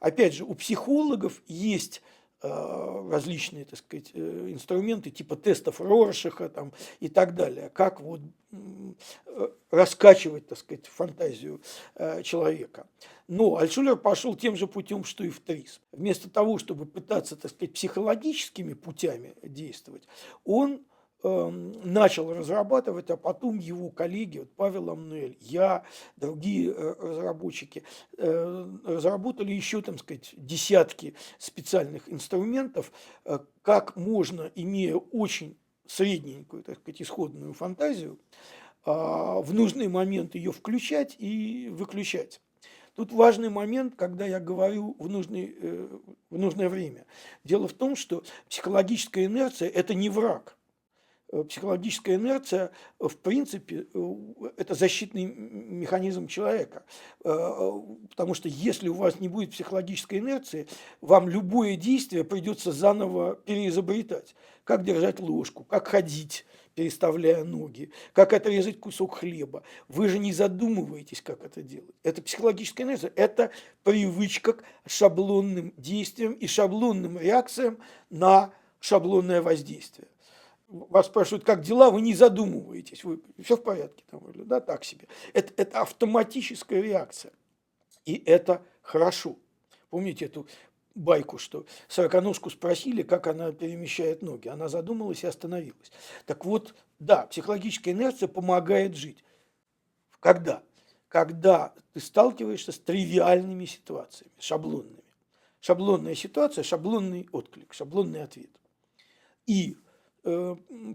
Опять 0.00 0.34
же, 0.34 0.44
у 0.44 0.54
психологов 0.54 1.42
есть 1.46 2.02
э, 2.02 2.17
различные, 2.42 3.64
так 3.64 3.78
сказать, 3.78 4.10
э, 4.14 4.50
инструменты 4.50 5.10
типа 5.10 5.36
тестов 5.36 5.80
Роршаха 5.80 6.48
там, 6.48 6.72
и 7.00 7.08
так 7.08 7.34
далее, 7.34 7.70
как 7.70 8.00
вот 8.00 8.20
раскачивать, 9.70 10.46
так 10.46 10.56
сказать, 10.56 10.86
фантазию 10.86 11.60
человека. 12.22 12.86
Но 13.26 13.58
Альшулер 13.58 13.96
пошел 13.96 14.34
тем 14.34 14.56
же 14.56 14.66
путем, 14.66 15.04
что 15.04 15.22
и 15.22 15.28
в 15.28 15.40
ТРИС. 15.40 15.82
Вместо 15.92 16.30
того, 16.30 16.56
чтобы 16.56 16.86
пытаться, 16.86 17.36
так 17.36 17.50
сказать, 17.50 17.74
психологическими 17.74 18.72
путями 18.72 19.34
действовать, 19.42 20.08
он 20.44 20.80
начал 21.22 22.32
разрабатывать, 22.32 23.10
а 23.10 23.16
потом 23.16 23.58
его 23.58 23.90
коллеги, 23.90 24.38
вот 24.38 24.52
Павел 24.54 24.90
Амнель, 24.90 25.36
я, 25.40 25.82
другие 26.16 26.70
э, 26.70 26.94
разработчики, 26.98 27.82
э, 28.16 28.66
разработали 28.84 29.52
еще, 29.52 29.82
там 29.82 29.98
сказать, 29.98 30.32
десятки 30.36 31.14
специальных 31.38 32.08
инструментов, 32.08 32.92
э, 33.24 33.40
как 33.62 33.96
можно, 33.96 34.52
имея 34.54 34.94
очень 34.94 35.58
средненькую, 35.86 36.62
так 36.62 36.78
сказать, 36.78 37.02
исходную 37.02 37.52
фантазию, 37.52 38.18
а, 38.84 39.40
в 39.40 39.52
нужный 39.52 39.88
момент 39.88 40.34
ее 40.34 40.52
включать 40.52 41.16
и 41.18 41.68
выключать. 41.70 42.40
Тут 42.94 43.12
важный 43.12 43.48
момент, 43.48 43.94
когда 43.96 44.26
я 44.26 44.38
говорю 44.38 44.94
в, 44.98 45.08
нужный, 45.08 45.56
в 46.30 46.38
нужное 46.38 46.68
время. 46.68 47.06
Дело 47.44 47.68
в 47.68 47.72
том, 47.72 47.96
что 47.96 48.22
психологическая 48.48 49.26
инерция– 49.26 49.68
это 49.74 49.94
не 49.94 50.10
враг. 50.10 50.57
Э, 51.30 51.44
психологическая 51.44 52.16
инерция, 52.16 52.70
в 52.98 53.14
принципе, 53.16 53.86
э, 53.92 54.14
это 54.56 54.74
защитный 54.74 55.26
механизм 55.26 56.26
человека. 56.26 56.84
Э, 57.22 57.70
потому 58.10 58.34
что 58.34 58.48
если 58.48 58.88
у 58.88 58.94
вас 58.94 59.20
не 59.20 59.28
будет 59.28 59.50
психологической 59.50 60.20
инерции, 60.20 60.66
вам 61.02 61.28
любое 61.28 61.76
действие 61.76 62.24
придется 62.24 62.72
заново 62.72 63.36
переизобретать. 63.36 64.34
Как 64.64 64.84
держать 64.84 65.20
ложку, 65.20 65.64
как 65.64 65.88
ходить, 65.88 66.46
переставляя 66.74 67.44
ноги, 67.44 67.90
как 68.12 68.32
отрезать 68.32 68.80
кусок 68.80 69.16
хлеба. 69.16 69.62
Вы 69.88 70.08
же 70.08 70.18
не 70.18 70.32
задумываетесь, 70.32 71.20
как 71.20 71.44
это 71.44 71.62
делать. 71.62 71.94
Это 72.04 72.22
психологическая 72.22 72.86
инерция, 72.86 73.12
это 73.16 73.50
привычка 73.82 74.54
к 74.54 74.64
шаблонным 74.86 75.74
действиям 75.76 76.32
и 76.32 76.46
шаблонным 76.46 77.18
реакциям 77.18 77.78
на 78.08 78.52
шаблонное 78.80 79.42
воздействие 79.42 80.08
вас 80.68 81.06
спрашивают, 81.06 81.44
как 81.44 81.62
дела, 81.62 81.90
вы 81.90 82.00
не 82.00 82.14
задумываетесь, 82.14 83.02
вы 83.04 83.20
все 83.42 83.56
в 83.56 83.62
порядке, 83.62 84.04
там, 84.10 84.22
да, 84.34 84.60
так 84.60 84.84
себе. 84.84 85.08
Это, 85.32 85.52
это 85.56 85.80
автоматическая 85.80 86.80
реакция. 86.80 87.32
И 88.04 88.22
это 88.24 88.62
хорошо. 88.82 89.36
Помните 89.90 90.26
эту 90.26 90.46
байку, 90.94 91.38
что 91.38 91.66
сороконожку 91.88 92.50
спросили, 92.50 93.02
как 93.02 93.26
она 93.26 93.52
перемещает 93.52 94.22
ноги. 94.22 94.48
Она 94.48 94.68
задумалась 94.68 95.24
и 95.24 95.26
остановилась. 95.26 95.90
Так 96.26 96.44
вот, 96.44 96.74
да, 96.98 97.26
психологическая 97.26 97.94
инерция 97.94 98.28
помогает 98.28 98.96
жить. 98.96 99.24
Когда? 100.20 100.62
Когда 101.08 101.72
ты 101.94 102.00
сталкиваешься 102.00 102.72
с 102.72 102.78
тривиальными 102.78 103.64
ситуациями, 103.64 104.32
шаблонными. 104.38 105.02
Шаблонная 105.60 106.14
ситуация, 106.14 106.62
шаблонный 106.62 107.28
отклик, 107.32 107.72
шаблонный 107.72 108.22
ответ. 108.22 108.50
И 109.46 109.76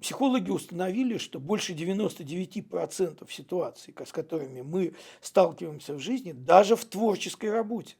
психологи 0.01 0.49
установили, 0.49 1.17
что 1.17 1.39
больше 1.39 1.73
99% 1.73 3.29
ситуаций, 3.31 3.93
с 4.05 4.11
которыми 4.11 4.61
мы 4.61 4.93
сталкиваемся 5.21 5.93
в 5.93 5.99
жизни, 5.99 6.31
даже 6.31 6.75
в 6.75 6.85
творческой 6.85 7.51
работе, 7.51 7.95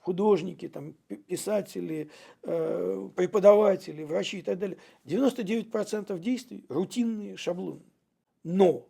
художники, 0.00 0.68
там, 0.68 0.94
писатели, 1.26 2.10
э, 2.42 3.08
преподаватели, 3.14 4.02
врачи 4.02 4.38
и 4.38 4.42
так 4.42 4.58
далее, 4.58 4.78
99% 5.04 6.18
действий 6.18 6.64
рутинные, 6.68 7.36
шаблоны. 7.36 7.82
Но 8.42 8.88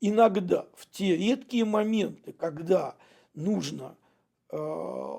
иногда, 0.00 0.66
в 0.74 0.88
те 0.90 1.16
редкие 1.16 1.64
моменты, 1.64 2.32
когда 2.32 2.96
нужно 3.34 3.96
э, 4.50 5.16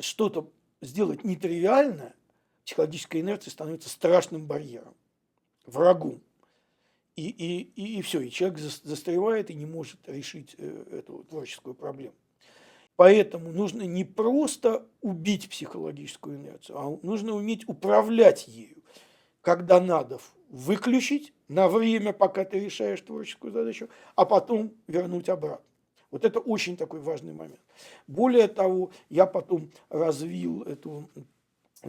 что-то 0.00 0.50
сделать 0.82 1.24
нетривиальное, 1.24 2.14
психологическая 2.66 3.22
инерция 3.22 3.52
становится 3.52 3.88
страшным 3.88 4.44
барьером, 4.44 4.94
врагом. 5.64 6.20
И, 7.14 7.28
и, 7.30 7.60
и, 7.76 7.98
и 7.98 8.02
все, 8.02 8.20
и 8.20 8.30
человек 8.30 8.58
застревает 8.58 9.50
и 9.50 9.54
не 9.54 9.64
может 9.64 10.00
решить 10.06 10.54
э, 10.58 10.84
эту 10.98 11.24
творческую 11.24 11.74
проблему. 11.74 12.14
Поэтому 12.96 13.52
нужно 13.52 13.82
не 13.82 14.04
просто 14.04 14.86
убить 15.00 15.48
психологическую 15.48 16.36
инерцию, 16.36 16.78
а 16.78 16.98
нужно 17.02 17.32
уметь 17.34 17.66
управлять 17.68 18.48
ею. 18.48 18.82
Когда 19.40 19.80
надо 19.80 20.18
выключить 20.48 21.32
на 21.48 21.68
время, 21.68 22.12
пока 22.12 22.44
ты 22.44 22.58
решаешь 22.58 23.00
творческую 23.00 23.52
задачу, 23.52 23.88
а 24.16 24.24
потом 24.24 24.74
вернуть 24.88 25.28
обратно. 25.28 25.64
Вот 26.10 26.24
это 26.24 26.40
очень 26.40 26.76
такой 26.76 27.00
важный 27.00 27.32
момент. 27.32 27.60
Более 28.06 28.48
того, 28.48 28.90
я 29.08 29.26
потом 29.26 29.70
развил 29.88 30.62
эту 30.62 31.10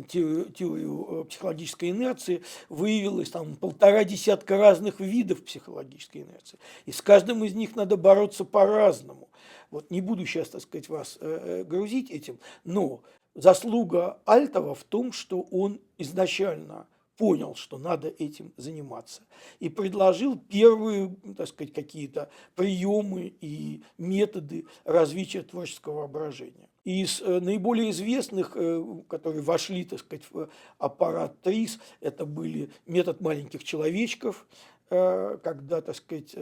теорию 0.07 1.07
э, 1.09 1.23
психологической 1.25 1.91
инерции, 1.91 2.43
выявилось 2.69 3.29
там 3.29 3.55
полтора 3.55 4.03
десятка 4.03 4.57
разных 4.57 4.99
видов 4.99 5.43
психологической 5.43 6.23
инерции. 6.23 6.59
И 6.85 6.91
с 6.91 7.01
каждым 7.01 7.43
из 7.43 7.53
них 7.53 7.75
надо 7.75 7.97
бороться 7.97 8.45
по-разному. 8.45 9.29
Вот 9.71 9.91
не 9.91 10.01
буду 10.01 10.25
сейчас, 10.25 10.49
так 10.49 10.61
сказать, 10.61 10.89
вас 10.89 11.17
э, 11.19 11.39
э, 11.61 11.63
грузить 11.63 12.11
этим, 12.11 12.39
но 12.63 13.01
заслуга 13.35 14.19
Альтова 14.25 14.75
в 14.75 14.83
том, 14.83 15.11
что 15.11 15.41
он 15.41 15.79
изначально 15.97 16.87
понял, 17.17 17.55
что 17.55 17.77
надо 17.77 18.13
этим 18.19 18.53
заниматься. 18.57 19.23
И 19.59 19.69
предложил 19.69 20.37
первые, 20.37 21.15
так 21.35 21.47
сказать, 21.47 21.73
какие-то 21.73 22.29
приемы 22.55 23.33
и 23.41 23.81
методы 23.97 24.65
развития 24.85 25.41
творческого 25.41 26.01
воображения. 26.01 26.69
Из 26.87 27.21
э, 27.21 27.41
наиболее 27.41 27.91
известных, 27.91 28.53
э, 28.55 28.81
которые 29.09 29.41
вошли, 29.41 29.83
так 29.83 29.99
сказать, 29.99 30.23
в 30.31 30.47
аппарат 30.77 31.35
ТРИС, 31.41 31.79
это 31.99 32.25
были 32.25 32.69
метод 32.85 33.19
маленьких 33.19 33.61
человечков, 33.65 34.47
э, 34.89 35.37
когда, 35.43 35.81
так 35.81 35.97
сказать, 35.97 36.33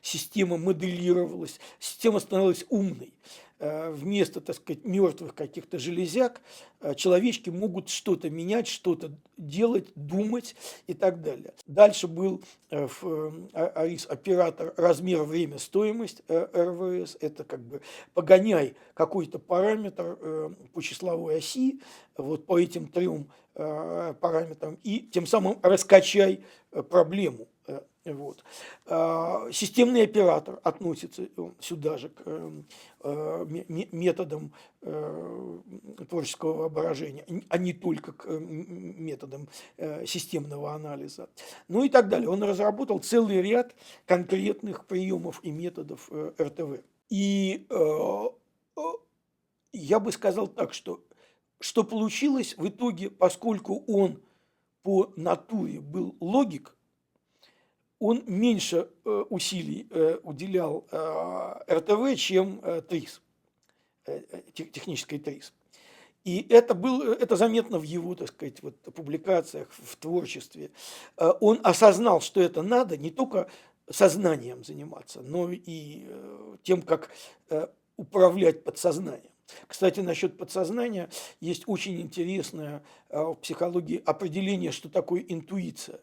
система 0.00 0.56
моделировалась, 0.56 1.60
система 1.78 2.20
становилась 2.20 2.64
умной. 2.70 3.12
Э, 3.62 3.90
вместо, 3.90 4.40
так 4.40 4.56
сказать, 4.56 4.86
мертвых 4.86 5.34
каких-то 5.34 5.78
железяк, 5.78 6.40
э, 6.80 6.94
человечки 6.94 7.50
могут 7.50 7.90
что-то 7.90 8.30
менять, 8.30 8.66
что-то 8.66 9.12
делать, 9.36 9.92
думать 9.94 10.56
и 10.86 10.94
так 10.94 11.20
далее. 11.20 11.52
Дальше 11.66 12.08
был 12.08 12.42
э, 12.70 12.86
в 12.86 13.50
АРИС 13.52 14.06
оператор 14.06 14.72
размер, 14.78 15.24
время, 15.24 15.58
стоимость 15.58 16.22
РВС. 16.30 17.18
Это 17.20 17.44
как 17.44 17.60
бы 17.60 17.82
погоняй 18.14 18.76
какой-то 18.94 19.38
параметр 19.38 20.16
по 20.72 20.80
числовой 20.80 21.36
оси, 21.36 21.82
вот 22.16 22.46
по 22.46 22.58
этим 22.58 22.88
трем 22.88 23.30
параметрам, 23.52 24.78
и 24.84 25.00
тем 25.00 25.26
самым 25.26 25.58
раскачай 25.60 26.44
проблему 26.88 27.46
вот. 28.06 28.42
А, 28.86 29.50
системный 29.52 30.04
оператор 30.04 30.58
относится 30.62 31.28
сюда 31.60 31.98
же 31.98 32.08
к 32.08 32.22
эм, 32.24 32.66
э, 33.00 33.46
методам 33.92 34.52
э, 34.80 35.58
творческого 36.08 36.54
воображения, 36.62 37.26
а 37.50 37.58
не 37.58 37.74
только 37.74 38.12
к 38.12 38.26
методам 38.26 39.48
э, 39.76 40.06
системного 40.06 40.72
анализа. 40.72 41.28
Ну 41.68 41.84
и 41.84 41.90
так 41.90 42.08
далее. 42.08 42.30
Он 42.30 42.42
разработал 42.42 43.00
целый 43.00 43.42
ряд 43.42 43.74
конкретных 44.06 44.86
приемов 44.86 45.40
и 45.42 45.50
методов 45.50 46.10
РТВ. 46.40 46.82
И 47.10 47.66
я 49.72 50.00
бы 50.00 50.12
сказал 50.12 50.46
так, 50.48 50.72
что 50.72 51.04
что 51.62 51.84
получилось 51.84 52.56
в 52.56 52.66
итоге, 52.68 53.10
поскольку 53.10 53.84
он 53.86 54.22
по 54.82 55.12
натуре 55.16 55.80
был 55.80 56.16
логик– 56.18 56.74
он 58.00 58.24
меньше 58.26 58.88
э, 59.04 59.24
усилий 59.28 59.86
э, 59.90 60.18
уделял 60.22 60.86
э, 60.90 61.74
РТВ, 61.74 62.18
чем 62.18 62.60
ТРИС, 62.88 63.20
технической 64.54 65.18
ТРИС. 65.18 65.52
И 66.24 66.46
это, 66.48 66.74
был, 66.74 67.02
это 67.02 67.36
заметно 67.36 67.78
в 67.78 67.82
его, 67.82 68.14
так 68.14 68.28
сказать, 68.28 68.62
вот, 68.62 68.78
публикациях, 68.94 69.68
в 69.70 69.96
творчестве. 69.96 70.70
Он 71.16 71.60
осознал, 71.62 72.20
что 72.20 72.42
это 72.42 72.62
надо 72.62 72.98
не 72.98 73.10
только 73.10 73.48
сознанием 73.88 74.62
заниматься, 74.62 75.22
но 75.22 75.50
и 75.50 76.06
тем, 76.62 76.82
как 76.82 77.10
управлять 77.96 78.64
подсознанием. 78.64 79.32
Кстати, 79.66 80.00
насчет 80.00 80.36
подсознания 80.36 81.08
есть 81.40 81.62
очень 81.66 81.98
интересное 82.00 82.82
в 83.08 83.36
психологии 83.36 84.02
определение, 84.04 84.72
что 84.72 84.90
такое 84.90 85.24
интуиция. 85.26 86.00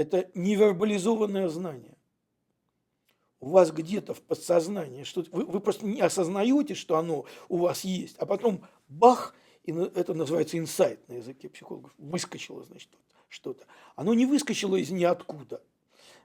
Это 0.00 0.30
невербализованное 0.32 1.50
знание. 1.50 1.94
у 3.38 3.50
вас 3.50 3.70
где-то 3.70 4.14
в 4.14 4.22
подсознании, 4.22 5.02
что 5.02 5.26
вы, 5.30 5.44
вы 5.44 5.60
просто 5.60 5.84
не 5.84 6.00
осознаете, 6.00 6.74
что 6.74 6.96
оно 6.96 7.26
у 7.50 7.58
вас 7.58 7.84
есть, 7.84 8.16
а 8.16 8.24
потом 8.24 8.66
бах, 8.88 9.34
и 9.62 9.72
это 9.72 10.14
называется 10.14 10.56
инсайт 10.56 11.06
на 11.06 11.16
языке 11.16 11.50
психологов, 11.50 11.92
выскочило, 11.98 12.64
значит, 12.64 12.88
что-то. 13.28 13.66
Оно 13.94 14.14
не 14.14 14.24
выскочило 14.24 14.76
из 14.76 14.90
ниоткуда. 14.90 15.62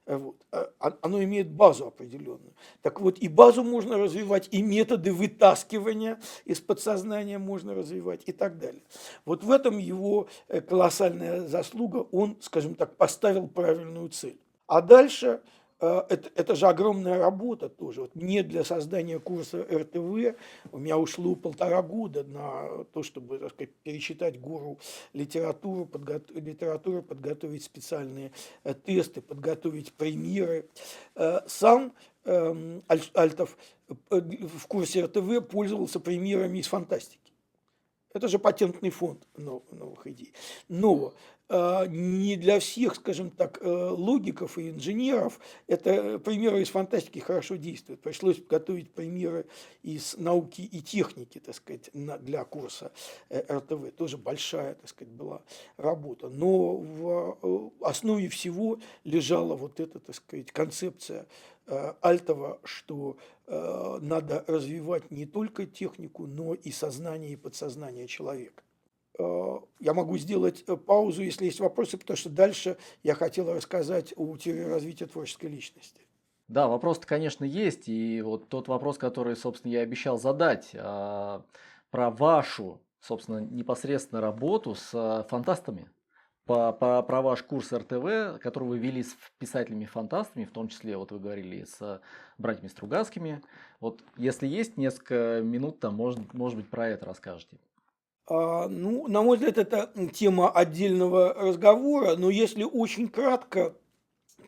Вот. 0.06 0.36
А, 0.52 0.70
а, 0.80 0.98
оно 1.02 1.24
имеет 1.24 1.50
базу 1.50 1.88
определенную. 1.88 2.54
Так 2.84 3.02
вот, 3.02 3.18
и 3.18 3.28
базу 3.28 3.64
можно 3.64 3.98
развивать, 3.98 4.48
и 4.52 4.62
методы 4.62 5.12
вытаскивания 5.12 6.20
из 6.46 6.62
подсознания 6.62 7.40
можно 7.40 7.74
развивать, 7.74 8.22
и 8.28 8.32
так 8.32 8.60
далее. 8.60 8.84
Вот 9.26 9.44
в 9.44 9.52
этом 9.52 9.80
его 9.80 10.28
э, 10.48 10.62
колоссальная 10.62 11.48
заслуга. 11.48 12.06
Он, 12.12 12.38
скажем 12.42 12.76
так, 12.76 12.96
поставил 12.98 13.48
правильную 13.48 14.10
цель. 14.10 14.40
А 14.68 14.82
дальше 14.82 15.42
это, 15.80 16.30
это 16.36 16.56
же 16.56 16.68
огромная 16.68 17.20
работа 17.20 17.70
тоже. 17.70 18.02
Вот 18.02 18.16
мне 18.16 18.44
для 18.44 18.64
создания 18.64 19.20
курса 19.20 19.62
РТВ 19.62 20.38
у 20.72 20.78
меня 20.78 20.98
ушло 20.98 21.36
полтора 21.36 21.82
года 21.82 22.24
на 22.24 22.86
то, 22.94 23.04
чтобы 23.04 23.40
так 23.40 23.52
сказать, 23.52 23.74
перечитать 23.84 24.40
гору 24.40 24.80
литературу, 25.14 25.86
подго... 25.86 26.22
литературу, 26.34 27.04
подготовить 27.04 27.64
специальные 27.64 28.32
э, 28.64 28.74
тесты, 28.74 29.22
подготовить 29.22 29.94
примеры. 29.94 30.70
Э, 31.16 31.40
сам 31.48 31.94
эм, 32.24 32.84
Альтов 32.88 33.58
э, 33.90 33.96
в 34.12 34.68
курсе 34.68 35.06
РТВ 35.06 35.48
пользовался 35.48 36.00
примерами 36.00 36.60
из 36.60 36.68
фантастики. 36.68 37.20
Это 38.16 38.30
же 38.30 38.40
патентный 38.40 38.92
фонд 38.92 39.28
новых 39.36 40.08
идей. 40.08 40.34
Но 40.70 41.12
а, 41.12 41.14
не 41.50 42.38
для 42.38 42.60
всех, 42.60 42.96
скажем 42.96 43.30
так, 43.30 43.60
э, 43.62 43.68
логиков 43.68 44.58
и 44.58 44.72
инженеров 44.72 45.40
это 45.68 46.18
примеры 46.18 46.62
из 46.62 46.70
фантастики 46.70 47.20
хорошо 47.20 47.56
действуют. 47.56 48.02
Пришлось 48.02 48.42
готовить 48.42 48.92
примеры 48.92 49.46
из 49.84 50.18
науки 50.18 50.62
и 50.62 50.82
техники, 50.82 51.40
так 51.40 51.54
сказать, 51.54 51.92
для 51.94 52.44
курса 52.46 52.92
э, 53.30 53.58
РТВ. 53.58 53.96
Тоже 53.96 54.18
большая, 54.18 54.74
так 54.74 54.90
сказать, 54.90 55.14
была 55.14 55.44
работа. 55.78 56.30
Но 56.30 56.78
в 56.78 57.38
э, 57.42 57.70
основе 57.82 58.28
всего 58.30 58.80
лежала 59.04 59.56
вот 59.56 59.80
эта, 59.80 60.00
так 60.00 60.16
сказать, 60.16 60.52
концепция 60.52 61.28
Альтова, 62.02 62.60
что 62.64 63.18
надо 63.48 64.46
развивать 64.46 65.10
не 65.10 65.26
только 65.26 65.66
технику, 65.66 66.28
но 66.28 66.54
и 66.54 66.70
сознание 66.70 67.32
и 67.32 67.36
подсознание 67.36 68.06
человека. 68.06 68.62
Э, 69.18 69.60
я 69.80 69.94
могу 69.94 70.18
сделать 70.18 70.64
э, 70.68 70.76
паузу, 70.76 71.24
если 71.24 71.46
есть 71.46 71.60
вопросы, 71.60 71.98
потому 71.98 72.18
что 72.18 72.30
дальше 72.30 72.78
я 73.04 73.16
хотел 73.16 73.54
рассказать 73.54 74.14
о 74.16 74.36
теории 74.38 74.64
развития 74.64 75.06
творческой 75.06 75.48
личности. 75.48 76.06
Да, 76.48 76.68
вопрос-то, 76.68 77.08
конечно, 77.08 77.44
есть. 77.44 77.88
И 77.88 78.22
вот 78.22 78.50
тот 78.50 78.68
вопрос, 78.68 78.98
который, 78.98 79.36
собственно, 79.36 79.72
я 79.72 79.82
обещал 79.82 80.20
задать, 80.20 80.72
а, 80.76 81.44
про 81.90 82.12
вашу, 82.12 82.82
собственно, 83.00 83.40
непосредственно 83.40 84.22
работу 84.22 84.76
с 84.76 84.92
а, 84.94 85.24
фантастами. 85.24 85.90
По, 86.46 86.72
по, 86.72 87.02
про 87.02 87.24
ваш 87.24 87.42
курс 87.42 87.74
РТВ, 87.74 88.40
который 88.40 88.68
вы 88.68 88.78
вели 88.78 89.02
с 89.02 89.18
писателями-фантастами, 89.40 90.46
в 90.46 90.52
том 90.52 90.68
числе, 90.68 90.96
вот 90.96 91.12
вы 91.12 91.18
говорили, 91.18 91.64
с 91.64 92.00
братьями 92.38 92.68
Стругацкими. 92.68 93.42
Вот 93.80 94.04
если 94.16 94.46
есть 94.46 94.78
несколько 94.78 95.42
минут, 95.42 95.80
там, 95.80 95.96
может, 95.96 96.36
может 96.36 96.58
быть, 96.58 96.70
про 96.70 96.90
это 96.90 97.08
расскажете. 97.08 97.58
А, 98.28 98.68
ну, 98.68 99.08
на 99.08 99.22
мой 99.22 99.38
взгляд, 99.38 99.58
это 99.58 99.92
тема 100.14 100.50
отдельного 100.50 101.34
разговора, 101.34 102.16
но 102.16 102.30
если 102.30 102.64
очень 102.64 103.08
кратко, 103.08 103.76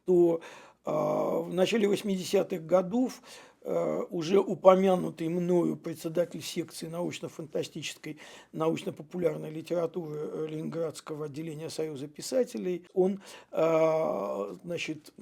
то 0.05 0.41
а, 0.83 1.41
в 1.41 1.53
начале 1.53 1.87
80-х 1.87 2.57
годов 2.63 3.21
а, 3.61 4.03
уже 4.09 4.39
упомянутый 4.39 5.29
мною 5.29 5.75
председатель 5.75 6.41
секции 6.41 6.87
научно-фантастической, 6.87 8.17
научно-популярной 8.51 9.51
литературы 9.51 10.47
Ленинградского 10.47 11.25
отделения 11.25 11.69
Союза 11.69 12.07
писателей, 12.07 12.85
он, 12.93 13.21
значит, 13.51 15.13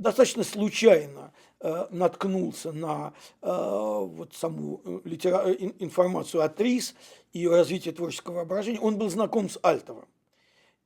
достаточно 0.00 0.42
случайно 0.42 1.32
э, 1.60 1.86
наткнулся 1.90 2.72
на 2.72 3.12
э, 3.42 3.46
вот 3.48 4.34
саму 4.34 4.80
э, 4.84 5.00
литера... 5.04 5.52
Информацию 5.52 6.42
от 6.42 6.60
РИС 6.60 6.94
и 7.32 7.46
развитие 7.46 7.94
творческого 7.94 8.36
воображения, 8.36 8.80
он 8.80 8.96
был 8.96 9.10
знаком 9.10 9.48
с 9.48 9.58
Альтовым, 9.62 10.06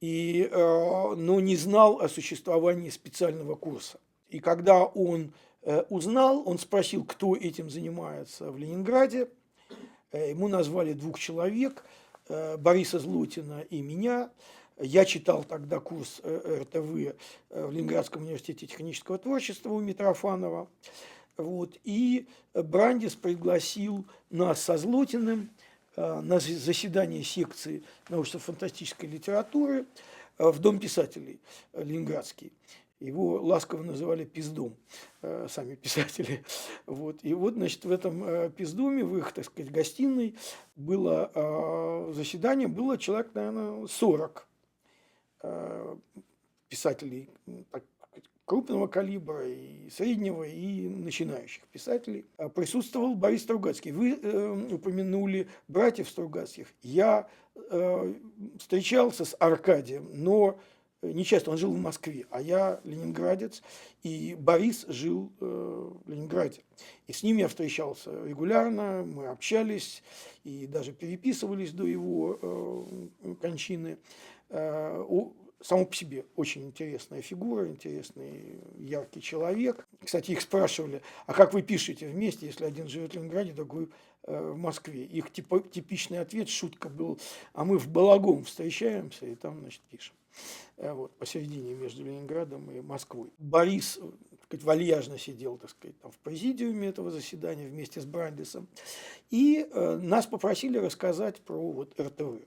и, 0.01 0.51
но 0.53 1.41
не 1.41 1.57
знал 1.57 2.01
о 2.01 2.09
существовании 2.09 2.91
специального 2.91 3.55
курса. 3.55 3.99
И 4.29 4.41
когда 4.41 4.85
он 4.85 5.33
узнал, 5.89 6.43
он 6.47 6.59
спросил, 6.59 7.05
кто 7.05 7.35
этим 7.35 7.71
занимается 7.71 8.51
в 8.51 8.59
Ленинграде. 8.59 9.31
Ему 10.13 10.49
назвали 10.49 10.93
двух 10.93 11.19
человек, 11.19 11.87
Бориса 12.29 12.99
Злотина 12.99 13.61
и 13.71 13.81
меня– 13.81 14.31
я 14.79 15.05
читал 15.05 15.45
тогда 15.45 15.79
курс 15.81 16.21
э, 16.23 16.63
РТВ 16.63 16.77
э, 17.51 17.67
в 17.67 17.73
Ленинградском 17.73 18.23
университете 18.23 18.67
технического 18.67 19.19
творчества 19.19 19.71
у 19.71 19.81
Митрофанова. 19.81 20.69
Вот, 21.37 21.77
и 21.83 22.27
Брандис 22.53 23.15
пригласил 23.15 24.05
нас 24.31 24.63
со 24.63 24.77
Злотиным 24.77 25.51
э, 25.97 26.21
на 26.21 26.41
заседание 26.41 27.23
секции 27.23 27.85
научно-фантастической 28.09 29.09
литературы 29.09 29.87
в 30.39 30.59
Дом 30.59 30.81
писателей 30.81 31.41
Ленинградский. 31.73 32.53
Его 32.99 33.41
ласково 33.43 33.83
называли 33.83 34.25
пиздом, 34.25 34.75
сами 35.21 35.75
писатели. 35.75 36.45
Вот. 36.87 37.19
И 37.23 37.35
вот, 37.35 37.55
значит, 37.55 37.85
в 37.85 37.91
этом 37.91 38.51
пиздоме, 38.53 39.05
в 39.05 39.19
их, 39.19 39.33
так 39.33 39.45
сказать, 39.45 39.71
гостиной 39.71 40.35
было 40.75 42.11
заседание, 42.15 42.67
было 42.67 42.97
человек, 42.97 43.31
наверное, 43.35 43.87
40 43.87 44.47
Э, 44.47 44.54
писателей 46.69 47.29
так, 47.71 47.85
крупного 48.45 48.87
калибра, 48.87 49.49
и 49.49 49.89
среднего, 49.91 50.45
и 50.45 50.89
начинающих 50.89 51.63
писателей. 51.69 52.27
А 52.37 52.49
присутствовал 52.49 53.15
Борис 53.15 53.43
Стругацкий. 53.43 53.93
Вы 53.93 54.19
э, 54.21 54.69
упомянули 54.73 55.49
братьев 55.69 56.09
Стругацких. 56.09 56.69
Я 56.83 57.29
э, 57.55 58.15
встречался 58.59 59.25
с 59.25 59.37
Аркадием, 59.39 60.09
но 60.13 60.59
не 61.13 61.25
часто, 61.25 61.51
он 61.51 61.59
жил 61.59 61.73
в 61.73 61.79
Москве, 61.79 62.27
а 62.31 62.41
я 62.41 62.81
ленинградец, 62.85 63.63
и 64.03 64.37
Борис 64.39 64.87
жил 64.89 65.31
э, 65.41 65.45
в 66.05 66.11
Ленинграде. 66.11 66.63
И 67.07 67.13
с 67.13 67.23
ним 67.23 67.37
я 67.37 67.49
встречался 67.49 68.11
регулярно, 68.25 69.05
мы 69.05 69.27
общались 69.27 70.03
и 70.45 70.67
даже 70.67 70.93
переписывались 70.93 71.73
до 71.73 71.87
его 71.87 72.39
э, 72.41 73.35
кончины. 73.41 73.99
Э, 74.55 75.05
само 75.61 75.85
по 75.85 75.97
себе 75.97 76.27
очень 76.37 76.65
интересная 76.65 77.23
фигура, 77.23 77.69
интересный, 77.69 78.61
яркий 78.79 79.21
человек. 79.21 79.87
Кстати, 80.05 80.31
их 80.31 80.41
спрашивали, 80.41 81.03
а 81.27 81.33
как 81.33 81.53
вы 81.55 81.63
пишете 81.63 82.07
вместе, 82.07 82.47
если 82.47 82.65
один 82.65 82.87
живет 82.87 83.13
в 83.13 83.17
Ленинграде, 83.17 83.53
другой 83.53 83.91
э, 84.23 84.51
в 84.53 84.57
Москве? 84.57 85.05
Их 85.05 85.33
типа, 85.33 85.61
типичный 85.61 86.21
ответ, 86.21 86.49
шутка 86.49 86.89
был, 86.89 87.19
а 87.53 87.65
мы 87.65 87.79
в 87.79 87.89
Балагом 87.89 88.45
встречаемся 88.45 89.27
и 89.27 89.35
там, 89.35 89.59
значит, 89.59 89.81
пишем. 89.91 90.15
Э, 90.77 90.93
вот, 90.93 91.11
посередине 91.19 91.75
между 91.75 92.05
Ленинградом 92.05 92.71
и 92.71 92.81
Москвой. 92.81 93.33
Борис 93.39 93.99
так 94.31 94.43
сказать, 94.45 94.65
вальяжно 94.65 95.19
сидел, 95.19 95.57
так 95.57 95.71
сказать, 95.71 95.99
там 96.01 96.13
в 96.13 96.19
президиуме 96.19 96.89
этого 96.89 97.11
заседания 97.11 97.67
вместе 97.67 98.01
с 98.01 98.05
Брандисом. 98.05 98.69
И 99.31 99.67
э, 99.69 99.97
нас 99.97 100.27
попросили 100.27 100.79
рассказать 100.79 101.41
про 101.41 101.73
вот 101.73 101.99
РТВ. 101.99 102.45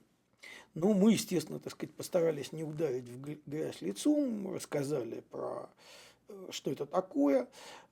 Ну, 0.80 0.94
мы, 0.94 1.12
естественно, 1.12 1.58
так 1.58 1.72
сказать, 1.72 1.92
постарались 1.94 2.52
не 2.52 2.62
ударить 2.62 3.08
в 3.08 3.20
грязь 3.46 3.80
лицом, 3.80 4.54
рассказали 4.54 5.24
про 5.30 5.68
э, 6.28 6.46
что 6.50 6.70
это 6.70 6.86
такое, 6.86 7.48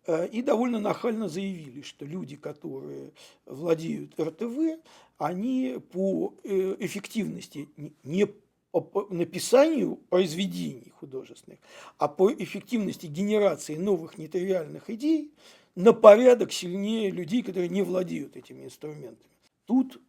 э, 0.06 0.28
и 0.28 0.40
довольно 0.40 0.78
нахально 0.78 1.28
заявили, 1.28 1.82
что 1.82 2.04
люди, 2.04 2.36
которые 2.36 3.10
владеют 3.44 4.18
РТВ, 4.20 4.78
они 5.18 5.80
по 5.90 6.32
э, 6.44 6.76
эффективности 6.78 7.68
не 8.04 8.28
по 8.70 9.08
написанию 9.10 9.96
произведений 10.08 10.92
художественных, 11.00 11.58
а 11.98 12.06
по 12.06 12.32
эффективности 12.32 13.06
генерации 13.06 13.74
новых 13.74 14.16
нетривиальных 14.16 14.90
идей 14.90 15.32
на 15.74 15.92
порядок 15.92 16.52
сильнее 16.52 17.10
людей, 17.10 17.42
которые 17.42 17.68
не 17.68 17.82
владеют 17.82 18.36
этими 18.36 18.64
инструментами. 18.64 19.32
Тут 19.64 20.00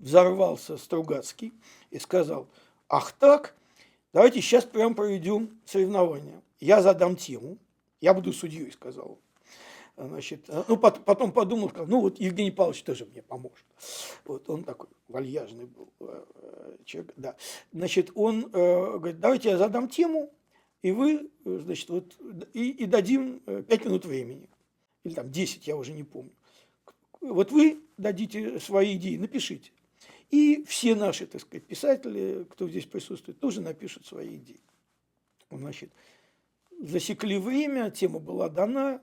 взорвался 0.00 0.76
Стругацкий 0.76 1.52
и 1.90 1.98
сказал, 1.98 2.48
ах 2.88 3.12
так, 3.12 3.54
давайте 4.12 4.40
сейчас 4.40 4.64
прям 4.64 4.94
проведем 4.94 5.60
соревнования. 5.64 6.42
Я 6.58 6.82
задам 6.82 7.16
тему, 7.16 7.58
я 8.00 8.12
буду 8.12 8.32
судьей, 8.32 8.72
сказал 8.72 9.18
Значит, 10.06 10.48
ну, 10.66 10.78
потом 10.78 11.30
подумал, 11.30 11.68
сказал, 11.68 11.86
ну, 11.86 12.00
вот 12.00 12.18
Евгений 12.18 12.50
Павлович 12.50 12.82
тоже 12.84 13.04
мне 13.04 13.22
поможет. 13.22 13.64
Вот 14.24 14.48
он 14.48 14.64
такой 14.64 14.88
вальяжный 15.08 15.66
был 15.66 15.92
э, 16.00 16.76
человек, 16.86 17.12
да. 17.16 17.36
Значит, 17.72 18.10
он 18.14 18.46
э, 18.46 18.48
говорит, 18.98 19.20
давайте 19.20 19.50
я 19.50 19.58
задам 19.58 19.88
тему, 19.88 20.32
и 20.80 20.92
вы, 20.92 21.30
э, 21.44 21.58
значит, 21.64 21.90
вот, 21.90 22.16
и, 22.54 22.70
и 22.70 22.86
дадим 22.86 23.40
5 23.40 23.84
минут 23.84 24.06
времени, 24.06 24.48
или 25.04 25.12
там 25.12 25.30
10, 25.30 25.66
я 25.66 25.76
уже 25.76 25.92
не 25.92 26.04
помню. 26.04 26.32
Вот 27.20 27.52
вы 27.52 27.82
дадите 27.98 28.58
свои 28.58 28.96
идеи, 28.96 29.16
напишите. 29.16 29.70
И 30.30 30.64
все 30.64 30.94
наши, 30.94 31.26
так 31.26 31.40
сказать, 31.40 31.66
писатели, 31.66 32.46
кто 32.50 32.68
здесь 32.68 32.86
присутствует, 32.86 33.40
тоже 33.40 33.60
напишут 33.60 34.06
свои 34.06 34.36
идеи. 34.36 34.60
Значит, 35.50 35.90
засекли 36.80 37.38
время, 37.38 37.90
тема 37.90 38.20
была 38.20 38.48
дана. 38.48 39.02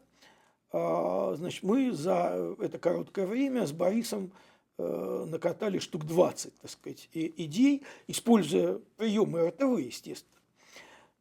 А, 0.71 1.35
значит, 1.35 1.63
мы 1.63 1.91
за 1.91 2.55
это 2.59 2.79
короткое 2.79 3.27
время 3.27 3.67
с 3.67 3.73
Борисом 3.73 4.31
э, 4.77 5.25
накатали 5.27 5.79
штук 5.79 6.05
20, 6.05 6.59
так 6.59 6.71
сказать, 6.71 7.09
идей, 7.13 7.83
используя 8.07 8.79
приемы 8.95 9.49
РТВ, 9.49 9.79
естественно. 9.79 10.37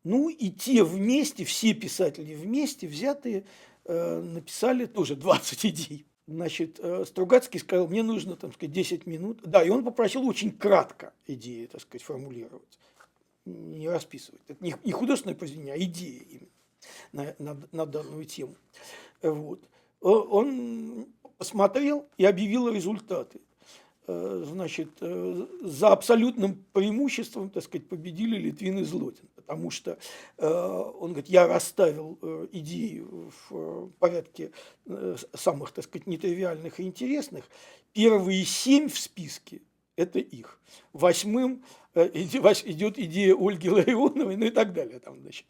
Ну 0.04 0.28
и 0.28 0.50
те 0.50 0.84
вместе, 0.84 1.44
все 1.44 1.74
писатели 1.74 2.34
вместе 2.34 2.86
взятые, 2.86 3.44
э, 3.84 4.20
написали 4.20 4.86
тоже 4.86 5.16
20 5.16 5.66
идей. 5.66 6.07
Значит, 6.27 6.81
э, 6.83 7.05
Стругацкий 7.07 7.61
сказал, 7.61 7.87
мне 7.87 8.03
нужно, 8.03 8.37
там 8.37 8.53
сказать, 8.53 8.72
10 8.72 9.07
минут. 9.07 9.41
Да, 9.45 9.62
и 9.62 9.70
он 9.70 9.85
попросил 9.85 10.27
очень 10.27 10.51
кратко 10.51 11.12
идеи, 11.27 11.66
так 11.66 11.81
сказать, 11.81 12.03
формулировать, 12.03 12.79
не 13.45 13.89
расписывать. 13.89 14.41
Это 14.49 14.64
не, 14.64 14.93
художественное 14.93 15.37
произведение, 15.37 15.74
а 15.74 15.79
идея 15.79 16.22
именно 16.22 16.51
на, 17.12 17.35
на, 17.39 17.68
на 17.70 17.87
данную 17.87 18.24
тему. 18.24 18.57
Вот. 19.22 19.61
Он 20.01 21.07
посмотрел 21.39 22.09
и 22.16 22.24
объявил 22.24 22.68
результаты. 22.68 23.41
Э, 24.09 24.44
значит, 24.46 24.90
э, 25.00 25.46
за 25.62 25.88
абсолютным 25.88 26.64
преимуществом, 26.72 27.50
так 27.50 27.64
сказать, 27.64 27.88
победили 27.88 28.36
Литвин 28.36 28.78
и 28.78 28.84
Злотин, 28.84 29.26
потому 29.34 29.72
что 29.72 29.98
э, 30.38 30.46
он 30.46 31.11
говорит, 31.11 31.28
я 31.28 31.48
расставил 31.48 32.16
идеи 32.52 33.04
в 33.48 33.88
порядке 33.98 34.52
самых, 35.34 35.72
так 35.72 35.84
сказать, 35.84 36.07
нетривиальных 36.07 36.78
и 36.78 36.84
интересных. 36.84 37.46
Первые 37.92 38.44
семь 38.44 38.88
в 38.88 38.96
списке– 38.96 39.62
это 39.96 40.20
их. 40.20 40.61
Восьмым 40.92 41.64
идет 41.94 42.98
идея 43.00 43.34
Ольги 43.34 43.68
Ларионовой, 43.68 44.36
ну 44.36 44.46
и 44.46 44.50
так 44.50 44.72
далее. 44.72 45.00
Там, 45.00 45.18
значит. 45.20 45.46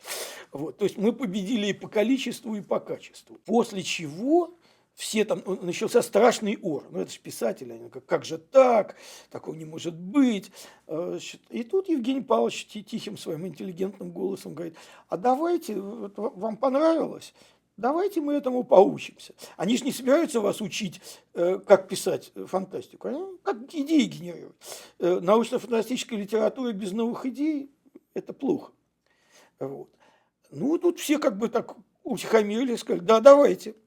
Вот. 0.51 0.79
То 0.79 0.85
есть 0.85 0.97
мы 0.97 1.13
победили 1.13 1.67
и 1.67 1.73
по 1.75 1.89
количеству, 1.89 2.55
и 2.55 2.63
по 2.63 2.81
качеству. 2.81 3.39
После 3.45 3.83
чего 3.83 4.57
все 4.97 5.27
там, 5.27 5.43
начался 5.61 6.01
страшный 6.01 6.59
ор. 6.63 6.85
Ну, 6.91 7.01
это 7.01 7.13
же 7.13 7.21
писатели, 7.21 7.73
они 7.73 7.91
как, 7.91 8.07
как 8.07 8.25
же 8.25 8.39
так, 8.39 8.97
такого 9.31 9.55
не 9.55 9.67
может 9.67 9.95
быть. 9.95 10.51
Э, 10.87 11.19
и 11.51 11.63
тут 11.65 11.89
Евгений 11.91 12.23
Павлович 12.23 12.67
тихим 12.67 13.19
своим 13.19 13.47
интеллигентным 13.47 14.11
голосом 14.11 14.55
говорит, 14.55 14.75
а 15.09 15.19
давайте, 15.19 15.75
вам 15.77 16.57
понравилось, 16.57 17.35
давайте 17.77 18.23
мы 18.23 18.33
этому 18.33 18.65
поучимся. 18.65 19.35
Они 19.59 19.77
же 19.77 19.85
не 19.85 19.93
собираются 19.93 20.41
вас 20.41 20.63
учить, 20.63 21.03
э, 21.35 21.59
как 21.59 21.89
писать 21.89 22.33
фантастику, 22.47 23.09
они 23.09 23.21
как 23.43 23.59
идеи 23.75 24.05
генерировать. 24.05 24.57
Э, 24.99 25.21
научно-фантастическая 25.21 26.19
литература 26.19 26.73
без 26.73 26.93
новых 26.93 27.27
идей– 27.27 27.71
это 28.15 28.33
плохо. 28.33 28.73
Вот. 29.59 29.91
Ну, 30.51 30.79
тут 30.79 30.99
все 31.01 31.19
как 31.19 31.37
бы 31.37 31.51
так 31.51 31.77
утихомирили, 32.03 32.77
сказали, 32.77 33.05
да, 33.05 33.21
давайте– 33.21 33.75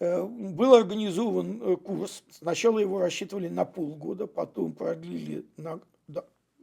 был 0.00 0.74
организован 0.74 1.60
э, 1.62 1.76
курс. 1.76 2.22
Сначала 2.30 2.78
его 2.78 3.00
рассчитывали 3.00 3.48
на 3.48 3.64
полгода, 3.64 4.26
потом 4.26 4.72
продлили 4.72 5.44
на 5.56 5.80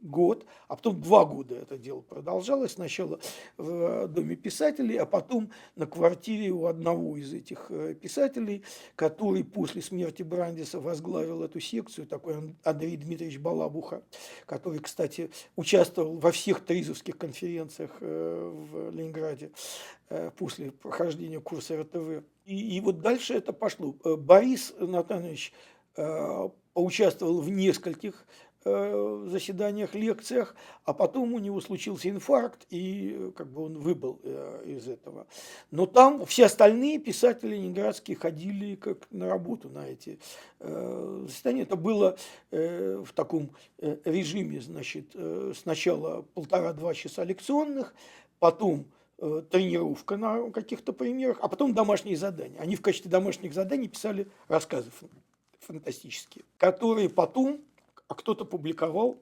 год, 0.02 0.46
а 0.68 0.76
потом 0.76 1.00
два 1.00 1.24
года 1.24 1.56
это 1.56 1.78
дело 1.78 2.00
продолжалось. 2.00 2.72
Сначала 2.72 3.18
в 3.56 4.04
э, 4.04 4.08
Доме 4.08 4.36
писателей, 4.36 4.96
а 4.96 5.06
потом 5.06 5.50
на 5.74 5.86
квартире 5.86 6.50
у 6.50 6.66
одного 6.66 7.16
из 7.16 7.32
этих 7.32 7.66
э, 7.70 7.94
писателей, 7.94 8.62
который 8.94 9.44
после 9.44 9.82
смерти 9.82 10.22
Брандиса 10.22 10.80
возглавил 10.80 11.42
эту 11.42 11.60
секцию, 11.60 12.06
такой 12.06 12.54
Андрей 12.62 12.96
Дмитриевич 12.96 13.38
Балабуха, 13.38 14.02
который, 14.46 14.78
кстати, 14.78 15.30
участвовал 15.56 16.18
во 16.18 16.30
всех 16.32 16.64
тризовских 16.64 17.18
конференциях 17.18 17.90
э, 18.00 18.52
в 18.70 18.90
Ленинграде 18.90 19.50
после 20.36 20.70
прохождения 20.70 21.40
курса 21.40 21.82
РТВ. 21.82 22.24
И, 22.46 22.76
и 22.76 22.80
вот 22.80 23.00
дальше 23.00 23.34
это 23.34 23.52
пошло. 23.52 23.94
Борис 24.04 24.74
Натанович 24.78 25.52
поучаствовал 26.74 27.40
в 27.40 27.50
нескольких 27.50 28.26
Э, 28.68 29.26
заседаниях, 29.28 29.94
лекциях, 29.94 30.56
а 30.84 30.92
потом 30.92 31.34
у 31.34 31.38
него 31.38 31.60
случился 31.60 32.10
инфаркт, 32.10 32.66
и 32.68 33.14
э, 33.16 33.30
как 33.36 33.48
бы 33.48 33.62
он 33.62 33.78
выбыл 33.78 34.18
э, 34.24 34.64
из 34.66 34.88
этого. 34.88 35.28
Но 35.70 35.86
там 35.86 36.26
все 36.26 36.46
остальные 36.46 36.98
писатели 36.98 37.54
ленинградские 37.54 38.16
ходили 38.16 38.74
как 38.74 39.06
на 39.12 39.28
работу 39.28 39.68
на 39.68 39.86
эти 39.86 40.18
заседания. 40.58 41.62
Это 41.62 41.76
было 41.76 42.16
в 42.50 43.12
таком 43.14 43.52
режиме, 43.78 44.60
значит, 44.60 45.14
сначала 45.56 46.22
полтора-два 46.34 46.92
часа 46.94 47.22
лекционных, 47.22 47.94
потом 48.40 48.86
тренировка 49.18 50.16
на 50.16 50.50
каких-то 50.50 50.92
примерах, 50.92 51.38
а 51.40 51.48
потом 51.48 51.74
домашние 51.74 52.16
задания. 52.16 52.60
Они 52.60 52.76
в 52.76 52.82
качестве 52.82 53.10
домашних 53.10 53.54
заданий 53.54 53.88
писали 53.88 54.28
рассказы 54.48 54.90
фантастические, 55.60 56.44
которые 56.58 57.08
потом 57.08 57.60
а 58.08 58.14
кто-то 58.14 58.44
публиковал. 58.44 59.18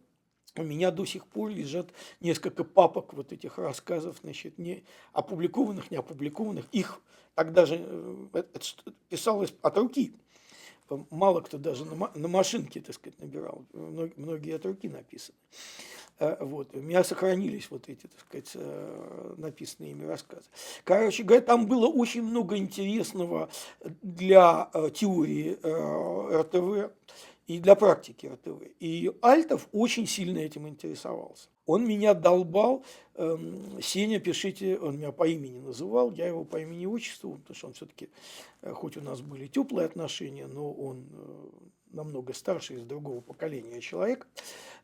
У 0.57 0.63
меня 0.63 0.91
до 0.91 1.05
сих 1.05 1.27
пор 1.27 1.51
лежат 1.51 1.89
несколько 2.21 2.63
папок 2.63 3.13
вот 3.13 3.33
этих 3.33 3.59
рассказов, 3.59 4.19
значит, 4.23 4.59
не 4.59 4.85
опубликованных, 5.13 5.91
не 5.91 5.97
опубликованных. 5.97 6.67
Их 6.71 7.01
тогда 7.35 7.67
же 7.67 7.81
э, 7.81 8.43
писалось 9.09 9.53
от 9.63 9.77
руки. 9.77 10.15
Мало 11.11 11.41
кто 11.41 11.59
даже 11.59 11.85
на, 11.85 12.11
на 12.15 12.29
машинке, 12.29 12.81
так 12.81 12.95
сказать, 12.95 13.19
набирал. 13.19 13.65
Многие 13.73 14.57
от 14.57 14.67
руки 14.67 14.89
написаны. 14.89 15.37
Э, 16.19 16.37
вот. 16.41 16.75
У 16.75 16.81
меня 16.81 17.03
сохранились 17.05 17.71
вот 17.71 17.89
эти, 17.89 18.07
так 18.07 18.21
сказать, 18.21 18.51
э, 18.55 19.35
написанные 19.37 19.93
ими 19.93 20.05
рассказы. 20.05 20.45
Короче 20.85 21.23
говоря, 21.23 21.43
там 21.43 21.67
было 21.67 21.87
очень 21.87 22.23
много 22.23 22.57
интересного 22.57 23.49
для 24.03 24.71
теории 24.95 25.59
РТВ 26.41 26.93
и 27.47 27.59
для 27.59 27.75
практики 27.75 28.27
РТВ. 28.27 28.63
И 28.81 29.13
Альтов 29.23 29.69
очень 29.73 30.07
сильно 30.07 30.39
этим 30.39 30.69
интересовался. 30.69 31.49
Он 31.67 31.87
меня 31.87 32.13
долбал, 32.13 32.85
эм, 33.15 33.81
Сеня, 33.81 34.21
пишите, 34.21 34.79
он 34.79 34.99
меня 34.99 35.13
по 35.13 35.27
имени 35.27 35.59
называл, 35.59 36.13
я 36.13 36.27
его 36.27 36.45
по 36.45 36.61
имени 36.61 36.83
и 36.83 36.87
отчеству, 36.87 37.39
потому 37.39 37.57
что 37.57 37.67
он 37.69 37.73
все-таки, 37.73 38.11
э, 38.61 38.73
хоть 38.73 38.97
у 38.97 39.01
нас 39.01 39.23
были 39.23 39.47
теплые 39.47 39.87
отношения, 39.87 40.47
но 40.47 40.71
он 40.71 41.07
э, 41.11 41.49
намного 41.93 42.35
старше, 42.35 42.75
из 42.75 42.85
другого 42.85 43.23
поколения 43.23 43.81
человек. 43.81 44.27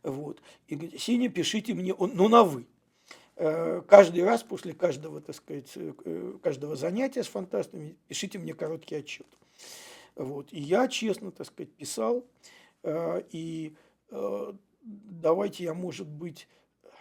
Вот. 0.02 0.40
И 0.68 0.74
говорит, 0.74 1.00
Сеня, 1.00 1.28
пишите 1.28 1.74
мне, 1.74 1.92
он, 1.92 2.12
ну 2.14 2.28
на 2.28 2.44
«вы». 2.44 2.66
Э, 3.36 3.82
каждый 3.86 4.24
раз 4.24 4.42
после 4.42 4.72
каждого, 4.72 5.20
так 5.20 5.36
сказать, 5.36 5.76
каждого 6.42 6.76
занятия 6.76 7.22
с 7.22 7.28
фантастами 7.28 7.96
пишите 8.08 8.38
мне 8.38 8.54
короткий 8.54 8.94
отчет. 8.94 9.26
Вот. 10.14 10.50
И 10.50 10.60
я 10.60 10.88
честно, 10.88 11.30
так 11.30 11.46
сказать, 11.46 11.72
писал, 11.72 12.24
и 12.82 13.74
давайте 14.82 15.64
я, 15.64 15.74
может 15.74 16.08
быть, 16.08 16.48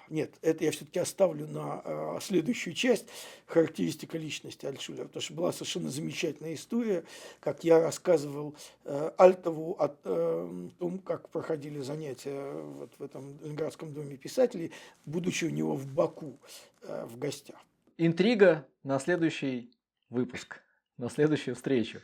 нет, 0.10 0.34
это 0.42 0.64
я 0.64 0.72
все-таки 0.72 1.00
оставлю 1.00 1.48
на 1.48 1.82
э, 1.84 2.18
следующую 2.22 2.74
часть 2.74 3.06
характеристика 3.46 4.18
личности 4.18 4.66
Альтшулера, 4.66 5.06
потому 5.06 5.22
что 5.22 5.34
была 5.34 5.52
совершенно 5.52 5.90
замечательная 5.90 6.54
история, 6.54 7.04
как 7.40 7.64
я 7.64 7.80
рассказывал 7.80 8.56
э, 8.86 9.12
Альтову 9.18 9.76
о 9.80 9.96
э, 10.04 10.70
том, 10.78 11.00
как 11.00 11.30
проходили 11.30 11.80
занятия 11.82 12.52
вот 12.52 12.92
в 12.98 13.04
этом 13.04 13.40
Ленинградском 13.42 13.94
доме 13.94 14.18
писателей, 14.18 14.72
будучи 15.06 15.46
у 15.46 15.50
него 15.50 15.76
в 15.76 15.88
Баку 15.88 16.40
э, 16.82 17.06
в 17.06 17.18
гостях. 17.18 17.58
Интрига 17.98 18.66
на 18.84 19.00
следующий 19.00 19.72
выпуск 20.10 20.62
на 21.00 21.10
следующую 21.10 21.56
встречу. 21.56 22.02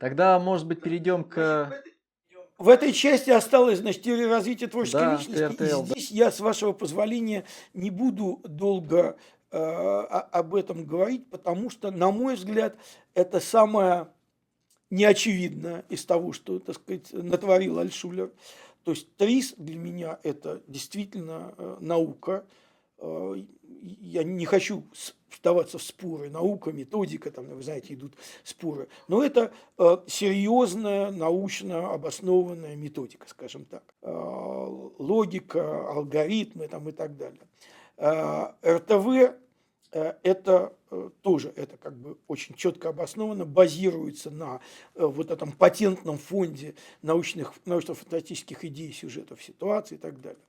Тогда, 0.00 0.38
может 0.38 0.66
быть, 0.66 0.80
перейдем 0.80 1.24
к... 1.24 1.82
В 2.58 2.70
этой 2.70 2.92
части 2.92 3.28
осталось, 3.28 3.80
значит, 3.80 4.02
теория 4.02 4.28
развития 4.28 4.66
творческой 4.66 5.00
да, 5.00 5.16
личности. 5.16 5.56
ТРТЛ, 5.56 5.82
и 5.82 5.84
здесь 5.86 6.10
да. 6.10 6.16
я, 6.16 6.30
с 6.30 6.40
вашего 6.40 6.72
позволения, 6.72 7.44
не 7.74 7.90
буду 7.90 8.40
долго 8.44 9.16
э, 9.50 9.58
об 9.58 10.54
этом 10.54 10.86
говорить, 10.86 11.28
потому 11.28 11.68
что, 11.68 11.90
на 11.90 12.10
мой 12.10 12.34
взгляд, 12.36 12.74
это 13.12 13.40
самое 13.40 14.08
неочевидное 14.88 15.84
из 15.90 16.06
того, 16.06 16.32
что, 16.32 16.58
так 16.58 16.76
сказать, 16.76 17.12
натворил 17.12 17.78
Альшулер. 17.78 18.32
То 18.84 18.92
есть 18.92 19.14
ТРИС 19.16 19.54
для 19.58 19.76
меня 19.76 20.18
это 20.22 20.62
действительно 20.66 21.52
э, 21.58 21.76
наука. 21.80 22.46
Э, 22.98 23.34
я 23.82 24.24
не 24.24 24.46
хочу 24.46 24.84
вдаваться 25.38 25.78
в 25.78 25.82
споры, 25.82 26.30
наука, 26.30 26.72
методика, 26.72 27.30
там, 27.30 27.46
вы 27.46 27.62
знаете, 27.62 27.94
идут 27.94 28.14
споры. 28.42 28.88
Но 29.06 29.22
это 29.22 29.52
э, 29.78 29.98
серьезная, 30.06 31.10
научно 31.10 31.92
обоснованная 31.92 32.76
методика, 32.76 33.28
скажем 33.28 33.64
так. 33.64 33.84
Э, 34.02 34.10
логика, 34.98 35.88
алгоритмы 35.90 36.68
там, 36.68 36.88
и 36.88 36.92
так 36.92 37.16
далее. 37.16 37.40
РТВ 37.98 39.34
это 39.90 40.74
тоже 41.22 41.50
это 41.56 41.78
как 41.78 41.96
бы 41.96 42.18
очень 42.28 42.54
четко 42.54 42.90
обосновано, 42.90 43.46
базируется 43.46 44.30
на 44.30 44.60
вот 44.94 45.30
этом 45.30 45.52
патентном 45.52 46.18
фонде 46.18 46.74
научных, 47.00 47.54
научно-фантастических 47.64 48.66
идей, 48.66 48.92
сюжетов, 48.92 49.42
ситуаций 49.42 49.96
и 49.96 50.00
так 50.00 50.20
далее. 50.20 50.42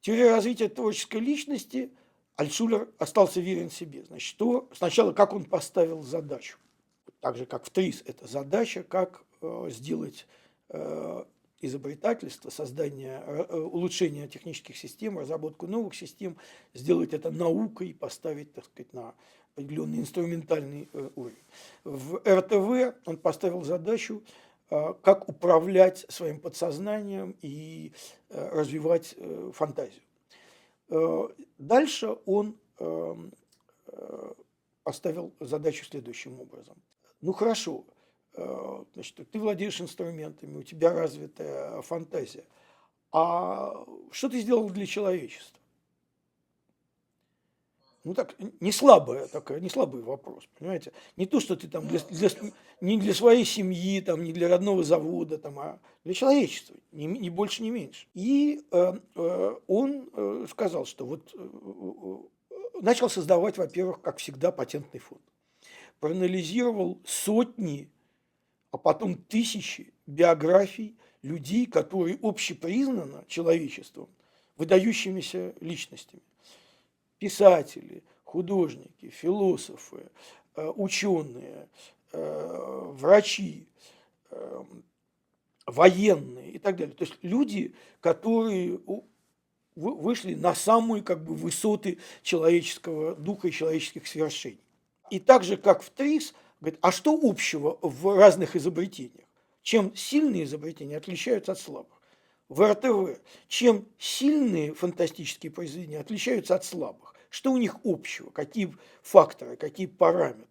Теория 0.00 0.30
развития 0.30 0.68
творческой 0.68 1.20
личности 1.20 1.90
Альтшулер 2.36 2.88
остался 2.98 3.40
верен 3.40 3.70
себе. 3.70 4.04
Значит, 4.04 4.28
что 4.28 4.68
сначала 4.72 5.12
как 5.12 5.32
он 5.32 5.44
поставил 5.44 6.02
задачу. 6.02 6.58
Так 7.20 7.36
же, 7.36 7.46
как 7.46 7.64
в 7.64 7.70
ТРИС, 7.70 8.02
это 8.06 8.28
задача, 8.28 8.82
как 8.82 9.24
сделать 9.68 10.26
изобретательство, 11.60 12.50
создание, 12.50 13.22
э, 13.26 13.46
э, 13.48 13.58
улучшение 13.58 14.28
технических 14.28 14.76
систем, 14.76 15.18
разработку 15.18 15.66
новых 15.66 15.94
систем, 15.94 16.36
сделать 16.74 17.14
это 17.14 17.30
наукой, 17.30 17.94
поставить, 17.94 18.52
так 18.52 18.64
сказать, 18.64 18.92
на 18.92 19.14
определенный 19.54 19.98
инструментальный 19.98 20.88
э, 20.92 21.10
уровень. 21.14 21.36
В 21.84 22.20
РТВ 22.26 22.96
он 23.06 23.16
поставил 23.16 23.62
задачу, 23.62 24.22
как 24.68 25.28
управлять 25.28 26.04
своим 26.08 26.40
подсознанием 26.40 27.36
и 27.40 27.92
развивать 28.28 29.14
фантазию. 29.52 30.02
Дальше 31.58 32.16
он 32.26 32.56
эм, 32.78 33.32
поставил 34.82 35.32
задачу 35.40 35.84
следующим 35.84 36.40
образом. 36.40 36.76
Ну 37.20 37.32
хорошо, 37.32 37.84
Э, 38.36 38.84
значит, 38.94 39.30
ты 39.30 39.38
владеешь 39.38 39.80
инструментами, 39.80 40.58
у 40.58 40.62
тебя 40.62 40.92
развитая 40.92 41.80
фантазия. 41.82 42.44
А 43.12 43.84
что 44.10 44.28
ты 44.28 44.40
сделал 44.40 44.68
для 44.68 44.86
человечества? 44.86 45.58
Ну 48.06 48.14
так, 48.14 48.36
не 48.60 48.70
слабая 48.70 49.26
такая, 49.26 49.58
не 49.58 49.68
слабый 49.68 50.00
вопрос, 50.00 50.44
понимаете? 50.56 50.92
Не 51.16 51.26
то, 51.26 51.40
что 51.40 51.56
ты 51.56 51.66
там 51.66 51.88
для, 51.88 51.98
для, 51.98 52.30
не 52.80 53.00
для 53.00 53.12
своей 53.12 53.44
семьи, 53.44 54.00
там, 54.00 54.22
не 54.22 54.32
для 54.32 54.48
родного 54.48 54.84
завода, 54.84 55.38
там, 55.38 55.58
а 55.58 55.80
для 56.04 56.14
человечества, 56.14 56.76
ни, 56.92 57.06
ни 57.06 57.28
больше, 57.28 57.64
ни 57.64 57.70
меньше. 57.70 58.06
И 58.14 58.64
э, 58.70 58.92
э, 59.16 59.56
он 59.66 60.08
э, 60.12 60.46
сказал, 60.48 60.86
что 60.86 61.04
вот 61.04 61.34
э, 61.34 61.48
э, 62.50 62.54
начал 62.80 63.10
создавать, 63.10 63.58
во-первых, 63.58 64.00
как 64.02 64.18
всегда, 64.18 64.52
патентный 64.52 65.00
фонд. 65.00 65.22
Проанализировал 65.98 67.00
сотни 67.04 67.90
а 68.70 68.78
потом 68.78 69.16
тысячи 69.16 69.92
биографий 70.06 70.94
людей, 71.22 71.66
которые 71.66 72.20
общепризнаны 72.22 73.24
человечеством, 73.26 74.08
выдающимися 74.56 75.54
личностями. 75.60 76.22
Писатели, 77.18 78.02
художники, 78.24 79.08
философы, 79.08 80.10
э, 80.54 80.72
ученые, 80.76 81.68
э, 82.12 82.82
врачи, 82.92 83.66
э, 84.30 84.64
военные 85.66 86.52
и 86.52 86.58
так 86.58 86.76
далее. 86.76 86.94
То 86.94 87.04
есть 87.04 87.16
люди, 87.22 87.74
которые 88.00 88.80
вышли 89.74 90.34
на 90.34 90.54
самые 90.54 91.02
как 91.02 91.24
бы, 91.24 91.34
высоты 91.34 91.98
человеческого 92.22 93.14
духа 93.14 93.48
и 93.48 93.52
человеческих 93.52 94.06
свершений. 94.06 94.60
И 95.10 95.20
так 95.20 95.44
же, 95.44 95.56
как 95.56 95.82
в 95.82 95.90
ТРИС– 95.90 96.34
Говорит, 96.60 96.78
а 96.82 96.90
что 96.90 97.18
общего 97.22 97.78
в 97.82 98.16
разных 98.16 98.56
изобретениях? 98.56 99.26
Чем 99.62 99.94
сильные 99.94 100.44
изобретения 100.44 100.96
отличаются 100.96 101.52
от 101.52 101.58
слабых? 101.58 101.95
В 102.48 102.62
РТВ, 102.62 103.20
чем 103.48 103.86
сильные 103.98 104.74
фантастические 104.74 105.50
произведения 105.50 105.98
отличаются 105.98 106.54
от 106.54 106.64
слабых? 106.64 107.14
Что 107.28 107.52
у 107.52 107.56
них 107.56 107.76
общего? 107.84 108.30
Какие 108.30 108.74
факторы, 109.02 109.56
какие 109.56 109.86
параметры? 109.86 110.46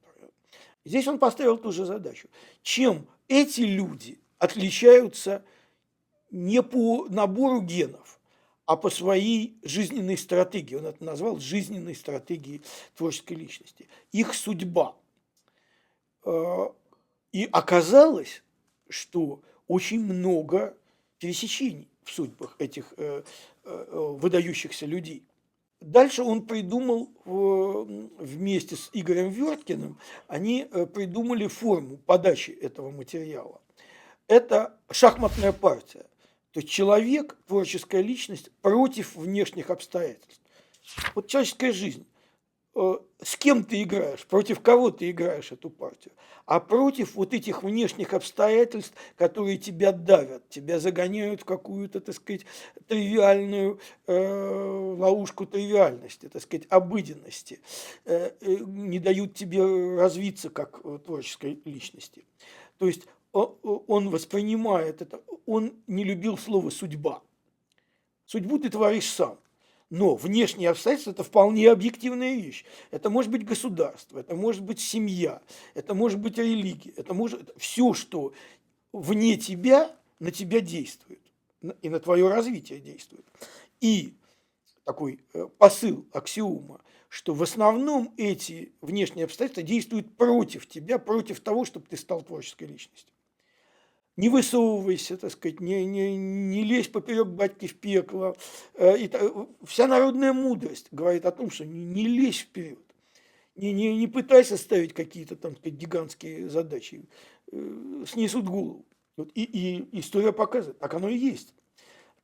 Здесь 0.83 1.07
он 1.07 1.19
поставил 1.19 1.57
ту 1.57 1.71
же 1.71 1.85
задачу. 1.85 2.27
Чем 2.61 3.07
эти 3.27 3.61
люди 3.61 4.19
отличаются 4.37 5.43
не 6.31 6.61
по 6.61 7.07
набору 7.07 7.61
генов, 7.61 8.19
а 8.65 8.75
по 8.75 8.89
своей 8.89 9.57
жизненной 9.63 10.17
стратегии. 10.17 10.75
Он 10.75 10.87
это 10.87 11.03
назвал 11.03 11.39
жизненной 11.39 11.95
стратегией 11.95 12.61
творческой 12.95 13.33
личности. 13.33 13.87
Их 14.11 14.33
судьба– 14.33 14.95
Э, 16.25 16.69
и 17.31 17.47
оказалось, 17.51 18.43
что 18.89 19.41
очень 19.67 20.03
много 20.03 20.75
пересечений 21.25 21.87
в 22.03 22.11
судьбах 22.11 22.55
этих 22.59 22.93
э, 22.97 23.23
э, 23.63 24.15
выдающихся 24.21 24.85
людей. 24.85 25.23
Дальше 25.81 26.21
он 26.21 26.45
придумал 26.45 27.09
вместе 27.25 28.75
с 28.75 28.89
Игорем 28.93 29.29
Верткиным, 29.29 29.97
они 30.27 30.67
придумали 30.93 31.47
форму 31.47 31.97
подачи 31.97 32.51
этого 32.51 32.91
материала. 32.91 33.59
Это 34.27 34.77
шахматная 34.89 35.51
партия. 35.51 36.05
То 36.51 36.59
есть 36.59 36.69
человек, 36.69 37.37
творческая 37.47 38.01
личность 38.01 38.51
против 38.61 39.15
внешних 39.15 39.69
обстоятельств. 39.69 40.41
Вот 41.15 41.27
человеческая 41.27 41.73
жизнь. 41.73 42.05
Э, 42.75 42.97
с 43.23 43.37
кем 43.37 43.63
ты 43.63 43.83
играешь, 43.83 44.25
против 44.25 44.59
кого 44.59 44.91
ты 44.91 45.09
играешь 45.09 45.53
эту 45.53 45.69
партию, 45.69 46.13
а 46.45 46.59
против 46.59 47.15
вот 47.15 47.33
этих 47.33 47.63
внешних 47.63 48.13
обстоятельств, 48.13 48.93
которые 49.15 49.57
тебя 49.57 49.93
давят, 49.93 50.47
тебя 50.49 50.79
загоняют 50.79 51.41
в 51.41 51.45
какую-то, 51.45 52.01
так 52.01 52.13
сказать, 52.13 52.45
тривиальную 52.87 53.79
э, 54.07 54.95
ловушку 54.97 55.45
тривиальности, 55.45 56.27
так 56.27 56.41
сказать, 56.41 56.67
обыденности, 56.69 57.61
э, 58.03 58.31
э, 58.41 58.55
не 58.65 58.99
дают 58.99 59.33
тебе 59.33 59.63
развиться 59.95 60.49
как 60.49 60.81
творческой 61.05 61.61
личности. 61.63 62.25
То 62.77 62.87
есть 62.87 63.03
он 63.31 64.09
воспринимает 64.09 65.01
это, 65.01 65.21
он 65.45 65.73
не 65.87 66.03
любил 66.03 66.37
слово 66.37 66.69
«судьба». 66.69 67.21
Судьбу 68.25 68.59
ты 68.59 68.69
творишь 68.69 69.09
сам. 69.09 69.37
Но 69.89 70.15
внешние 70.15 70.69
обстоятельства– 70.69 71.11
это 71.11 71.23
вполне 71.23 71.69
объективная 71.69 72.35
вещь. 72.35 72.65
Это 72.89 73.09
может 73.09 73.31
быть 73.31 73.45
государство, 73.45 74.19
это 74.19 74.35
может 74.35 74.63
быть 74.63 74.79
семья, 74.79 75.41
это 75.75 75.93
может 75.93 76.19
быть 76.19 76.37
религия, 76.37 76.91
это 76.97 77.13
может 77.13 77.51
все, 77.57 77.93
что 77.93 78.33
вне 78.91 79.37
тебя, 79.37 79.95
на 80.19 80.31
тебя 80.31 80.59
действует 80.59 81.21
и 81.81 81.89
на 81.89 81.99
твое 81.99 82.27
развитие 82.27 82.79
действует. 82.79 83.25
И 83.79 84.15
такой 84.85 85.19
э, 85.33 85.47
посыл, 85.57 86.05
аксиома, 86.11 86.81
что 87.09 87.33
в 87.33 87.43
основном 87.43 88.13
эти 88.17 88.73
внешние 88.81 89.25
обстоятельства 89.25 89.63
действуют 89.63 90.17
против 90.17 90.67
тебя, 90.67 90.97
против 90.97 91.41
того, 91.41 91.63
чтобы 91.65 91.85
ты 91.87 91.97
стал 91.97 92.21
творческой 92.21 92.67
личностью 92.67 93.14
не 94.17 94.29
высовывайся, 94.29 95.17
так 95.17 95.31
сказать, 95.31 95.59
не, 95.59 95.85
не, 95.85 96.15
не 96.15 96.63
лезь 96.63 96.87
поперек 96.87 97.27
батьки 97.27 97.67
в 97.67 97.75
пекло. 97.75 98.35
Э, 98.75 98.97
и, 98.97 99.11
вся 99.65 99.87
народная 99.87 100.33
мудрость 100.33 100.87
говорит 100.91 101.25
о 101.25 101.31
том, 101.31 101.49
что 101.49 101.65
не, 101.65 101.85
не 101.85 102.07
лезь 102.07 102.39
вперед, 102.39 102.79
не, 103.55 103.73
не, 103.73 103.95
не 103.95 104.07
пытайся 104.07 104.57
ставить 104.57 104.93
какие-то 104.93 105.35
там 105.35 105.55
сказать, 105.55 105.77
гигантские 105.77 106.49
задачи, 106.49 107.03
э, 107.51 108.05
снесут 108.07 108.45
голову. 108.45 108.85
Вот, 109.17 109.31
и, 109.33 109.43
и 109.43 109.99
история 109.99 110.33
показывает, 110.33 110.79
так 110.79 110.93
оно 110.93 111.09
и 111.09 111.17
есть. 111.17 111.53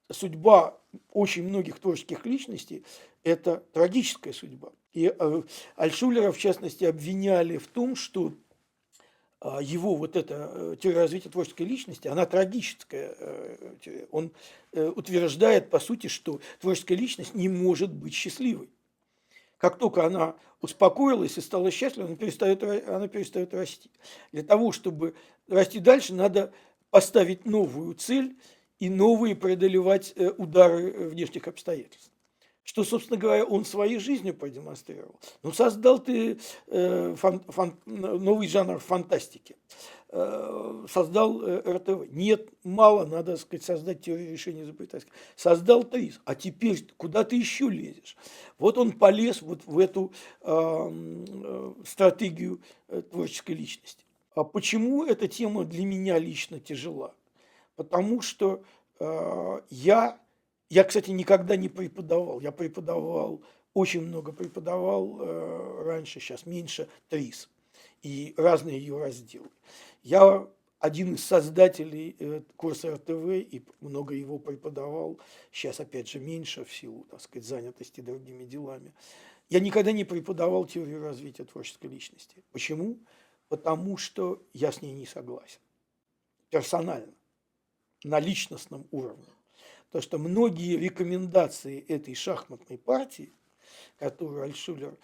Судьба 0.10 0.78
очень 1.12 1.48
многих 1.48 1.80
творческих 1.80 2.26
личностей– 2.26 2.84
это 3.24 3.64
трагическая 3.72 4.34
судьба. 4.34 4.74
И 4.94 5.14
э, 5.18 5.44
Альшулера, 5.76 6.32
в 6.32 6.38
частности, 6.38 6.84
обвиняли 6.84 7.58
в 7.58 7.68
том, 7.68 7.96
что 7.96 8.34
его 9.44 9.96
вот 9.96 10.16
эта 10.16 10.52
э, 10.54 10.76
теория 10.80 11.00
развития 11.00 11.30
творческой 11.30 11.64
личности, 11.64 12.08
она 12.08 12.26
трагическая. 12.26 13.16
Э, 13.18 14.06
он 14.12 14.32
э, 14.72 14.88
утверждает, 14.88 15.70
по 15.70 15.80
сути, 15.80 16.08
что 16.08 16.40
творческая 16.60 16.96
личность 16.96 17.34
не 17.34 17.50
может 17.50 17.92
быть 17.92 18.14
счастливой. 18.14 18.70
Как 19.58 19.78
только 19.78 20.06
она 20.06 20.36
успокоилась 20.62 21.38
и 21.38 21.42
стала 21.42 21.72
счастлива, 21.72 22.08
она 22.08 22.16
перестает, 22.16 22.64
она 22.88 23.08
перестает 23.08 23.54
расти. 23.54 23.90
Для 24.32 24.44
того, 24.44 24.72
чтобы 24.72 25.16
расти 25.48 25.80
дальше, 25.80 26.14
надо 26.14 26.54
поставить 26.92 27.46
новую 27.46 27.96
цель 27.96 28.36
и 28.80 28.90
новые 28.90 29.36
преодолевать 29.36 30.14
удары 30.38 31.10
внешних 31.10 31.48
обстоятельств 31.48 32.12
что, 32.64 32.84
собственно 32.84 33.20
говоря, 33.20 33.44
он 33.44 33.66
своей 33.66 34.00
жизнью 34.00 34.34
продемонстрировал. 34.34 35.16
Ну, 35.44 35.52
создал 35.52 36.00
ты 36.00 36.40
э, 36.68 37.16
фан, 37.16 37.42
фан, 37.48 37.76
новый 37.86 38.48
жанр 38.48 38.80
фантастики, 38.80 39.58
э, 40.10 40.86
создал 40.90 41.42
э, 41.42 41.74
РТВ. 41.74 42.12
Нет, 42.12 42.50
мало, 42.64 43.06
надо 43.06 43.38
сказать, 43.38 43.64
создать 43.64 44.02
теорию 44.02 44.32
решения 44.32 44.64
изобретательства. 44.64 45.14
Создал 45.36 45.84
ТРИС, 45.84 46.22
а 46.24 46.36
теперь 46.36 46.88
куда 46.98 47.24
ты 47.24 47.36
еще 47.36 47.68
лезешь? 47.68 48.16
Вот 48.58 48.78
он 48.78 48.92
полез 48.92 49.42
вот 49.42 49.66
в 49.66 49.80
эту 49.80 50.14
э, 50.42 51.74
стратегию 51.86 52.62
э, 52.88 53.02
творческой 53.02 53.56
личности. 53.56 54.06
А 54.36 54.44
почему 54.44 55.04
эта 55.04 55.28
тема 55.28 55.66
для 55.66 55.84
меня 55.84 56.18
лично 56.18 56.60
тяжела? 56.60 57.14
Потому 57.76 58.22
что 58.22 58.64
э, 59.00 59.62
я 59.70 60.21
я, 60.72 60.84
кстати, 60.84 61.12
никогда 61.12 61.56
не 61.56 61.70
преподавал. 61.70 62.40
Я 62.42 62.52
преподавал 62.52 63.44
очень 63.74 64.02
много 64.02 64.32
преподавал 64.32 65.22
э, 65.22 65.84
раньше, 65.84 66.20
сейчас 66.20 66.46
меньше, 66.46 66.90
ТРИС 67.10 67.50
и 68.04 68.34
разные 68.38 68.80
ее 68.80 68.98
разделы. 68.98 69.50
Я 70.04 70.48
один 70.80 71.16
из 71.16 71.24
создателей 71.24 72.16
э, 72.20 72.42
курса 72.58 72.96
РТВ 72.96 73.30
и 73.30 73.64
много 73.80 74.14
его 74.14 74.40
преподавал, 74.40 75.20
сейчас 75.52 75.80
опять 75.80 76.10
же 76.10 76.20
меньше 76.20 76.66
в 76.66 76.74
силу, 76.74 77.06
так 77.10 77.22
сказать, 77.22 77.48
занятости 77.48 78.02
другими 78.02 78.46
делами. 78.46 78.94
Я 79.50 79.60
никогда 79.60 79.92
не 79.92 80.04
преподавал 80.04 80.66
теорию 80.66 81.02
развития 81.02 81.46
творческой 81.46 81.88
личности. 81.88 82.44
Почему? 82.52 82.98
Потому 83.48 83.98
что 83.98 84.42
я 84.54 84.72
с 84.72 84.82
ней 84.82 84.94
не 84.94 85.06
согласен. 85.06 85.60
Персонально, 86.50 87.14
на 88.04 88.20
личностном 88.20 88.88
уровне. 88.92 89.31
Потому 89.92 90.04
что 90.04 90.18
многие 90.20 90.78
рекомендации 90.78 91.84
этой 91.86 92.16
шахматной 92.16 92.78
партии, 92.78 93.34
которую 94.00 94.44
Альшулер 94.44 94.98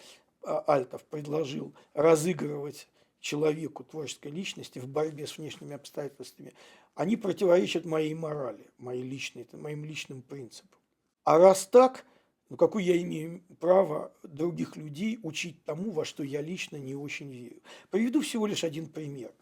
а, 0.44 0.64
Альтов 0.66 1.04
предложил 1.04 1.74
разыгрывать 1.94 2.88
человеку, 3.20 3.84
творческой 3.84 4.32
личности 4.32 4.80
в 4.80 4.88
борьбе 4.88 5.28
с 5.28 5.38
внешними 5.38 5.76
обстоятельствами, 5.76 6.54
они 6.96 7.18
противоречат 7.18 7.84
моей 7.84 8.14
морали, 8.14 8.66
моей 8.78 9.04
личной, 9.04 9.46
моим 9.52 9.84
личным 9.84 10.22
принципам. 10.22 10.80
А 11.26 11.38
раз 11.38 11.68
так, 11.68 12.06
ну 12.50 12.56
какое 12.56 12.84
я 12.84 12.98
имею 13.02 13.44
право 13.60 14.14
других 14.24 14.78
людей 14.78 15.20
учить 15.22 15.66
тому, 15.66 15.92
во 15.92 16.06
что 16.06 16.24
я 16.24 16.42
лично 16.42 16.78
не 16.78 16.96
очень 16.96 17.30
верю? 17.30 17.62
Приведу 17.90 18.22
всего 18.22 18.48
лишь 18.48 18.64
один 18.64 18.88
пример. 18.88 19.34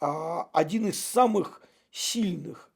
А, 0.00 0.48
один 0.54 0.86
из 0.86 0.98
самых 0.98 1.60
сильных 1.90 2.71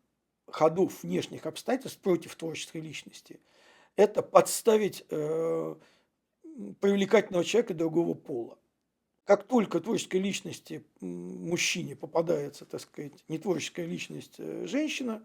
ходов 0.47 1.03
внешних 1.03 1.47
обстоятельств 1.47 2.01
против 2.01 2.35
творческой 2.37 2.81
личности– 2.81 3.41
это 3.97 4.23
подставить 4.23 5.05
э, 5.11 5.75
привлекательного 6.81 7.45
человека 7.45 7.75
другого 7.75 8.15
пола. 8.15 8.59
Как 9.25 9.45
только 9.45 9.81
творческой 9.81 10.21
личности 10.21 10.85
мужчине 11.01 11.97
попадается, 11.97 12.65
так 12.65 12.81
сказать, 12.81 13.13
не 13.29 13.39
творческая 13.39 13.87
личность 13.87 14.35
э, 14.39 14.67
женщина, 14.67 15.25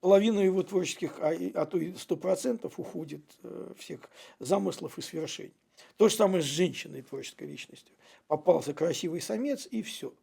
половина 0.00 0.40
его 0.40 0.62
творческих, 0.62 1.18
а, 1.20 1.34
а 1.54 1.66
то 1.66 1.76
и 1.76 1.94
сто 1.94 2.16
процентов 2.16 2.78
уходит 2.78 3.22
э, 3.42 3.74
всех 3.76 4.00
замыслов 4.38 4.96
и 4.98 5.02
свершений. 5.02 5.54
То 5.96 6.08
же 6.08 6.14
самое 6.14 6.42
с 6.42 6.46
женщиной 6.46 7.02
творческой 7.02 7.48
личностью. 7.48 7.94
Попался 8.28 8.72
красивый 8.72 9.20
самец 9.20 9.66
и 9.70 9.82
все 9.82 10.14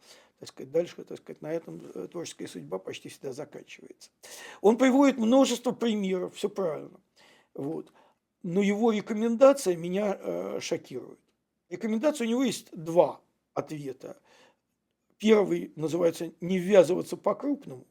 так 0.42 0.50
сказать, 0.50 0.72
дальше, 0.72 1.04
так 1.04 1.20
сказать, 1.20 1.44
на 1.44 1.54
этом 1.54 1.80
э, 1.94 2.08
творческая 2.08 2.48
судьба 2.48 2.80
почти 2.80 3.10
всегда 3.10 3.32
заканчивается. 3.32 4.10
Он 4.62 4.76
приводит 4.76 5.20
множество 5.20 5.72
примеров, 5.72 6.34
все 6.34 6.50
правильно. 6.50 7.00
Вот. 7.54 7.94
Но 8.42 8.64
его 8.64 8.92
рекомендация 8.92 9.76
меня 9.76 10.18
э, 10.20 10.60
шокирует. 10.60 11.20
Рекомендация 11.70 12.26
у 12.26 12.30
него 12.32 12.44
есть 12.44 12.70
два 12.72 13.22
ответа. 13.54 14.20
Первый 15.20 15.74
называется 15.76 16.34
«не 16.42 16.58
ввязываться 16.58 17.18
по-крупному». 17.18 17.86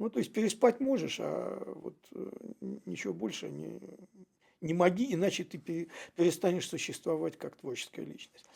Ну, 0.00 0.10
то 0.10 0.18
есть 0.18 0.32
переспать 0.32 0.80
можешь, 0.80 1.20
а 1.20 1.62
вот 1.76 1.94
э, 2.10 2.28
ничего 2.86 3.14
больше 3.14 3.48
не, 3.50 3.80
не 4.60 4.74
моги, 4.74 5.14
иначе 5.14 5.44
ты 5.44 5.88
перестанешь 6.16 6.68
существовать 6.68 7.38
как 7.38 7.54
творческая 7.54 8.04
личность. 8.04 8.46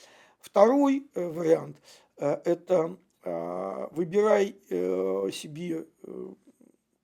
Второй 0.40 1.08
э, 1.14 1.24
вариант– 1.24 1.80
это 2.16 2.98
выбирай 3.24 4.56
э, 4.68 5.30
себе 5.32 5.86
э, 6.02 6.28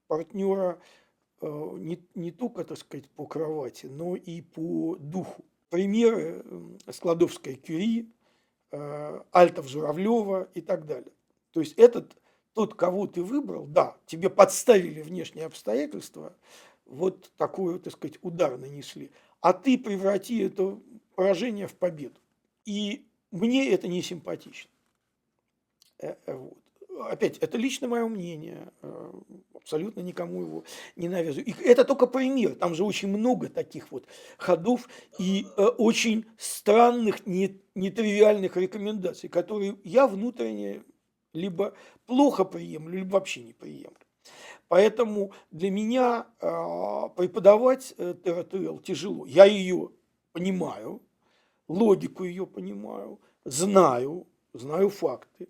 партнера 0.09 0.81
э, 1.41 1.47
не, 1.79 2.03
не 2.15 2.33
только, 2.33 2.65
так 2.65 2.79
сказать, 2.79 3.09
по 3.11 3.27
кровати, 3.27 3.87
но 3.87 4.17
и 4.17 4.41
по 4.41 4.97
духу. 4.97 5.45
Примеры 5.71 6.45
Складовская 6.91 7.55
Кюри, 7.55 8.11
Альтов 8.71 9.69
Журавлева 9.69 10.49
и 10.55 10.63
так 10.63 10.87
далее. 10.87 11.13
То 11.53 11.61
есть 11.61 11.75
этот, 11.75 12.17
тот, 12.55 12.75
кого 12.75 13.07
ты 13.07 13.23
выбрал, 13.23 13.67
да, 13.67 13.97
тебе 14.07 14.31
подставили 14.31 15.03
внешние 15.03 15.45
обстоятельства, 15.45 16.35
вот 16.87 17.31
такой, 17.37 17.79
так 17.79 17.93
сказать, 17.93 18.19
удар 18.23 18.57
нанесли, 18.57 19.11
а 19.41 19.53
ты 19.53 19.77
преврати 19.77 20.41
это 20.41 20.81
поражение 21.15 21.67
в 21.67 21.75
победу. 21.75 22.19
И 22.65 23.07
мне 23.31 23.71
это 23.71 23.89
не 23.89 24.03
симпатично. 24.03 24.71
Э, 26.01 26.15
э, 26.27 26.35
вот. 26.35 26.59
Опять, 27.11 27.39
это 27.39 27.57
лично 27.59 27.87
мое 27.87 28.09
мнение, 28.09 28.73
э, 28.83 29.13
абсолютно 29.55 30.01
никому 30.01 30.43
его 30.43 30.65
не 30.97 31.09
навязываю. 31.09 31.47
И 31.47 31.55
это 31.63 31.85
только 31.85 32.09
пример, 32.09 32.57
там 32.57 32.75
же 32.75 32.83
очень 32.83 33.09
много 33.09 33.49
таких 33.49 33.93
вот 33.93 34.05
ходов 34.37 34.89
и 35.17 35.47
очень 35.57 36.25
странных, 36.37 37.25
нетривиальных 37.25 38.57
рекомендаций, 38.57 39.29
которые 39.29 39.77
я 39.85 40.09
внутренне 40.09 40.83
либо 41.33 41.75
плохо 42.07 42.45
приемлю, 42.45 42.99
либо 42.99 43.13
вообще 43.13 43.45
не 43.45 43.53
приемлю. 43.53 43.97
Поэтому 44.67 45.33
для 45.53 45.71
меня 45.71 46.27
преподавать 46.41 47.95
ТРТЛ 47.97 48.79
тяжело. 48.79 49.25
Я 49.25 49.45
ее 49.45 49.93
понимаю, 50.33 51.01
логику 51.69 52.25
ее 52.25 52.45
понимаю, 52.45 53.21
знаю, 53.45 54.27
знаю 54.53 54.91
факты. 54.91 55.49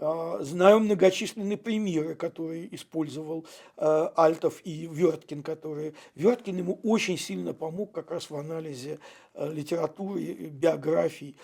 А, 0.00 0.38
знаю 0.42 0.78
многочисленные 0.78 1.58
примеры, 1.58 2.14
которые 2.14 2.72
использовал 2.74 3.46
а, 3.76 4.12
Альтов 4.16 4.60
и 4.64 4.86
Верткин, 4.86 5.42
которые... 5.42 5.94
Верткин 6.14 6.56
ему 6.56 6.78
очень 6.84 7.18
сильно 7.18 7.52
помог 7.52 7.92
как 7.92 8.12
раз 8.12 8.30
в 8.30 8.36
анализе 8.36 9.00
а, 9.34 9.48
литературы, 9.48 10.22
биографий 10.22 11.36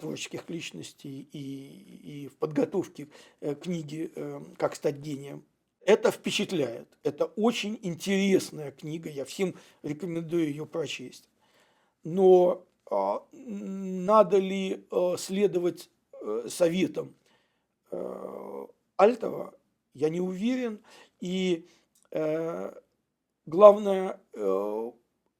творческих 0.00 0.50
личностей 0.50 1.28
и, 1.32 2.24
и 2.24 2.28
в 2.28 2.36
подготовке 2.36 3.08
э, 3.40 3.54
книги 3.54 4.10
э, 4.14 4.40
«Как 4.56 4.74
стать 4.74 4.96
гением». 4.96 5.44
Это 5.84 6.10
впечатляет. 6.10 6.88
Это 7.04 7.26
очень 7.26 7.78
интересная 7.82 8.72
книга, 8.72 9.08
я 9.08 9.24
всем 9.24 9.54
рекомендую 9.82 10.48
ее 10.48 10.66
прочесть. 10.66 11.28
Но 12.02 12.64
надо 13.32 14.38
ли 14.38 14.84
э, 14.90 15.14
следовать 15.16 15.88
советам 16.48 17.14
Э, 17.14 17.19
Альтова, 18.96 19.54
я 19.94 20.08
не 20.08 20.20
уверен. 20.20 20.82
И 21.20 21.68
э, 22.10 22.72
главное, 23.46 24.20
э, 24.32 24.92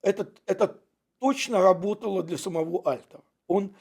это, 0.02 0.32
это 0.46 0.80
точно 1.18 1.62
работало 1.62 2.22
для 2.22 2.38
самого 2.38 2.82
Альтова. 2.90 3.24
Он 3.46 3.74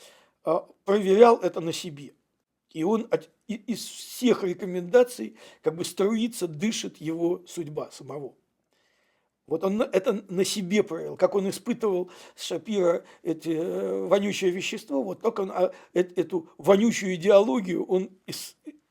э, 0.45 0.55
проверял 0.85 1.37
это 1.37 1.61
на 1.61 1.73
себе. 1.73 2.13
И 2.71 2.83
он 2.83 3.07
от, 3.09 3.29
из 3.47 3.83
всех 3.83 4.43
рекомендаций 4.43 5.37
как 5.61 5.75
бы 5.75 5.83
струится, 5.83 6.47
дышит 6.47 6.97
его 6.97 7.43
судьба 7.47 7.89
самого. 7.91 8.35
Вот 9.49 9.63
он 9.63 9.81
это 9.81 10.23
на 10.29 10.45
себе 10.45 10.83
проявил, 10.83 11.17
как 11.17 11.35
он 11.35 11.49
испытывал 11.49 12.11
с 12.35 12.43
Шапира 12.43 13.03
эти 13.23 13.49
э, 13.49 14.05
вонючее 14.05 14.51
вещество, 14.51 15.01
вот 15.03 15.21
так 15.21 15.39
он 15.39 15.51
а, 15.51 15.71
эту 15.93 16.49
вонючую 16.57 17.15
идеологию 17.15 17.83
он 17.83 18.09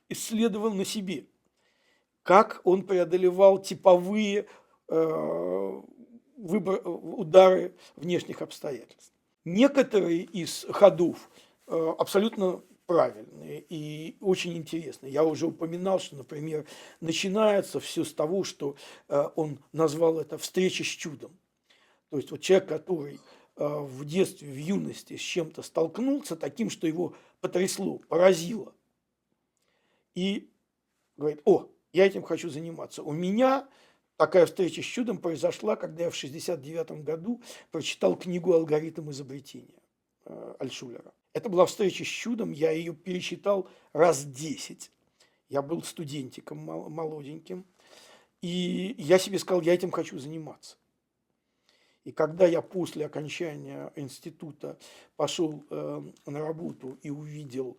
исследовал 0.08 0.74
на 0.74 0.84
себе. 0.84 1.26
Как 2.22 2.60
он 2.64 2.82
преодолевал 2.82 3.62
типовые 3.62 4.46
э, 4.88 5.82
выбор, 6.36 6.80
удары 6.84 7.74
внешних 7.96 8.42
обстоятельств. 8.42 9.12
Некоторые 9.44 10.22
из 10.22 10.66
ходов 10.70 11.30
э, 11.66 11.94
абсолютно 11.98 12.60
правильные 12.88 13.66
и 13.68 14.16
очень 14.18 14.56
интересные. 14.56 15.12
Я 15.12 15.22
уже 15.22 15.46
упоминал, 15.46 16.00
что, 16.00 16.16
например, 16.16 16.64
начинается 17.02 17.80
все 17.80 18.02
с 18.02 18.14
того, 18.14 18.44
что 18.44 18.76
э, 19.08 19.28
он 19.36 19.58
назвал 19.72 20.18
это 20.18 20.38
«встреча 20.38 20.82
с 20.84 20.86
чудом». 20.86 21.38
То 22.08 22.16
есть 22.16 22.30
вот 22.30 22.40
человек, 22.40 22.66
который 22.66 23.20
э, 23.56 23.66
в 23.66 24.06
детстве, 24.06 24.48
в 24.48 24.56
юности 24.56 25.18
с 25.18 25.20
чем-то 25.20 25.60
столкнулся 25.60 26.34
таким, 26.34 26.70
что 26.70 26.86
его 26.86 27.14
потрясло, 27.42 27.98
поразило. 28.08 28.72
И 30.14 30.50
говорит, 31.18 31.42
о, 31.44 31.68
я 31.92 32.06
этим 32.06 32.22
хочу 32.22 32.48
заниматься. 32.48 33.02
У 33.02 33.12
меня 33.12 33.68
такая 34.16 34.46
встреча 34.46 34.80
с 34.80 34.86
чудом 34.86 35.18
произошла, 35.18 35.76
когда 35.76 36.04
я 36.04 36.10
в 36.10 36.16
69 36.16 37.04
году 37.04 37.42
прочитал 37.70 38.16
книгу 38.16 38.54
«Алгоритм 38.54 39.10
изобретения» 39.10 39.82
э, 40.24 40.54
Альшулера. 40.58 41.12
Это 41.32 41.48
была 41.48 41.66
встреча 41.66 42.04
с 42.04 42.08
чудом, 42.08 42.50
я 42.50 42.70
ее 42.70 42.94
перечитал 42.94 43.68
раз 43.92 44.24
десять. 44.24 44.90
Я 45.48 45.62
был 45.62 45.82
студентиком 45.82 46.58
молоденьким, 46.58 47.64
и 48.42 48.94
я 48.98 49.18
себе 49.18 49.38
сказал, 49.38 49.62
я 49.62 49.74
этим 49.74 49.90
хочу 49.90 50.18
заниматься. 50.18 50.76
И 52.04 52.12
когда 52.12 52.46
я 52.46 52.60
после 52.60 53.06
окончания 53.06 53.92
института 53.96 54.78
пошел 55.16 55.64
э, 55.70 56.02
на 56.26 56.40
работу 56.40 56.98
и 57.02 57.10
увидел 57.10 57.78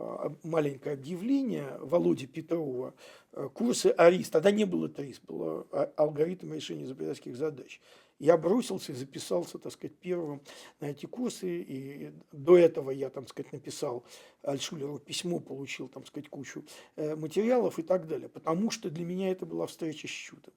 а, 0.00 0.34
маленькое 0.42 0.94
объявление 0.94 1.76
Володи 1.80 2.26
Петрова, 2.26 2.94
э, 3.32 3.48
курсы 3.52 3.86
АРИС. 3.86 4.30
Тогда 4.30 4.50
не 4.50 4.64
было 4.64 4.88
ТРИС, 4.88 5.20
был 5.20 5.66
а, 5.72 5.92
алгоритм 5.96 6.54
решения 6.54 6.84
изобретательских 6.84 7.36
задач. 7.36 7.80
Я 8.20 8.36
бросился 8.36 8.92
и 8.92 8.94
записался, 8.94 9.58
так 9.58 9.72
сказать, 9.72 9.96
первым 9.98 10.42
на 10.78 10.90
эти 10.90 11.06
курсы. 11.06 11.62
И 11.62 12.12
до 12.32 12.58
этого 12.58 12.90
я, 12.90 13.08
там 13.08 13.26
сказать, 13.26 13.50
написал 13.50 14.04
Альшулеру 14.42 14.98
письмо, 14.98 15.40
получил, 15.40 15.88
там 15.88 16.04
сказать, 16.04 16.28
кучу 16.28 16.62
э, 16.96 17.16
материалов 17.16 17.78
и 17.78 17.82
так 17.82 18.06
далее. 18.06 18.28
Потому 18.28 18.70
что 18.70 18.90
для 18.90 19.06
меня 19.06 19.30
это 19.30 19.46
была 19.46 19.66
встреча 19.66 20.06
с 20.06 20.10
чудом. 20.10 20.52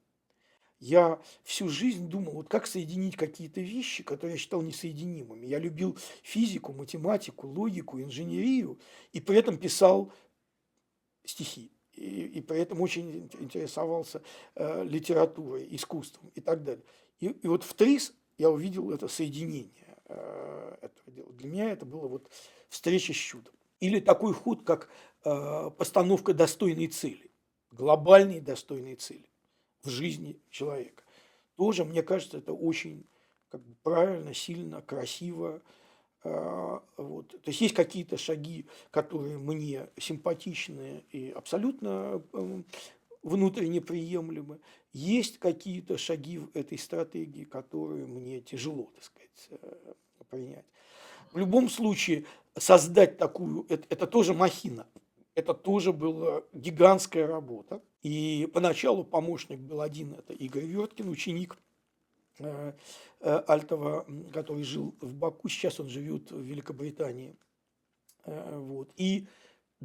Я 0.78 1.18
всю 1.42 1.70
жизнь 1.70 2.06
думал, 2.06 2.32
вот 2.32 2.50
как 2.50 2.66
соединить 2.66 3.16
какие-то 3.16 3.62
вещи, 3.62 4.02
которые 4.02 4.34
я 4.34 4.38
считал 4.38 4.60
несоединимыми. 4.60 5.46
Я 5.46 5.58
любил 5.58 5.96
физику, 6.22 6.74
математику, 6.74 7.46
логику, 7.46 7.98
инженерию, 7.98 8.78
и 9.14 9.20
при 9.22 9.38
этом 9.38 9.56
писал 9.56 10.12
стихи. 11.24 11.72
И, 11.94 12.26
и 12.26 12.40
при 12.42 12.58
этом 12.58 12.82
очень 12.82 13.30
интересовался 13.40 14.20
э, 14.54 14.84
литературой, 14.84 15.66
искусством 15.70 16.30
и 16.34 16.42
так 16.42 16.62
далее. 16.62 16.84
И, 17.24 17.28
и 17.28 17.48
вот 17.48 17.62
в 17.64 17.72
ТРИС 17.72 18.12
я 18.36 18.50
увидел 18.50 18.90
это 18.90 19.08
соединение 19.08 19.96
э, 20.06 20.76
этого 20.82 21.10
дела. 21.10 21.32
Для 21.32 21.48
меня 21.48 21.70
это 21.70 21.86
было 21.86 22.06
вот 22.06 22.30
встреча 22.68 23.14
с 23.14 23.16
чудом. 23.16 23.54
Или 23.80 23.98
такой 23.98 24.34
ход, 24.34 24.62
как 24.62 24.90
э, 25.24 25.70
постановка 25.78 26.34
достойной 26.34 26.88
цели, 26.88 27.30
глобальной 27.70 28.40
достойной 28.40 28.96
цели 28.96 29.30
в 29.82 29.88
жизни 29.88 30.38
человека. 30.50 31.02
Тоже, 31.56 31.86
мне 31.86 32.02
кажется, 32.02 32.36
это 32.38 32.52
очень 32.52 33.06
как 33.48 33.62
бы, 33.62 33.74
правильно, 33.82 34.34
сильно, 34.34 34.82
красиво. 34.82 35.62
А, 36.24 36.82
вот. 36.98 37.28
То 37.28 37.48
есть 37.48 37.60
есть 37.62 37.74
какие-то 37.74 38.18
шаги, 38.18 38.66
которые 38.90 39.38
мне 39.38 39.88
симпатичны 39.98 41.04
и 41.10 41.30
абсолютно 41.30 42.22
внутренне 43.24 43.80
приемлемы. 43.80 44.60
Есть 44.92 45.38
какие-то 45.38 45.98
шаги 45.98 46.38
в 46.38 46.50
этой 46.54 46.78
стратегии, 46.78 47.44
которые 47.44 48.06
мне 48.06 48.40
тяжело, 48.40 48.92
так 48.94 49.02
сказать, 49.02 49.48
э, 49.50 49.94
принять. 50.28 50.66
В 51.32 51.38
любом 51.38 51.68
случае, 51.68 52.26
создать 52.56 53.16
такую, 53.18 53.66
это, 53.68 53.86
это 53.88 54.06
тоже 54.06 54.34
махина. 54.34 54.86
Это 55.34 55.52
тоже 55.52 55.92
была 55.92 56.44
гигантская 56.52 57.26
работа. 57.26 57.82
И 58.02 58.48
поначалу 58.52 59.02
помощник 59.02 59.58
был 59.58 59.80
один, 59.80 60.12
это 60.12 60.32
Игорь 60.32 60.64
Верткин, 60.64 61.08
ученик 61.08 61.56
э, 62.38 62.72
э, 63.20 63.42
Альтова, 63.48 64.06
который 64.32 64.62
жил 64.62 64.94
в 65.00 65.14
Баку, 65.14 65.48
сейчас 65.48 65.80
он 65.80 65.88
живет 65.88 66.30
в 66.30 66.40
Великобритании. 66.40 67.34
Вот. 68.26 68.90
И 68.96 69.26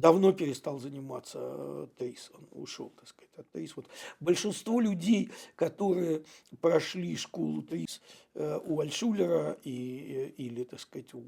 давно 0.00 0.32
перестал 0.32 0.78
заниматься 0.78 1.88
ТРИС, 1.98 2.32
он 2.34 2.62
ушел, 2.62 2.90
так 2.96 3.08
сказать, 3.08 3.30
от 3.36 3.50
ТРИС. 3.52 3.76
Вот 3.76 3.86
большинство 4.18 4.80
людей, 4.80 5.30
которые 5.56 6.22
прошли 6.60 7.16
школу 7.16 7.62
ТРИС 7.62 8.00
у 8.34 8.80
Альшулера 8.80 9.58
и, 9.64 10.34
или, 10.36 10.64
так 10.64 10.80
сказать, 10.80 11.12
у 11.14 11.22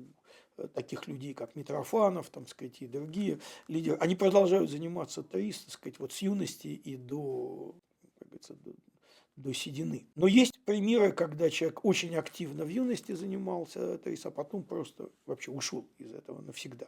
Э, 0.58 0.68
таких 0.68 1.06
людей, 1.06 1.34
как 1.34 1.56
Митрофанов, 1.56 2.28
там, 2.30 2.46
сказать, 2.46 2.82
и 2.82 2.86
другие 2.86 3.38
лидеры, 3.68 3.96
они 3.98 4.14
продолжают 4.14 4.70
заниматься 4.70 5.22
ТАИС, 5.22 5.60
так 5.60 5.72
сказать, 5.72 5.98
вот 5.98 6.12
с 6.12 6.18
юности 6.20 6.68
и 6.68 6.96
до, 6.96 7.74
как 8.18 8.28
говорится, 8.28 8.54
до, 8.54 8.72
до 9.36 9.54
седины. 9.54 10.06
Но 10.14 10.26
есть 10.26 10.58
примеры, 10.64 11.12
когда 11.12 11.48
человек 11.50 11.84
очень 11.84 12.14
активно 12.16 12.64
в 12.64 12.68
юности 12.68 13.12
занимался 13.12 13.98
ТАИС, 13.98 14.26
а 14.26 14.30
потом 14.30 14.62
просто 14.62 15.10
вообще 15.26 15.50
ушел 15.50 15.86
из 15.98 16.12
этого 16.12 16.42
навсегда. 16.42 16.86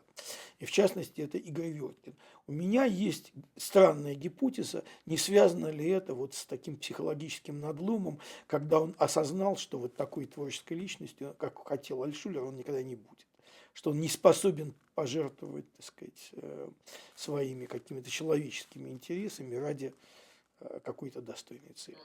И 0.58 0.66
в 0.66 0.70
частности, 0.70 1.22
это 1.22 1.38
Игорь 1.38 1.70
Верткин. 1.70 2.14
У 2.46 2.52
меня 2.52 2.84
есть 2.84 3.32
странная 3.56 4.14
гипотеза, 4.14 4.84
не 5.06 5.16
связано 5.16 5.68
ли 5.68 5.88
это 5.88 6.14
вот 6.14 6.34
с 6.34 6.44
таким 6.44 6.76
психологическим 6.76 7.60
надломом, 7.60 8.18
когда 8.46 8.80
он 8.80 8.94
осознал, 8.98 9.56
что 9.56 9.78
вот 9.78 9.96
такой 9.96 10.26
творческой 10.26 10.74
личностью, 10.74 11.34
как 11.38 11.66
хотел 11.66 12.02
Альшулер, 12.02 12.42
он 12.44 12.56
никогда 12.56 12.82
не 12.82 12.96
будет 12.96 13.26
что 13.74 13.90
он 13.90 14.00
не 14.00 14.08
способен 14.08 14.72
пожертвовать, 14.94 15.70
так 15.72 15.84
сказать, 15.84 16.30
э, 16.34 16.68
своими 17.16 17.66
какими-то 17.66 18.08
человеческими 18.08 18.88
интересами 18.88 19.56
ради 19.56 19.92
э, 20.60 20.80
какой-то 20.84 21.20
достойной 21.20 21.72
цели. 21.72 21.98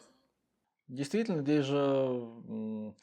Действительно, 0.90 1.42
здесь 1.44 1.66
же 1.66 2.94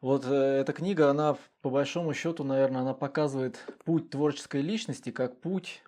вот 0.00 0.24
э, 0.26 0.60
эта 0.60 0.72
книга, 0.72 1.10
она 1.10 1.36
по 1.60 1.68
большому 1.68 2.14
счету, 2.14 2.44
наверное, 2.44 2.82
она 2.82 2.94
показывает 2.94 3.58
путь 3.84 4.10
творческой 4.10 4.62
личности 4.62 5.10
как 5.10 5.40
путь 5.40 5.82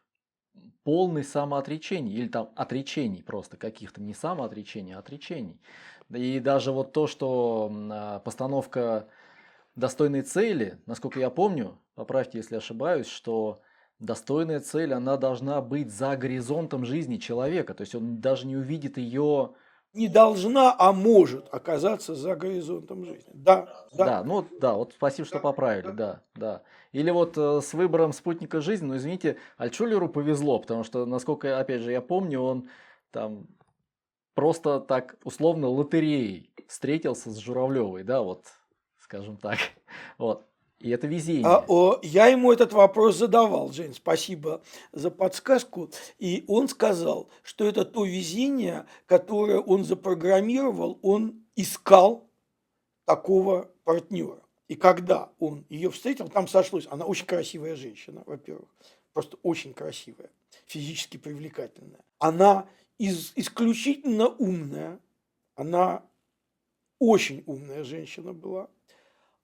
полный 0.83 1.23
самоотречений 1.23 2.13
или 2.13 2.27
там 2.27 2.51
отречений 2.57 3.23
просто 3.23 3.57
каких-то, 3.57 4.03
не 4.03 4.15
самоотречений, 4.15 4.95
а 4.95 4.99
отречений. 4.99 5.61
И 6.11 6.41
даже 6.41 6.73
вот 6.73 6.93
то, 6.93 7.07
что 7.07 7.71
а, 7.91 8.19
постановка 8.21 9.09
достойной 9.77 10.23
цели, 10.23 10.81
насколько 10.87 11.21
я 11.21 11.31
помню, 11.31 11.79
поправьте, 11.95 12.39
если 12.39 12.57
ошибаюсь, 12.57 13.07
что 13.07 13.63
достойная 14.01 14.59
цель, 14.59 14.93
она 14.93 15.17
должна 15.17 15.61
быть 15.61 15.93
за 15.93 16.17
горизонтом 16.17 16.85
жизни 16.85 17.17
человека. 17.17 17.75
То 17.75 17.83
есть 17.83 17.95
он 17.95 18.21
даже 18.21 18.47
не 18.47 18.57
увидит 18.57 18.99
ее... 18.99 19.55
Не 19.97 20.09
должна, 20.09 20.77
а 20.79 20.93
может 20.93 21.49
оказаться 21.53 22.15
за 22.15 22.37
горизонтом 22.37 23.07
жизни. 23.07 23.33
Да, 23.33 23.87
да. 23.95 24.05
Да, 24.05 24.25
ну 24.25 24.47
да, 24.61 24.75
вот 24.75 24.93
спасибо, 24.95 25.27
что 25.27 25.39
поправили, 25.41 25.91
да, 25.91 26.21
да. 26.35 26.63
Или 26.93 27.11
вот 27.11 27.39
э, 27.39 27.61
с 27.63 27.73
выбором 27.73 28.13
спутника 28.13 28.61
жизни, 28.61 28.85
ну 28.87 28.97
извините, 28.97 29.39
Альчулеру 29.57 30.11
повезло, 30.11 30.59
потому 30.59 30.85
что, 30.85 31.07
насколько, 31.07 31.59
опять 31.59 31.81
же, 31.81 31.93
я 31.93 32.03
помню, 32.03 32.41
он 32.43 32.69
там 33.11 33.47
просто 34.35 34.81
так 34.81 35.17
условно 35.25 35.69
лотереей 35.69 36.53
встретился 36.69 37.31
с 37.31 37.39
Журавлевой, 37.39 38.03
да, 38.03 38.21
вот 38.21 38.45
скажем 38.99 39.39
так. 39.39 39.59
Вот. 40.19 40.47
И 40.79 40.91
это 40.91 41.07
везение. 41.07 41.47
А, 41.47 41.65
о, 41.69 41.99
я 42.03 42.27
ему 42.27 42.53
этот 42.53 42.73
вопрос 42.73 43.17
задавал, 43.17 43.73
Жень, 43.73 43.95
спасибо 43.95 44.63
за 44.93 45.11
подсказку. 45.11 45.91
И 46.19 46.45
он 46.49 46.69
сказал, 46.69 47.31
что 47.43 47.65
это 47.65 47.85
то 47.85 48.05
везение, 48.05 48.87
которое 49.07 49.59
он 49.59 49.85
запрограммировал, 49.85 50.99
он 51.03 51.47
искал 51.57 52.29
такого 53.07 53.71
партнера. 53.85 54.43
И 54.69 54.75
когда 54.75 55.33
он 55.39 55.65
ее 55.69 55.91
встретил, 55.91 56.29
там 56.29 56.47
сошлось, 56.49 56.87
она 56.91 57.07
очень 57.07 57.27
красивая 57.27 57.77
женщина, 57.77 58.23
во-первых, 58.27 58.69
просто 59.13 59.39
очень 59.43 59.73
красивая, 59.73 60.31
физически 60.67 61.17
привлекательная. 61.17 62.05
Она 62.19 62.69
из, 62.99 63.33
исключительно 63.37 64.29
умная, 64.29 65.01
она 65.55 66.03
очень 66.99 67.43
умная 67.47 67.85
женщина 67.85 68.33
была, 68.33 68.69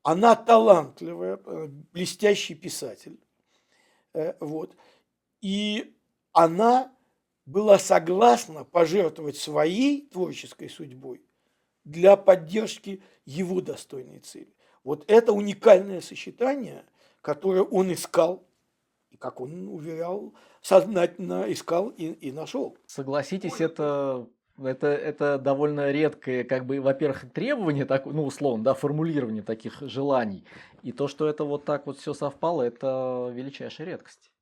она 0.03 0.35
талантливая, 0.35 1.39
э, 1.45 1.67
блестящий 1.93 2.55
писатель. 2.55 3.19
Э, 4.15 4.35
вот. 4.41 4.77
И 5.41 5.97
она 6.33 6.93
была 7.47 7.79
согласна 7.79 8.65
пожертвовать 8.65 9.37
своей 9.37 10.07
творческой 10.09 10.69
судьбой 10.69 11.23
для 11.85 12.17
поддержки 12.17 13.03
его 13.25 13.61
достойной 13.61 14.21
цели. 14.21 14.55
Вот 14.85 15.05
это 15.09 15.33
уникальное 15.33 16.01
сочетание, 16.01 16.85
которое 17.21 17.63
он 17.63 17.93
искал, 17.93 18.45
и, 19.11 19.17
как 19.17 19.41
он 19.41 19.69
уверял, 19.69 20.35
сознательно 20.61 21.45
искал 21.53 21.89
и, 21.91 22.07
и 22.07 22.33
нашел. 22.33 22.77
Согласитесь, 22.87 23.61
это 23.61 24.27
это, 24.63 24.87
это 24.89 25.39
довольно 25.39 25.91
редкое, 25.91 26.45
как 26.45 26.67
бы, 26.67 26.81
во-первых, 26.81 27.31
требование, 27.33 27.85
так, 27.85 28.07
ну, 28.07 28.25
условно, 28.25 28.65
да, 28.65 28.75
формулирование 28.75 29.43
таких 29.43 29.81
желаний. 29.81 30.45
И 30.83 30.93
то, 30.93 31.09
что 31.09 31.27
это 31.27 31.45
вот 31.45 31.65
так 31.65 31.87
вот 31.87 31.99
все 31.99 32.15
совпало, 32.15 32.63
это 32.63 33.31
величайшая 33.33 33.87
редкость. 33.87 34.33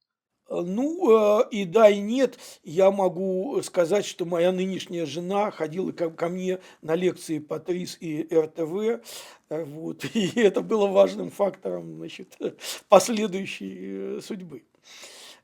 Ну, 0.51 1.43
э, 1.43 1.49
и 1.53 1.65
да, 1.65 1.89
и 1.89 2.01
нет. 2.01 2.37
Я 2.65 2.91
могу 2.91 3.63
сказать, 3.63 4.05
что 4.05 4.25
моя 4.25 4.51
нынешняя 4.51 5.07
жена 5.07 5.53
ходила 5.53 5.93
ко, 5.93 6.29
мне 6.29 6.59
на 6.83 6.97
лекции 6.97 7.39
по 7.39 7.61
ТРИС 7.61 7.99
и 8.01 8.27
РТВ. 8.33 9.01
Э, 9.49 9.65
вот, 9.65 10.05
и 10.15 10.41
это 10.41 10.61
было 10.61 10.89
важным 10.89 11.31
фактором 11.31 11.99
значит, 11.99 12.37
последующей 12.89 14.17
э, 14.17 14.21
судьбы. 14.21 14.65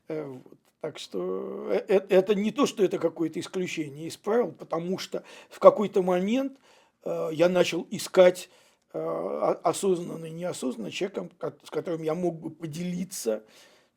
Вот. 0.09 0.57
Так 0.81 0.99
что 0.99 1.71
э, 1.71 1.83
э, 1.87 2.05
это 2.09 2.35
не 2.35 2.51
то, 2.51 2.65
что 2.65 2.83
это 2.83 2.99
какое-то 2.99 3.39
исключение 3.39 4.07
из 4.07 4.17
правил, 4.17 4.51
потому 4.51 4.99
что 4.99 5.23
в 5.49 5.59
какой-то 5.59 6.03
момент 6.03 6.59
э, 7.03 7.29
я 7.33 7.49
начал 7.49 7.87
искать 7.89 8.49
осознанно 8.93 10.25
и 10.25 10.31
неосознанно 10.31 10.89
человеком, 10.89 11.29
с 11.61 11.69
которым 11.69 12.01
я 12.01 12.15
мог 12.15 12.39
бы 12.39 12.49
поделиться 12.49 13.43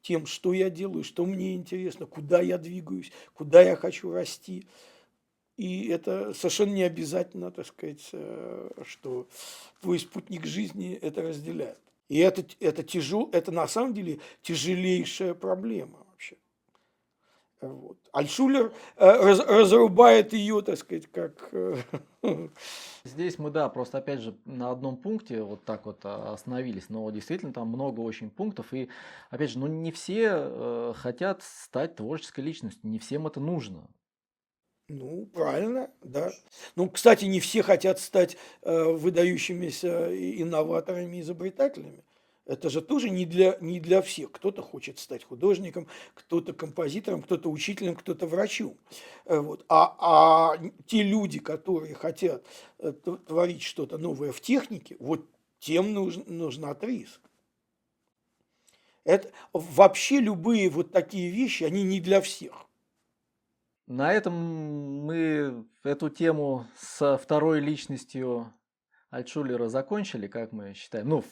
тем, 0.02 0.26
что 0.26 0.52
я 0.52 0.68
делаю, 0.68 1.04
что 1.04 1.24
мне 1.24 1.54
интересно, 1.54 2.04
куда 2.06 2.40
я 2.40 2.58
двигаюсь, 2.58 3.10
куда 3.32 3.62
я 3.62 3.76
хочу 3.76 4.12
расти. 4.12 4.66
И 5.56 5.88
это 5.88 6.34
совершенно 6.34 6.72
не 6.72 6.82
обязательно, 6.82 7.50
так 7.50 7.66
сказать, 7.66 8.12
что 8.84 9.28
твой 9.80 10.00
спутник 10.00 10.44
жизни 10.44 10.98
это 11.00 11.22
разделяет. 11.22 11.78
И 12.08 12.18
это, 12.18 12.44
это, 12.58 12.82
тяжел, 12.82 13.30
это 13.32 13.52
на 13.52 13.68
самом 13.68 13.94
деле 13.94 14.18
тяжелейшая 14.42 15.32
проблема. 15.34 16.04
Вот. 17.60 17.98
Альшулер 18.12 18.72
раз, 18.96 19.40
разрубает 19.40 20.32
ее, 20.32 20.62
так 20.62 20.78
сказать, 20.78 21.06
как... 21.08 21.52
Здесь 23.04 23.38
мы, 23.38 23.50
да, 23.50 23.68
просто 23.68 23.98
опять 23.98 24.20
же 24.20 24.36
на 24.44 24.70
одном 24.70 24.96
пункте 24.96 25.42
вот 25.42 25.64
так 25.64 25.86
вот 25.86 26.00
а, 26.04 26.34
остановились, 26.34 26.90
но 26.90 27.10
действительно 27.10 27.52
там 27.52 27.68
много 27.68 28.00
очень 28.00 28.30
пунктов, 28.30 28.74
и 28.74 28.88
опять 29.30 29.50
же, 29.50 29.58
ну 29.58 29.66
не 29.66 29.90
все 29.90 30.28
э, 30.32 30.92
хотят 30.96 31.42
стать 31.42 31.96
творческой 31.96 32.40
личностью, 32.40 32.90
не 32.90 32.98
всем 32.98 33.26
это 33.26 33.40
нужно. 33.40 33.88
Ну, 34.88 35.26
правильно, 35.26 35.88
да. 36.02 36.32
Ну, 36.74 36.90
кстати, 36.90 37.24
не 37.24 37.38
все 37.38 37.62
хотят 37.62 38.00
стать 38.00 38.36
э, 38.62 38.82
выдающимися 38.84 40.10
инноваторами, 40.42 41.20
изобретателями. 41.20 42.02
Это 42.50 42.68
же 42.68 42.82
тоже 42.82 43.10
не 43.10 43.26
для, 43.26 43.56
не 43.60 43.78
для 43.78 44.02
всех. 44.02 44.32
Кто-то 44.32 44.60
хочет 44.60 44.98
стать 44.98 45.22
художником, 45.22 45.86
кто-то 46.14 46.52
композитором, 46.52 47.22
кто-то 47.22 47.48
учителем, 47.48 47.94
кто-то 47.94 48.26
врачом. 48.26 48.76
Э, 49.24 49.38
вот. 49.38 49.64
А, 49.68 49.94
а 50.00 50.58
те 50.84 51.04
люди, 51.04 51.38
которые 51.38 51.94
хотят 51.94 52.44
э, 52.80 52.90
творить 52.90 53.62
что-то 53.62 53.98
новое 53.98 54.32
в 54.32 54.40
технике, 54.40 54.96
вот 54.98 55.24
тем 55.60 55.92
нужен, 55.92 56.24
нужна 56.26 56.74
ТРИС. 56.74 57.20
Это, 59.04 59.30
вообще 59.52 60.18
любые 60.18 60.70
вот 60.70 60.90
такие 60.90 61.30
вещи, 61.30 61.62
они 61.62 61.84
не 61.84 62.00
для 62.00 62.20
всех. 62.20 62.66
На 63.86 64.12
этом 64.12 64.34
мы 65.04 65.66
эту 65.84 66.10
тему 66.10 66.66
со 66.76 67.16
второй 67.16 67.60
личностью 67.60 68.52
Альтшулера 69.10 69.68
закончили, 69.68 70.26
как 70.26 70.50
мы 70.50 70.74
считаем. 70.74 71.10
Ну, 71.10 71.24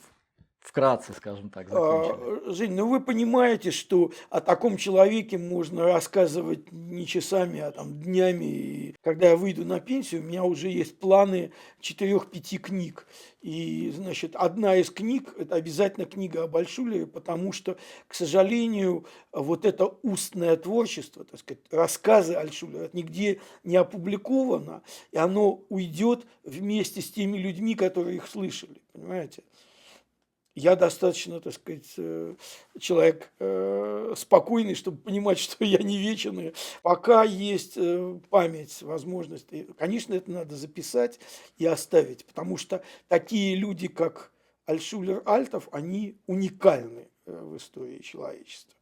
вкратце, 0.61 1.13
скажем 1.13 1.51
так, 1.51 1.69
закончили. 1.69 2.49
А, 2.49 2.53
Жень, 2.53 2.75
ну 2.75 2.89
вы 2.89 3.01
понимаете, 3.01 3.71
что 3.71 4.13
о 4.31 4.41
таком 4.41 4.77
человеке 4.77 5.39
можно 5.39 5.85
рассказывать 5.85 6.71
не 6.73 7.07
часами, 7.07 7.61
а 7.61 7.71
там 7.71 8.01
днями. 8.01 8.45
И 8.45 8.95
когда 9.03 9.31
я 9.31 9.37
выйду 9.37 9.65
на 9.65 9.81
пенсию, 9.81 10.23
у 10.23 10.25
меня 10.25 10.45
уже 10.45 10.69
есть 10.69 10.99
планы 10.99 11.53
четырех-пяти 11.81 12.59
книг. 12.59 13.07
И, 13.41 13.93
значит, 13.95 14.35
одна 14.35 14.77
из 14.77 14.91
книг– 14.91 15.33
это 15.39 15.55
обязательно 15.55 16.07
книга 16.07 16.45
о 16.45 16.49
Большулере, 16.49 17.07
потому 17.07 17.53
что, 17.53 17.77
к 18.09 18.15
сожалению, 18.15 19.07
вот 19.33 19.65
это 19.65 19.87
устное 20.03 20.57
творчество, 20.57 21.25
так 21.25 21.39
сказать, 21.39 21.63
рассказы 21.71 22.35
Альшулера, 22.35 22.85
это 22.85 22.97
нигде 22.97 23.41
не 23.63 23.77
опубликовано, 23.77 24.83
и 25.13 25.19
оно 25.19 25.63
уйдет 25.69 26.27
вместе 26.43 27.01
с 27.01 27.11
теми 27.11 27.39
людьми, 27.39 27.77
которые 27.77 28.17
их 28.17 28.27
слышали, 28.27 28.83
понимаете? 28.93 29.45
Я 30.59 30.77
достаточно, 30.77 31.41
так 31.41 31.55
сказать, 31.55 31.95
э, 31.97 32.35
человек 32.79 33.31
э, 33.39 34.15
спокойный, 34.17 34.75
чтобы 34.75 34.99
понимать, 34.99 35.39
что 35.39 35.65
я 35.65 35.79
не 35.79 35.99
вечен. 35.99 36.53
Пока 36.83 37.23
есть 37.25 37.75
э, 37.77 38.21
память, 38.29 38.83
возможность, 38.83 39.47
конечно, 39.79 40.15
это 40.15 40.31
надо 40.31 40.57
записать 40.57 41.21
и 41.57 41.67
оставить, 41.67 42.25
потому 42.25 42.57
что 42.57 42.83
такие 43.07 43.55
люди, 43.55 43.89
как 43.89 44.33
Альшулер 44.67 45.23
Альтов, 45.25 45.69
они 45.73 46.19
уникальны 46.27 47.09
в 47.25 47.57
истории 47.57 48.01
человечества. 48.01 48.77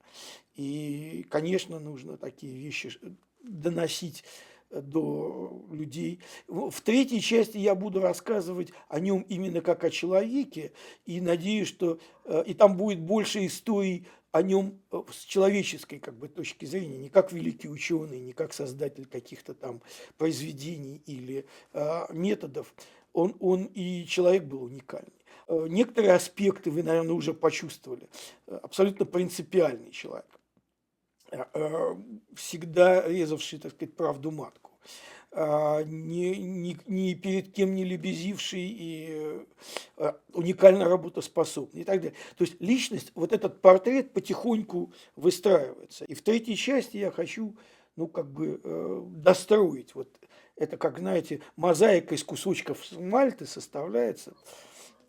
И, 0.54 1.26
конечно, 1.30 1.78
нужно 1.78 2.16
такие 2.16 2.56
вещи 2.56 2.90
доносить 3.42 4.24
до 4.70 5.64
людей. 5.70 6.20
В 6.48 6.80
третьей 6.82 7.20
части 7.20 7.58
я 7.58 7.74
буду 7.74 8.00
рассказывать 8.00 8.72
о 8.88 9.00
нем 9.00 9.22
именно 9.28 9.60
как 9.60 9.84
о 9.84 9.90
человеке, 9.90 10.72
и 11.04 11.20
надеюсь, 11.20 11.68
что 11.68 11.98
э, 12.24 12.44
и 12.46 12.54
там 12.54 12.76
будет 12.76 13.00
больше 13.00 13.46
историй 13.46 14.06
о 14.36 14.42
нем 14.42 14.78
э, 14.92 15.02
с 15.10 15.24
человеческой 15.24 15.98
как 15.98 16.14
бы, 16.14 16.28
точки 16.28 16.64
зрения, 16.64 16.98
не 16.98 17.08
как 17.08 17.32
великий 17.32 17.68
ученый, 17.68 18.20
не 18.20 18.32
как 18.32 18.52
создатель 18.52 19.06
каких-то 19.06 19.54
там 19.54 19.80
произведений 20.18 21.02
или 21.06 21.46
э, 21.72 22.12
методов. 22.12 22.74
Он, 23.12 23.34
он 23.40 23.64
и 23.74 24.04
человек 24.06 24.44
был 24.44 24.64
уникальный. 24.64 25.12
Э, 25.48 25.66
некоторые 25.68 26.12
аспекты 26.12 26.70
вы, 26.70 26.82
наверное, 26.82 27.14
уже 27.14 27.32
почувствовали. 27.32 28.08
Абсолютно 28.46 29.06
принципиальный 29.06 29.90
человек 29.90 30.35
всегда 32.34 33.06
резавший, 33.06 33.58
так 33.58 33.72
сказать, 33.72 33.94
правду 33.94 34.30
матку, 34.30 34.70
ни, 35.36 36.34
ни, 36.36 36.78
ни 36.86 37.14
перед 37.14 37.52
кем 37.52 37.74
не 37.74 37.84
лебезивший 37.84 38.62
и 38.62 39.44
э, 39.98 40.12
уникально 40.32 40.88
работоспособный 40.88 41.82
и 41.82 41.84
так 41.84 42.00
далее. 42.00 42.16
То 42.36 42.44
есть 42.44 42.58
личность, 42.60 43.12
вот 43.14 43.32
этот 43.32 43.60
портрет 43.60 44.12
потихоньку 44.12 44.92
выстраивается. 45.14 46.06
И 46.06 46.14
в 46.14 46.22
третьей 46.22 46.56
части 46.56 46.96
я 46.96 47.10
хочу, 47.10 47.54
ну, 47.96 48.06
как 48.06 48.30
бы 48.30 48.60
э, 48.62 49.02
достроить. 49.16 49.94
Вот 49.94 50.08
это, 50.56 50.78
как, 50.78 50.98
знаете, 50.98 51.42
мозаика 51.56 52.14
из 52.14 52.24
кусочков 52.24 52.78
мальты 52.92 53.44
составляется. 53.44 54.34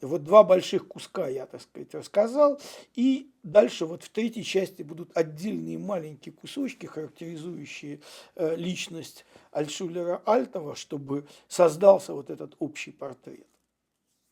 Вот 0.01 0.23
два 0.23 0.43
больших 0.43 0.87
куска 0.87 1.27
я, 1.27 1.45
так 1.45 1.61
сказать, 1.61 1.93
рассказал. 1.93 2.59
И 2.95 3.31
дальше 3.43 3.85
вот 3.85 4.03
в 4.03 4.09
третьей 4.09 4.43
части 4.43 4.81
будут 4.83 5.15
отдельные 5.15 5.77
маленькие 5.77 6.33
кусочки, 6.33 6.85
характеризующие 6.85 8.01
э, 8.35 8.55
личность 8.55 9.25
Альшулера 9.51 10.21
Альтова, 10.25 10.75
чтобы 10.75 11.27
создался 11.47 12.13
вот 12.13 12.29
этот 12.29 12.55
общий 12.59 12.91
портрет. 12.91 13.47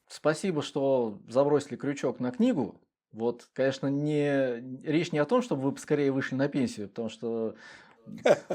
Спасибо, 0.08 0.62
что 0.62 1.20
забросили 1.28 1.76
крючок 1.76 2.20
на 2.20 2.32
книгу. 2.32 2.80
Вот, 3.12 3.48
конечно, 3.54 3.88
не 3.88 4.62
речь 4.84 5.12
не 5.12 5.20
о 5.20 5.26
том, 5.26 5.42
чтобы 5.42 5.64
вы 5.64 5.72
поскорее 5.72 6.12
вышли 6.12 6.36
на 6.36 6.48
пенсию, 6.48 6.90
потому 6.90 7.10
что 7.10 7.56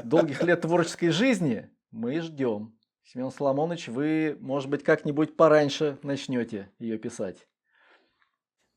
долгих 0.03 0.43
лет 0.43 0.61
творческой 0.61 1.09
жизни 1.09 1.69
мы 1.89 2.21
ждем. 2.21 2.77
Семен 3.11 3.29
Соломонович, 3.29 3.89
вы, 3.89 4.37
может 4.39 4.69
быть, 4.69 4.83
как-нибудь 4.83 5.35
пораньше 5.35 5.97
начнете 6.01 6.69
ее 6.79 6.97
писать. 6.97 7.45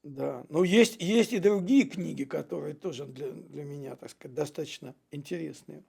Да, 0.02 0.44
ну 0.48 0.64
есть, 0.64 1.00
есть 1.00 1.32
и 1.32 1.38
другие 1.38 1.84
книги, 1.84 2.24
которые 2.24 2.74
тоже 2.74 3.06
для, 3.06 3.30
для 3.30 3.62
меня, 3.62 3.94
так 3.94 4.10
сказать, 4.10 4.34
достаточно 4.34 4.96
интересные. 5.12 5.84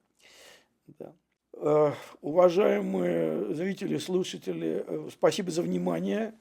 Да. 0.99 1.15
Э, 1.53 1.93
уважаемые 2.21 3.55
зрители, 3.55 3.97
слушатели, 3.97 4.85
э, 4.85 5.09
спасибо 5.11 5.49
за 5.49 5.63
внимание. 5.63 6.35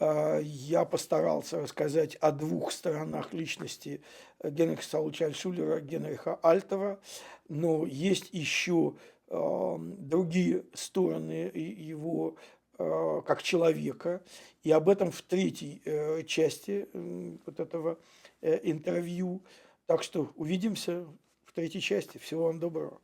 Э, 0.00 0.40
я 0.42 0.84
постарался 0.84 1.60
рассказать 1.60 2.16
о 2.16 2.32
двух 2.32 2.72
сторонах 2.72 3.32
личности 3.32 4.02
Генриха 4.42 4.82
Саулыча 4.82 5.26
Альшулера, 5.26 5.78
Генриха 5.80 6.34
Альтова, 6.42 6.98
но 7.48 7.86
есть 7.86 8.30
еще 8.32 8.94
другие 9.28 10.64
стороны 10.74 11.50
его 11.54 12.36
а, 12.76 13.22
как 13.22 13.42
человека. 13.42 14.22
И 14.62 14.70
об 14.70 14.88
этом 14.88 15.10
в 15.10 15.22
третьей 15.22 15.82
э, 15.84 16.22
части 16.24 16.88
вот 17.46 17.60
этого 17.60 17.98
э, 18.40 18.60
интервью. 18.62 19.42
Так 19.86 20.02
что 20.02 20.32
увидимся 20.36 21.06
в 21.44 21.52
третьей 21.52 21.80
части. 21.80 22.18
Всего 22.18 22.44
вам 22.44 22.58
доброго. 22.58 23.00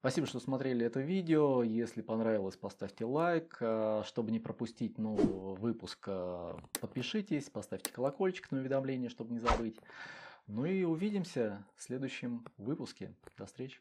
Спасибо, 0.00 0.26
что 0.26 0.40
смотрели 0.40 0.86
это 0.86 1.00
видео. 1.00 1.62
Если 1.62 2.02
понравилось, 2.02 2.56
поставьте 2.56 3.04
лайк. 3.04 3.58
А, 3.60 4.02
чтобы 4.04 4.30
не 4.30 4.40
пропустить 4.40 4.98
новый 4.98 5.56
выпуск, 5.56 5.98
а, 6.06 6.56
подпишитесь, 6.80 7.50
поставьте 7.50 7.92
колокольчик 7.92 8.50
на 8.50 8.58
уведомления, 8.58 9.08
чтобы 9.08 9.32
не 9.34 9.40
забыть. 9.40 9.76
Ну 10.46 10.64
и 10.64 10.82
увидимся 10.82 11.64
в 11.76 11.82
следующем 11.82 12.44
выпуске. 12.56 13.12
До 13.36 13.46
встречи. 13.46 13.80